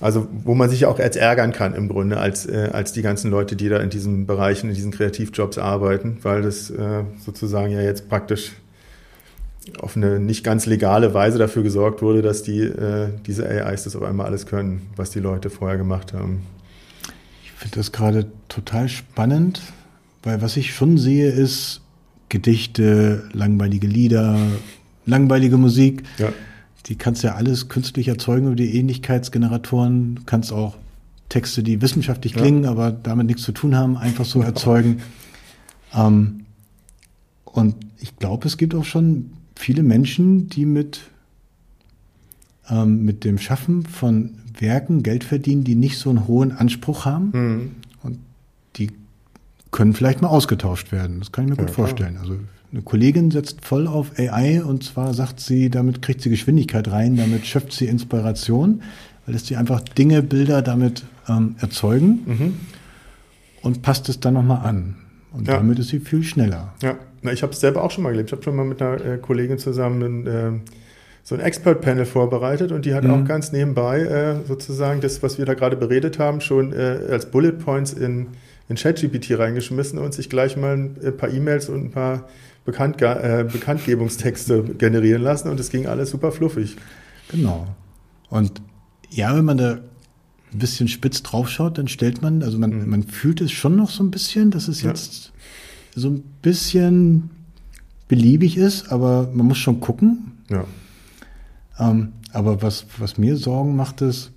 also 0.00 0.28
wo 0.44 0.54
man 0.54 0.70
sich 0.70 0.86
auch 0.86 0.98
jetzt 0.98 1.16
ärgern 1.16 1.52
kann 1.52 1.74
im 1.74 1.88
Grunde 1.88 2.18
als, 2.18 2.46
äh, 2.46 2.70
als 2.72 2.92
die 2.92 3.02
ganzen 3.02 3.30
Leute, 3.30 3.56
die 3.56 3.68
da 3.68 3.78
in 3.78 3.90
diesen 3.90 4.26
Bereichen, 4.26 4.68
in 4.68 4.74
diesen 4.74 4.92
Kreativjobs 4.92 5.58
arbeiten, 5.58 6.18
weil 6.22 6.42
das 6.42 6.70
äh, 6.70 7.02
sozusagen 7.24 7.72
ja 7.72 7.80
jetzt 7.80 8.08
praktisch 8.08 8.52
auf 9.80 9.96
eine 9.96 10.20
nicht 10.20 10.44
ganz 10.44 10.66
legale 10.66 11.12
Weise 11.12 11.38
dafür 11.38 11.62
gesorgt 11.62 12.02
wurde, 12.02 12.22
dass 12.22 12.42
die, 12.42 12.60
äh, 12.60 13.08
diese 13.26 13.48
AIs 13.48 13.84
das 13.84 13.96
auf 13.96 14.02
einmal 14.02 14.26
alles 14.26 14.46
können, 14.46 14.82
was 14.94 15.10
die 15.10 15.18
Leute 15.18 15.50
vorher 15.50 15.76
gemacht 15.76 16.12
haben. 16.12 16.42
Ich 17.44 17.50
finde 17.50 17.76
das 17.78 17.90
gerade 17.90 18.26
total 18.48 18.88
spannend, 18.88 19.60
weil 20.22 20.40
was 20.40 20.56
ich 20.56 20.74
schon 20.74 20.98
sehe, 20.98 21.30
ist 21.30 21.80
Gedichte, 22.28 23.24
langweilige 23.32 23.86
Lieder, 23.86 24.38
langweilige 25.06 25.56
Musik. 25.56 26.02
Ja. 26.18 26.32
Die 26.86 26.96
kannst 26.96 27.22
ja 27.22 27.34
alles 27.34 27.68
künstlich 27.68 28.08
erzeugen 28.08 28.46
über 28.46 28.56
die 28.56 28.76
Ähnlichkeitsgeneratoren. 28.76 30.16
Du 30.16 30.22
kannst 30.24 30.52
auch 30.52 30.76
Texte, 31.28 31.62
die 31.62 31.82
wissenschaftlich 31.82 32.34
klingen, 32.34 32.64
ja. 32.64 32.70
aber 32.70 32.92
damit 32.92 33.26
nichts 33.26 33.42
zu 33.42 33.52
tun 33.52 33.74
haben, 33.74 33.96
einfach 33.96 34.24
so 34.24 34.42
erzeugen. 34.42 35.00
Ähm, 35.94 36.46
und 37.44 37.76
ich 38.00 38.16
glaube, 38.16 38.46
es 38.48 38.56
gibt 38.56 38.74
auch 38.74 38.84
schon 38.84 39.30
viele 39.54 39.82
Menschen, 39.82 40.48
die 40.48 40.66
mit, 40.66 41.00
ähm, 42.68 43.04
mit 43.04 43.24
dem 43.24 43.38
Schaffen 43.38 43.86
von 43.86 44.34
Werken 44.58 45.02
Geld 45.02 45.24
verdienen, 45.24 45.64
die 45.64 45.74
nicht 45.74 45.98
so 45.98 46.10
einen 46.10 46.26
hohen 46.26 46.52
Anspruch 46.52 47.04
haben. 47.04 47.30
Mhm. 47.32 47.70
Und 48.02 48.18
die 48.76 48.90
können 49.70 49.94
vielleicht 49.94 50.22
mal 50.22 50.28
ausgetauscht 50.28 50.92
werden. 50.92 51.20
Das 51.20 51.32
kann 51.32 51.44
ich 51.44 51.50
mir 51.50 51.56
gut 51.56 51.68
ja, 51.68 51.74
vorstellen. 51.74 52.18
Also 52.18 52.36
eine 52.72 52.82
Kollegin 52.82 53.30
setzt 53.30 53.64
voll 53.64 53.86
auf 53.86 54.18
AI 54.18 54.62
und 54.62 54.82
zwar 54.84 55.14
sagt 55.14 55.40
sie, 55.40 55.70
damit 55.70 56.02
kriegt 56.02 56.20
sie 56.20 56.30
Geschwindigkeit 56.30 56.90
rein, 56.90 57.16
damit 57.16 57.46
schöpft 57.46 57.72
sie 57.72 57.86
Inspiration, 57.86 58.82
weil 59.24 59.34
lässt 59.34 59.46
sie 59.46 59.56
einfach 59.56 59.80
Dinge, 59.80 60.22
Bilder 60.22 60.62
damit 60.62 61.04
ähm, 61.28 61.56
erzeugen 61.60 62.20
mhm. 62.26 62.54
und 63.62 63.82
passt 63.82 64.08
es 64.08 64.20
dann 64.20 64.34
nochmal 64.34 64.66
an. 64.66 64.96
Und 65.32 65.48
ja. 65.48 65.54
damit 65.54 65.78
ist 65.78 65.88
sie 65.88 66.00
viel 66.00 66.22
schneller. 66.22 66.72
Ja, 66.82 66.96
Na, 67.22 67.32
ich 67.32 67.42
habe 67.42 67.52
es 67.52 67.60
selber 67.60 67.84
auch 67.84 67.90
schon 67.90 68.04
mal 68.04 68.10
gelebt. 68.10 68.30
Ich 68.30 68.32
habe 68.32 68.42
schon 68.42 68.56
mal 68.56 68.64
mit 68.64 68.80
einer 68.80 69.04
äh, 69.04 69.18
Kollegin 69.18 69.58
zusammen 69.58 70.26
äh, 70.26 70.52
so 71.22 71.34
ein 71.34 71.40
Expert-Panel 71.40 72.06
vorbereitet 72.06 72.72
und 72.72 72.86
die 72.86 72.94
hat 72.94 73.04
mhm. 73.04 73.10
auch 73.10 73.24
ganz 73.24 73.52
nebenbei 73.52 74.00
äh, 74.00 74.36
sozusagen 74.46 75.00
das, 75.00 75.22
was 75.22 75.38
wir 75.38 75.44
da 75.44 75.54
gerade 75.54 75.76
beredet 75.76 76.18
haben, 76.18 76.40
schon 76.40 76.72
äh, 76.72 77.00
als 77.10 77.26
Bullet 77.26 77.52
Points 77.52 77.92
in, 77.92 78.28
in 78.68 78.76
ChatGPT 78.76 79.38
reingeschmissen 79.38 79.98
und 79.98 80.14
sich 80.14 80.30
gleich 80.30 80.56
mal 80.56 80.74
ein 80.74 81.16
paar 81.16 81.28
E-Mails 81.28 81.68
und 81.68 81.86
ein 81.86 81.90
paar 81.90 82.28
Bekannt, 82.66 83.00
äh, 83.00 83.46
Bekanntgebungstexte 83.50 84.62
generieren 84.76 85.22
lassen 85.22 85.48
und 85.48 85.58
es 85.58 85.70
ging 85.70 85.86
alles 85.86 86.10
super 86.10 86.32
fluffig. 86.32 86.76
Genau. 87.30 87.66
Und 88.28 88.60
ja, 89.08 89.34
wenn 89.36 89.44
man 89.44 89.56
da 89.56 89.78
ein 90.52 90.58
bisschen 90.58 90.88
spitz 90.88 91.22
draufschaut, 91.22 91.78
dann 91.78 91.86
stellt 91.88 92.22
man, 92.22 92.42
also 92.42 92.58
man, 92.58 92.70
mhm. 92.70 92.90
man 92.90 93.02
fühlt 93.04 93.40
es 93.40 93.52
schon 93.52 93.76
noch 93.76 93.88
so 93.88 94.02
ein 94.02 94.10
bisschen, 94.10 94.50
dass 94.50 94.68
es 94.68 94.82
jetzt 94.82 95.32
ja. 95.94 96.02
so 96.02 96.10
ein 96.10 96.24
bisschen 96.42 97.30
beliebig 98.08 98.56
ist, 98.56 98.90
aber 98.90 99.30
man 99.32 99.46
muss 99.46 99.58
schon 99.58 99.80
gucken. 99.80 100.32
Ja. 100.50 100.64
Ähm, 101.78 102.12
aber 102.32 102.62
was, 102.62 102.86
was 102.98 103.16
mir 103.16 103.36
Sorgen 103.36 103.76
macht, 103.76 104.02
ist, 104.02 104.32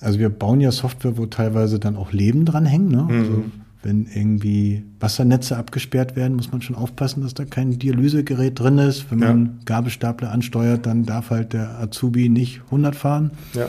also 0.00 0.18
wir 0.18 0.28
bauen 0.28 0.60
ja 0.60 0.72
Software, 0.72 1.16
wo 1.16 1.26
teilweise 1.26 1.78
dann 1.78 1.96
auch 1.96 2.12
Leben 2.12 2.44
dran 2.44 2.66
hängen. 2.66 2.88
Ne? 2.88 3.06
Also 3.08 3.30
mhm. 3.30 3.36
Also 3.36 3.42
wenn 3.84 4.06
irgendwie 4.06 4.82
Wassernetze 4.98 5.56
abgesperrt 5.56 6.16
werden, 6.16 6.36
muss 6.36 6.50
man 6.50 6.62
schon 6.62 6.74
aufpassen, 6.74 7.22
dass 7.22 7.34
da 7.34 7.44
kein 7.44 7.78
Dialysegerät 7.78 8.58
drin 8.58 8.78
ist. 8.78 9.10
Wenn 9.10 9.18
man 9.18 9.44
ja. 9.44 9.52
Gabelstapler 9.66 10.32
ansteuert, 10.32 10.86
dann 10.86 11.04
darf 11.04 11.30
halt 11.30 11.52
der 11.52 11.78
Azubi 11.78 12.30
nicht 12.30 12.62
100 12.66 12.96
fahren. 12.96 13.30
Ja. 13.52 13.68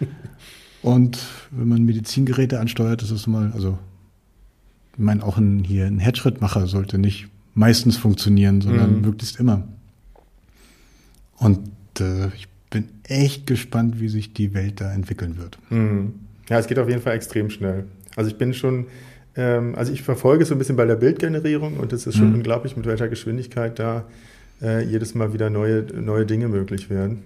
Und 0.82 1.18
wenn 1.50 1.68
man 1.68 1.84
Medizingeräte 1.84 2.60
ansteuert, 2.60 3.02
das 3.02 3.10
ist 3.10 3.26
mal, 3.26 3.50
also 3.52 3.78
ich 4.92 4.98
meine, 4.98 5.24
auch 5.24 5.38
ein, 5.38 5.64
hier 5.64 5.86
ein 5.86 5.98
Herzschrittmacher 5.98 6.66
sollte 6.66 6.98
nicht 6.98 7.28
meistens 7.54 7.96
funktionieren, 7.96 8.60
sondern 8.60 8.96
mhm. 8.96 9.00
möglichst 9.00 9.40
immer. 9.40 9.66
Und 11.38 11.70
äh, 11.98 12.28
ich 12.28 12.48
bin 12.70 12.88
echt 13.04 13.46
gespannt, 13.46 14.00
wie 14.00 14.08
sich 14.08 14.34
die 14.34 14.52
Welt 14.52 14.80
da 14.80 14.92
entwickeln 14.92 15.38
wird. 15.38 15.58
Mhm. 15.70 16.14
Ja, 16.48 16.58
es 16.58 16.66
geht 16.66 16.78
auf 16.78 16.88
jeden 16.88 17.00
Fall 17.00 17.14
extrem 17.14 17.50
schnell. 17.50 17.86
Also 18.16 18.30
ich 18.30 18.38
bin 18.38 18.54
schon 18.54 18.86
ähm, 19.36 19.74
also 19.76 19.92
ich 19.92 20.02
verfolge 20.02 20.44
so 20.44 20.54
ein 20.54 20.58
bisschen 20.58 20.76
bei 20.76 20.86
der 20.86 20.96
Bildgenerierung 20.96 21.76
und 21.76 21.92
es 21.92 22.06
ist 22.06 22.16
schon 22.16 22.30
mhm. 22.30 22.36
unglaublich, 22.36 22.76
mit 22.76 22.86
welcher 22.86 23.08
Geschwindigkeit 23.08 23.78
da 23.78 24.04
äh, 24.62 24.84
jedes 24.84 25.14
Mal 25.14 25.32
wieder 25.32 25.50
neue, 25.50 25.82
neue 26.00 26.26
Dinge 26.26 26.48
möglich 26.48 26.90
werden. 26.90 27.24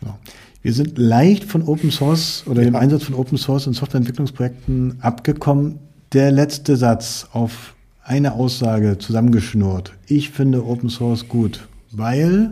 Genau. 0.00 0.18
Wir 0.62 0.72
sind 0.72 0.96
leicht 0.96 1.44
von 1.44 1.62
Open 1.62 1.90
Source 1.90 2.44
oder 2.46 2.62
ja. 2.62 2.70
dem 2.70 2.76
Einsatz 2.76 3.04
von 3.04 3.14
Open 3.14 3.36
Source 3.36 3.66
in 3.66 3.72
Softwareentwicklungsprojekten 3.72 4.98
abgekommen. 5.00 5.80
Der 6.12 6.30
letzte 6.30 6.76
Satz 6.76 7.26
auf 7.32 7.74
eine 8.04 8.32
Aussage 8.34 8.98
zusammengeschnurrt. 8.98 9.92
Ich 10.06 10.30
finde 10.30 10.64
Open 10.64 10.88
Source 10.88 11.28
gut, 11.28 11.66
weil 11.90 12.50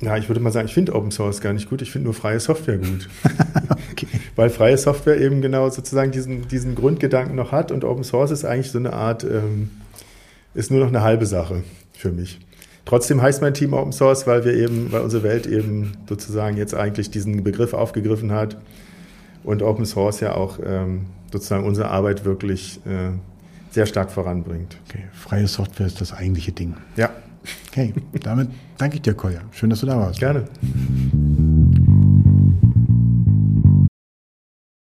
ja, 0.00 0.16
ich 0.16 0.28
würde 0.28 0.40
mal 0.40 0.50
sagen, 0.50 0.66
ich 0.66 0.74
finde 0.74 0.94
Open 0.94 1.10
Source 1.10 1.40
gar 1.40 1.52
nicht 1.52 1.68
gut, 1.68 1.82
ich 1.82 1.90
finde 1.90 2.06
nur 2.06 2.14
freie 2.14 2.40
Software 2.40 2.78
gut. 2.78 3.08
okay. 3.92 4.06
Weil 4.34 4.48
freie 4.48 4.78
Software 4.78 5.20
eben 5.20 5.42
genau 5.42 5.68
sozusagen 5.68 6.10
diesen, 6.10 6.48
diesen 6.48 6.74
Grundgedanken 6.74 7.36
noch 7.36 7.52
hat 7.52 7.70
und 7.70 7.84
Open 7.84 8.04
Source 8.04 8.30
ist 8.30 8.44
eigentlich 8.44 8.70
so 8.70 8.78
eine 8.78 8.94
Art, 8.94 9.24
ähm, 9.24 9.70
ist 10.54 10.70
nur 10.70 10.80
noch 10.80 10.88
eine 10.88 11.02
halbe 11.02 11.26
Sache 11.26 11.62
für 11.92 12.10
mich. 12.10 12.40
Trotzdem 12.86 13.20
heißt 13.20 13.42
mein 13.42 13.52
Team 13.52 13.74
Open 13.74 13.92
Source, 13.92 14.26
weil 14.26 14.44
wir 14.44 14.54
eben, 14.54 14.90
weil 14.90 15.02
unsere 15.02 15.22
Welt 15.22 15.46
eben 15.46 15.92
sozusagen 16.08 16.56
jetzt 16.56 16.74
eigentlich 16.74 17.10
diesen 17.10 17.44
Begriff 17.44 17.74
aufgegriffen 17.74 18.32
hat 18.32 18.56
und 19.44 19.62
Open 19.62 19.84
Source 19.84 20.20
ja 20.20 20.34
auch 20.34 20.58
ähm, 20.64 21.06
sozusagen 21.30 21.64
unsere 21.64 21.90
Arbeit 21.90 22.24
wirklich 22.24 22.80
äh, 22.86 23.10
sehr 23.70 23.84
stark 23.86 24.10
voranbringt. 24.10 24.78
Okay, 24.88 25.04
freie 25.12 25.46
Software 25.46 25.86
ist 25.86 26.00
das 26.00 26.12
eigentliche 26.12 26.52
Ding. 26.52 26.74
Ja, 26.96 27.10
Hey, 27.74 27.94
damit 28.22 28.48
danke 28.78 28.96
ich 28.96 29.02
dir, 29.02 29.14
Kolja. 29.14 29.40
Schön, 29.52 29.70
dass 29.70 29.80
du 29.80 29.86
da 29.86 29.96
warst. 29.96 30.18
Gerne. 30.20 30.44